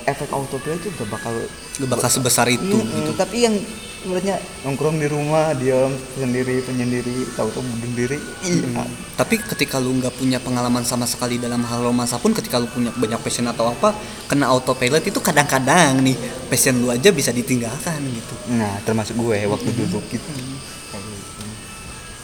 efek 0.05 0.29
autopilot 0.29 0.81
itu 0.81 0.91
udah 0.93 1.09
bakal 1.09 1.35
Gak 1.79 1.89
bakal 1.89 2.11
sebesar 2.11 2.47
itu 2.47 2.77
Mm, 2.77 2.91
gitu. 2.93 3.13
tapi 3.15 3.37
yang 3.41 3.55
ibaratnya 4.01 4.41
nongkrong 4.65 4.97
di 4.97 5.07
rumah 5.13 5.53
diam 5.53 5.93
sendiri 6.17 6.65
penyendiri 6.65 7.37
tahu-tahu 7.37 7.61
bunuh 7.61 7.93
diri 7.93 8.19
iya. 8.49 8.85
Tapi 9.21 9.37
ketika 9.37 9.77
lu 9.77 10.01
nggak 10.01 10.17
punya 10.17 10.41
pengalaman 10.41 10.81
sama 10.89 11.05
sekali 11.05 11.37
dalam 11.37 11.61
hal 11.69 11.85
romansa 11.85 12.17
pun 12.17 12.33
ketika 12.33 12.57
lu 12.57 12.65
punya 12.73 12.89
banyak 12.97 13.21
passion 13.21 13.45
atau 13.45 13.69
apa, 13.69 13.93
kena 14.25 14.49
autopilot 14.49 15.05
itu 15.05 15.21
kadang-kadang 15.21 16.01
nih 16.01 16.17
passion 16.49 16.81
lu 16.81 16.89
aja 16.89 17.13
bisa 17.13 17.29
ditinggalkan 17.29 18.01
gitu. 18.09 18.35
nah 18.57 18.81
termasuk 18.89 19.21
gue 19.21 19.45
waktu 19.45 19.69
duduk 19.77 20.05
gitu 20.09 20.25
gitu. 20.25 20.61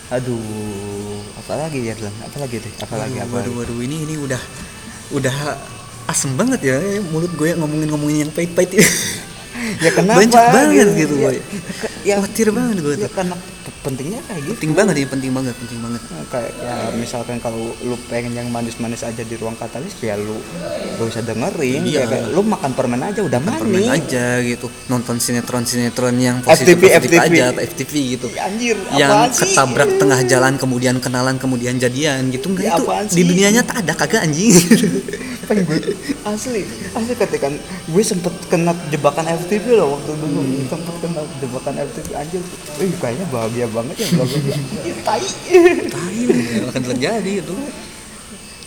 aduh 0.08 1.20
apalagi 1.44 1.84
ya 1.84 1.94
Lan? 2.00 2.14
apalagi 2.24 2.56
deh 2.64 2.72
apalagi 2.80 3.16
waduh, 3.20 3.28
apa 3.28 3.36
waduh, 3.36 3.52
waduh, 3.60 3.78
ini 3.84 3.96
ini 4.08 4.14
udah 4.16 4.40
udah 5.12 5.36
asem 6.08 6.32
banget 6.38 6.60
ya 6.64 6.78
mulut 7.12 7.30
gue 7.36 7.52
ngomongin-ngomongin 7.58 8.26
yang 8.26 8.32
pahit-pahit. 8.32 8.80
Ya 9.76 9.90
kenapa 9.90 10.18
Banyak 10.18 10.44
banget 10.50 10.88
gitu, 10.96 11.14
ya, 11.14 11.26
boy. 11.26 11.36
ya, 12.02 12.14
Khawatir 12.16 12.48
banget 12.50 12.76
gue 12.78 12.94
ya 12.96 13.08
karena 13.08 13.34
pentingnya 13.78 14.18
kayak 14.20 14.42
gitu 14.42 14.54
Penting 14.56 14.74
banget 14.74 14.94
ya, 14.96 15.06
penting 15.06 15.30
banget, 15.30 15.54
penting 15.56 15.78
banget. 15.78 16.00
Nah, 16.04 16.24
kayak 16.28 16.52
ya 16.56 16.74
misalkan 16.92 17.36
kalau 17.38 17.56
lu 17.80 17.94
pengen 18.06 18.32
yang 18.32 18.48
manis-manis 18.48 19.00
aja 19.00 19.22
di 19.22 19.34
ruang 19.36 19.54
katalis 19.54 19.94
ya 19.96 20.14
lu 20.16 20.34
gak 20.96 21.06
usah 21.06 21.22
dengerin 21.22 21.82
Iya. 21.84 22.02
ya 22.02 22.06
kayak 22.08 22.26
lu 22.28 22.42
makan 22.42 22.70
permen 22.72 22.98
aja 23.00 23.20
udah 23.20 23.38
permen 23.38 23.62
manis 23.78 23.90
aja 23.92 24.26
gitu 24.40 24.66
nonton 24.86 25.16
sinetron 25.16 25.62
sinetron 25.62 26.16
yang 26.16 26.36
FTV, 26.40 26.48
positif 26.48 26.74
positif 26.80 27.18
FTV. 27.20 27.34
aja 27.36 27.44
FTV 27.54 27.92
gitu 28.12 28.26
anjir 28.36 28.76
yang 28.92 29.10
sih? 29.30 29.46
ketabrak 29.46 29.90
tengah 29.94 30.20
jalan 30.24 30.54
kemudian 30.56 30.96
kenalan 30.98 31.36
kemudian 31.36 31.74
jadian 31.76 32.26
gitu 32.28 32.50
enggak 32.50 32.64
Ya, 32.64 32.72
itu 32.72 32.84
apaan 32.84 33.04
di 33.04 33.14
sih? 33.14 33.22
dunia 33.24 33.48
nyata 33.52 33.72
ada 33.76 33.92
kagak 33.94 34.20
anjing 34.20 34.50
asli 36.26 36.62
asli 36.92 37.14
ketika 37.14 37.46
gue 37.86 38.02
sempet 38.02 38.34
kena 38.48 38.74
jebakan 38.88 39.26
FTV 39.36 39.55
loh 39.64 39.88
waktu 39.96 40.12
dulu. 40.18 40.40
Hmm. 40.42 40.66
sempet 40.68 40.94
kena 41.00 41.22
jebakan 41.40 41.74
FTV 41.80 42.08
anjir. 42.18 42.42
Wih, 42.82 42.92
kayaknya 43.00 43.26
bahagia 43.32 43.66
banget 43.72 43.96
ya 44.02 44.06
Anjir, 44.20 44.96
tai. 45.06 45.26
Tai 45.88 46.18
nggak 46.26 46.68
akan 46.74 46.82
terjadi 46.92 47.32
itu. 47.40 47.56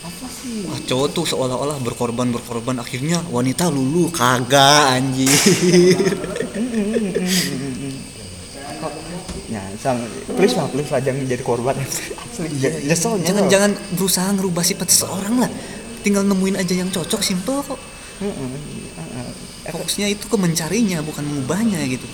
Apa 0.01 0.25
sih? 0.31 0.65
Wah, 0.65 0.79
cowok 0.89 1.07
tuh 1.13 1.25
seolah-olah 1.29 1.77
berkorban 1.83 2.33
berkorban. 2.33 2.81
Akhirnya 2.81 3.21
wanita 3.29 3.69
lulu 3.69 4.09
kagak 4.09 4.97
anjing 4.97 5.29
ya 9.49 9.61
sama. 9.81 10.05
Please 10.37 10.53
lah 10.53 10.69
please 10.69 10.89
lah 10.93 11.01
jangan 11.01 11.25
jadi 11.25 11.43
korban. 11.43 11.75
Asli. 11.75 12.47
Nyesel 12.85 13.17
jangan 13.25 13.43
nyesel. 13.45 13.51
jangan 13.51 13.71
berusaha 13.97 14.29
ngerubah 14.37 14.63
sifat 14.63 14.87
seseorang 14.93 15.35
lah. 15.41 15.49
Tinggal 16.05 16.23
nemuin 16.23 16.55
aja 16.55 16.73
yang 16.77 16.89
cocok 16.93 17.21
simple 17.25 17.59
kok. 17.65 17.79
Mm-mm, 18.19 18.29
uh-uh. 18.29 18.88
Fokusnya 19.71 20.07
itu 20.11 20.25
ke 20.25 20.37
mencarinya 20.37 20.99
bukan 21.05 21.23
mengubahnya 21.25 21.81
gitu. 21.89 22.05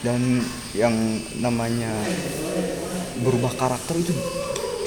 Dan 0.00 0.40
yang 0.72 0.94
namanya 1.38 1.92
berubah 3.20 3.52
karakter 3.56 4.00
itu 4.00 4.12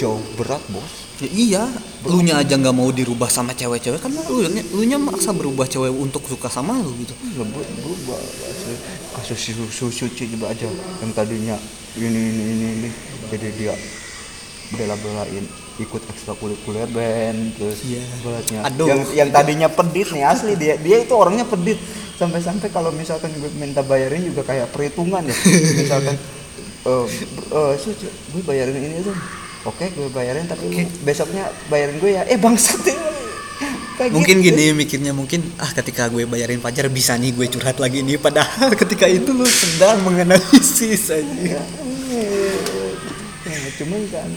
jauh 0.02 0.22
berat 0.36 0.62
bos. 0.74 1.06
Ya 1.22 1.30
iya, 1.30 1.64
lu 2.10 2.26
nya 2.26 2.42
aja 2.42 2.58
nggak 2.58 2.74
mau 2.76 2.90
dirubah 2.90 3.30
sama 3.30 3.54
cewek-cewek 3.54 4.02
kan 4.02 4.10
lu 4.12 4.44
nya, 4.50 4.64
lu 4.74 4.84
nya 4.84 4.98
maksa 4.98 5.30
berubah 5.32 5.70
cewek 5.70 5.94
untuk 5.94 6.26
suka 6.26 6.50
sama 6.50 6.82
lu 6.82 6.92
gitu. 7.00 7.14
Ber- 7.38 7.74
berubah. 7.80 8.20
Kasus 9.14 9.54
susu 9.54 9.94
suci 9.94 10.26
juga 10.26 10.50
aja 10.50 10.66
yang 11.00 11.14
tadinya 11.14 11.56
ini 11.94 12.10
ini 12.10 12.44
ini, 12.44 12.68
ini. 12.82 12.90
jadi 13.30 13.48
dia 13.54 13.74
bela-belain 14.74 15.46
ikut 15.74 16.02
ekstrakurikuler 16.06 16.86
band 16.86 17.58
terus 17.58 17.82
Iya. 17.82 18.02
ibaratnya. 18.22 18.60
Aduh. 18.70 18.86
yang 18.86 19.02
yang 19.16 19.30
tadinya 19.30 19.68
pedit 19.68 20.14
nih 20.14 20.22
asli 20.22 20.54
dia 20.54 20.78
dia 20.78 21.02
itu 21.02 21.14
orangnya 21.14 21.44
pedit. 21.44 21.82
Sampai-sampai 22.14 22.70
kalau 22.70 22.94
misalkan 22.94 23.34
gue 23.34 23.50
minta 23.58 23.82
bayarin 23.82 24.22
juga 24.22 24.46
kayak 24.46 24.70
perhitungan 24.70 25.26
ya. 25.26 25.34
Misalkan 25.82 26.14
eh 26.84 27.06
eh, 27.50 27.72
Su, 27.76 27.90
Cu, 27.92 28.06
gue 28.06 28.42
bayarin 28.46 28.78
ini 28.78 29.02
tuh. 29.02 29.18
Oke 29.66 29.90
gue 29.90 30.08
bayarin 30.10 30.46
tapi 30.46 30.70
lu 30.70 30.78
besoknya 31.02 31.50
bayarin 31.68 31.98
gue 31.98 32.12
ya. 32.14 32.24
Eh 32.30 32.38
bangsat 32.38 32.86
ya 32.86 32.96
Kayak 33.94 34.10
Mungkin 34.14 34.42
gitu. 34.42 34.58
gini 34.58 34.74
mikirnya 34.74 35.14
mungkin 35.14 35.42
ah 35.58 35.70
ketika 35.70 36.10
gue 36.10 36.26
bayarin 36.26 36.58
pacar 36.58 36.90
bisa 36.90 37.14
nih 37.14 37.34
gue 37.34 37.46
curhat 37.50 37.78
lagi 37.78 38.02
nih. 38.02 38.18
Padahal 38.18 38.74
ketika 38.82 39.06
itu 39.06 39.34
lu 39.34 39.46
sedang 39.46 40.02
menganalisis 40.06 41.10
aja. 41.10 41.62
ya, 43.46 43.58
cuman 43.78 44.02
kan 44.14 44.30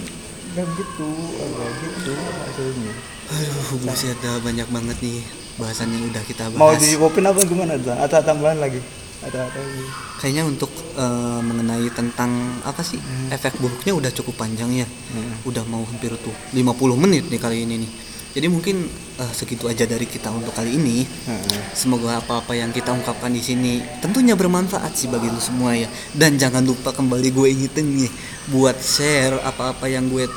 dan 0.56 0.66
gitu 0.72 1.08
agak 1.36 1.70
gitu 1.84 2.12
hasilnya? 2.16 2.92
Aduh 3.28 3.76
buset 3.84 4.16
dah 4.24 4.40
banyak 4.40 4.68
banget 4.72 4.96
nih 5.04 5.20
bahasan 5.60 5.92
yang 5.92 6.08
udah 6.08 6.22
kita 6.24 6.48
bahas. 6.48 6.60
mau 6.60 6.72
dicukupin 6.72 7.28
apa 7.28 7.40
gimana 7.44 7.76
Zah? 7.76 8.00
atau 8.00 8.24
tambahan 8.24 8.56
lagi? 8.56 8.80
Ada 9.20 9.48
apa 9.52 9.58
lagi? 9.60 9.84
Kayaknya 10.16 10.42
untuk 10.48 10.72
eh, 10.96 11.40
mengenai 11.44 11.92
tentang 11.92 12.32
apa 12.64 12.80
sih? 12.80 12.96
Efek 13.28 13.60
buruknya 13.60 13.92
udah 13.92 14.10
cukup 14.16 14.40
panjang 14.40 14.72
ya. 14.72 14.88
Hmm. 14.88 15.44
udah 15.44 15.64
mau 15.68 15.84
hampir 15.84 16.12
tuh 16.20 16.32
50 16.56 17.02
menit 17.04 17.28
nih 17.28 17.40
kali 17.40 17.68
ini 17.68 17.84
nih 17.84 17.90
jadi 18.36 18.52
mungkin 18.52 18.84
eh, 19.16 19.32
segitu 19.32 19.64
aja 19.64 19.88
dari 19.88 20.04
kita 20.04 20.28
untuk 20.28 20.52
kali 20.52 20.76
ini. 20.76 21.08
Heeh. 21.08 21.72
semoga 21.72 22.20
apa-apa 22.20 22.52
yang 22.52 22.68
kita 22.68 22.92
ungkapkan 22.92 23.32
di 23.32 23.40
sini 23.40 23.80
tentunya 24.04 24.36
bermanfaat 24.36 24.92
sih 24.92 25.08
bagi 25.08 25.32
lu 25.32 25.40
semua 25.40 25.72
ya. 25.72 25.88
Dan 26.12 26.36
jangan 26.36 26.60
lupa 26.60 26.92
kembali 26.92 27.32
gue 27.32 27.46
ingetin 27.56 27.96
nih 27.96 28.12
buat 28.52 28.76
share 28.76 29.40
apa-apa 29.40 29.88
yang 29.88 30.12
gue 30.12 30.28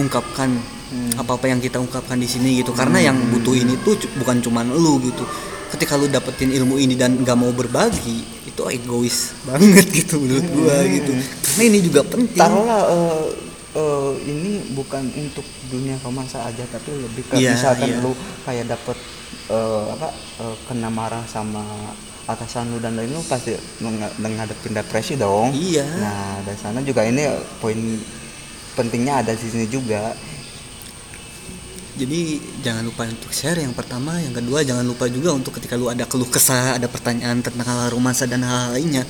ungkapkan 0.00 0.48
apa-apa 1.20 1.48
yang 1.52 1.60
kita 1.60 1.76
ungkapkan 1.76 2.16
di 2.16 2.24
sini 2.24 2.64
gitu. 2.64 2.72
Karena 2.72 3.04
yang 3.04 3.20
butuh 3.28 3.52
ini 3.52 3.76
tuh 3.84 4.00
bukan 4.16 4.40
cuman 4.40 4.72
lu 4.72 4.96
gitu. 5.04 5.28
Ketika 5.76 6.00
lu 6.00 6.08
dapetin 6.08 6.56
ilmu 6.56 6.80
ini 6.80 6.96
dan 6.96 7.20
nggak 7.20 7.36
mau 7.36 7.52
berbagi 7.52 8.48
itu 8.48 8.62
egois 8.68 9.36
banget 9.44 9.92
gitu 10.00 10.24
menurut 10.24 10.48
gua 10.56 10.88
gitu. 10.88 11.12
Karena 11.20 11.62
ini 11.68 11.78
juga 11.84 12.00
penting. 12.00 12.40
Taruhlah 12.40 12.80
eh, 12.88 13.51
eh, 13.74 14.12
ini 14.24 14.52
bukan 14.72 15.04
untuk 15.12 15.42
dunia 15.66 15.96
romansa 16.00 16.42
aja 16.42 16.64
tapi 16.66 16.92
lebih 16.92 17.22
ke 17.26 17.34
Iya, 17.36 17.54
misalkan 17.54 17.88
iya. 17.88 18.00
lu 18.00 18.12
kayak 18.42 18.66
dapet 18.68 18.98
eh, 19.48 19.84
apa 19.90 20.08
eh, 20.38 20.56
kena 20.64 20.88
marah 20.88 21.24
sama 21.26 21.64
atasan 22.24 22.70
lu 22.70 22.78
dan 22.78 22.94
lain 22.94 23.10
lu 23.10 23.20
pasti 23.24 23.50
meng- 23.80 24.14
menghadapin 24.16 24.72
depresi 24.72 25.16
dong 25.16 25.50
Iya. 25.52 25.84
nah 25.98 26.38
dari 26.40 26.56
sana 26.56 26.78
juga 26.80 27.02
ini 27.02 27.26
poin 27.58 27.78
pentingnya 28.72 29.20
ada 29.20 29.32
di 29.32 29.42
sini 29.42 29.66
juga 29.66 30.14
jadi 31.92 32.40
jangan 32.64 32.88
lupa 32.88 33.04
untuk 33.04 33.28
share 33.30 33.60
yang 33.60 33.76
pertama 33.76 34.16
yang 34.16 34.32
kedua 34.32 34.64
jangan 34.64 34.80
lupa 34.80 35.04
juga 35.06 35.36
untuk 35.36 35.52
ketika 35.52 35.76
lu 35.76 35.92
ada 35.92 36.08
keluh 36.08 36.24
kesah 36.26 36.80
ada 36.80 36.88
pertanyaan 36.88 37.44
tentang 37.44 37.68
hal 37.68 37.92
romansa 37.92 38.24
dan 38.24 38.40
hal 38.40 38.72
lainnya 38.72 39.04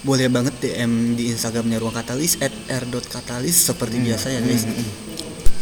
boleh 0.00 0.28
banget 0.28 0.54
DM 0.58 1.14
di 1.14 1.28
Instagramnya 1.28 1.76
ruang 1.76 1.92
katalis 1.92 2.38
at 2.38 2.50
r.katalis 2.68 3.66
seperti 3.66 3.98
biasa 3.98 4.30
ya 4.30 4.40
guys. 4.40 4.64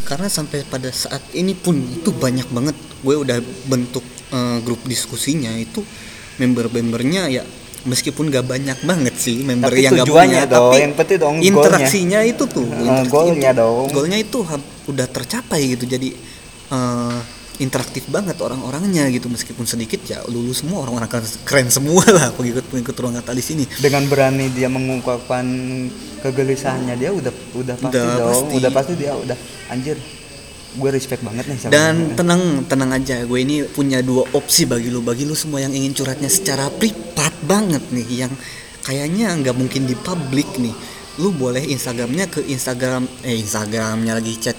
Karena 0.02 0.28
sampai 0.28 0.62
pada 0.62 0.86
saat 0.88 1.24
ini 1.32 1.52
pun 1.52 1.74
itu 1.74 2.10
banyak 2.10 2.46
banget. 2.48 2.76
Gue 2.98 3.16
udah 3.16 3.38
bentuk 3.64 4.04
eh, 4.28 4.58
grup 4.60 4.84
diskusinya 4.84 5.50
itu 5.52 5.80
member-membernya 6.36 7.22
ya 7.28 7.42
meskipun 7.82 8.28
gak 8.28 8.44
banyak 8.44 8.78
banget 8.82 9.14
sih 9.14 9.40
member 9.40 9.70
Tapi 9.70 9.80
yang 9.80 9.94
gak 9.94 10.06
punya 10.06 10.42
dong, 10.42 10.68
tapi 10.68 10.76
yang 10.76 10.92
penting 10.92 11.18
dong 11.18 11.34
goalnya. 11.34 11.48
interaksinya 11.48 12.20
itu 12.20 12.44
tuh 12.44 12.66
Eh, 12.66 12.82
interaksi 12.82 13.08
goalnya 13.08 13.50
itu- 13.50 13.60
dong. 13.62 13.86
goalnya 13.88 14.18
itu 14.18 14.38
udah 14.86 15.06
tercapai 15.08 15.60
gitu. 15.70 15.84
Jadi 15.86 16.08
eh, 16.68 17.18
interaktif 17.58 18.06
banget 18.06 18.36
orang-orangnya 18.36 19.08
gitu 19.08 19.26
meskipun 19.26 19.64
sedikit 19.64 20.00
ya 20.02 20.20
lulu 20.24 20.50
semua 20.50 20.82
orang-orang 20.82 21.08
keren- 21.42 21.70
semua 21.70 22.04
lah 22.16 22.28
pengikut 22.32 22.68
pengikut 22.68 22.94
ruang 22.94 23.16
katalis 23.16 23.50
ini 23.50 23.64
dengan 23.78 24.04
berani 24.06 24.48
dia 24.48 24.68
mengungkapkan 24.68 25.44
kegelisahannya 26.20 26.94
dia 26.96 27.10
udah 27.10 27.32
udah 27.54 27.74
pasti 27.76 27.88
Udah 27.88 28.14
dong 28.14 28.28
pasti. 28.28 28.52
udah 28.54 28.70
pasti 28.70 28.92
dia 28.94 29.12
udah 29.14 29.38
anjir 29.68 29.96
gue 30.76 30.90
respect 30.92 31.24
banget 31.24 31.48
nih 31.48 31.56
sama 31.56 31.72
Dan 31.72 31.94
dia. 31.96 32.16
tenang, 32.20 32.42
tenang 32.68 32.90
aja. 32.92 33.24
Gue 33.24 33.40
ini 33.40 33.64
punya 33.64 34.04
dua 34.04 34.28
opsi 34.36 34.68
bagi 34.68 34.92
lu, 34.92 35.00
bagi 35.00 35.24
lu 35.24 35.32
semua 35.32 35.56
yang 35.56 35.72
ingin 35.72 35.96
curhatnya 35.96 36.28
secara 36.28 36.68
privat 36.68 37.32
banget 37.48 37.80
nih, 37.88 38.28
yang 38.28 38.32
kayaknya 38.84 39.32
nggak 39.40 39.56
mungkin 39.56 39.88
di 39.88 39.96
publik 39.96 40.44
nih. 40.60 40.76
Lu 41.16 41.32
boleh 41.32 41.64
Instagramnya 41.64 42.28
ke 42.28 42.44
Instagram, 42.44 43.08
eh 43.24 43.40
Instagramnya 43.40 44.20
lagi 44.20 44.36
chat 44.36 44.52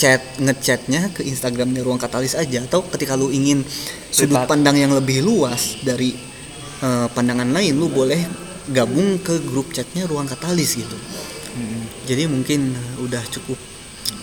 chat 0.00 0.40
ngechatnya 0.40 1.12
ke 1.12 1.20
Instagramnya 1.20 1.84
ruang 1.84 2.00
katalis 2.00 2.32
aja 2.32 2.64
atau 2.64 2.80
ketika 2.88 3.20
lu 3.20 3.28
ingin 3.28 3.60
sudut 4.08 4.48
pandang 4.48 4.80
yang 4.80 4.96
lebih 4.96 5.20
luas 5.20 5.76
dari 5.84 6.16
eh, 6.80 7.06
pandangan 7.12 7.52
lain 7.52 7.76
lu 7.76 7.92
boleh 7.92 8.24
gabung 8.72 9.20
ke 9.20 9.44
grup 9.44 9.76
chatnya 9.76 10.08
ruang 10.08 10.24
katalis 10.24 10.80
gitu 10.80 10.96
Mm. 11.50 12.06
jadi 12.06 12.30
mungkin 12.30 12.70
udah 13.02 13.26
cukup 13.26 13.58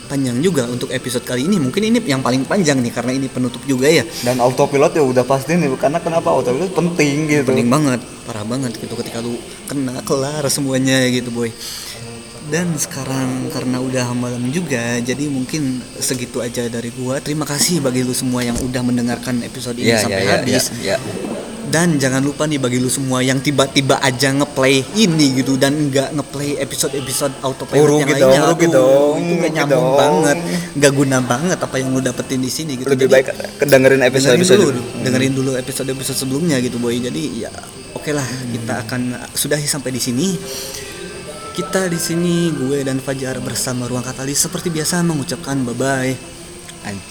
panjang 0.08 0.40
juga 0.40 0.64
untuk 0.72 0.88
episode 0.90 1.28
kali 1.28 1.44
ini. 1.46 1.60
Mungkin 1.60 1.84
ini 1.84 2.00
yang 2.08 2.24
paling 2.24 2.48
panjang 2.48 2.80
nih 2.80 2.96
karena 2.96 3.12
ini 3.12 3.28
penutup 3.28 3.60
juga 3.68 3.92
ya. 3.92 4.08
dan 4.24 4.40
autopilot 4.40 4.96
ya 4.96 5.04
udah 5.04 5.28
pasti 5.28 5.60
nih 5.60 5.68
karena 5.76 6.00
kenapa 6.00 6.32
autopilot 6.32 6.72
penting 6.72 7.28
gitu 7.28 7.52
Penting 7.52 7.68
banget, 7.68 8.00
parah 8.24 8.48
banget 8.48 8.80
gitu 8.80 8.96
ketika 8.96 9.20
lu 9.20 9.36
kena 9.68 10.00
kelar 10.08 10.48
semuanya 10.48 11.04
gitu 11.12 11.28
boy. 11.30 11.52
Dan 12.48 12.80
sekarang 12.80 13.52
karena 13.52 13.76
udah 13.78 14.16
malam 14.16 14.48
juga, 14.48 15.04
jadi 15.04 15.28
mungkin 15.28 15.84
segitu 16.00 16.40
aja 16.40 16.64
dari 16.66 16.96
gua. 16.96 17.20
Terima 17.20 17.44
kasih 17.44 17.84
bagi 17.84 18.08
lu 18.08 18.16
semua 18.16 18.40
yang 18.40 18.56
udah 18.56 18.80
mendengarkan 18.82 19.44
episode 19.44 19.76
ini 19.76 19.92
Iya, 19.92 20.00
sampai 20.00 20.24
iya, 20.24 20.32
iya, 20.32 20.36
habis. 20.40 20.64
iya, 20.80 20.96
iya. 20.96 20.98
Dan 21.68 22.00
jangan 22.00 22.24
lupa 22.24 22.48
nih 22.48 22.56
bagi 22.56 22.80
lu 22.80 22.88
semua 22.88 23.20
yang 23.20 23.44
tiba-tiba 23.44 24.00
aja 24.00 24.32
ngeplay 24.32 24.80
ini 24.96 25.36
gitu 25.36 25.60
dan 25.60 25.92
nggak 25.92 26.16
ngeplay 26.16 26.56
episode-episode 26.56 27.36
autopilot 27.44 27.84
Oh, 27.84 28.00
yang 28.00 28.08
rugi 28.08 28.14
lainnya. 28.16 28.40
Aduh, 28.40 28.56
dong, 28.72 29.16
itu 29.20 29.34
rugi 29.36 29.50
nyambung 29.52 29.84
dong. 29.84 29.98
banget, 30.00 30.38
nggak 30.80 30.94
guna 30.96 31.18
banget 31.20 31.58
apa 31.60 31.76
yang 31.76 31.92
lu 31.92 32.00
dapetin 32.00 32.40
di 32.40 32.48
sini 32.48 32.80
gitu. 32.80 32.88
lebih 32.88 33.12
Jadi, 33.12 33.16
baik 33.20 33.26
kedengerin 33.60 34.00
episode 34.00 34.32
dengerin 34.32 34.40
episode 34.40 34.62
dulu, 34.64 34.82
dengerin 35.04 35.34
dulu 35.36 35.52
episode-episode 35.60 36.16
sebelumnya 36.18 36.56
gitu 36.64 36.80
boy. 36.80 36.96
Jadi 36.96 37.44
ya 37.44 37.52
oke 37.92 38.16
lah 38.16 38.24
kita 38.48 38.88
akan 38.88 39.02
sudahi 39.36 39.68
sampai 39.68 39.92
di 39.92 40.00
sini. 40.00 40.28
Kita 41.58 41.90
di 41.90 41.98
sini 41.98 42.54
gue 42.54 42.86
dan 42.86 43.02
Fajar 43.02 43.42
bersama 43.42 43.90
Ruang 43.90 44.06
Katalis 44.06 44.46
seperti 44.46 44.70
biasa 44.70 45.02
mengucapkan 45.02 45.58
bye 45.66 45.74
bye. 45.74 46.14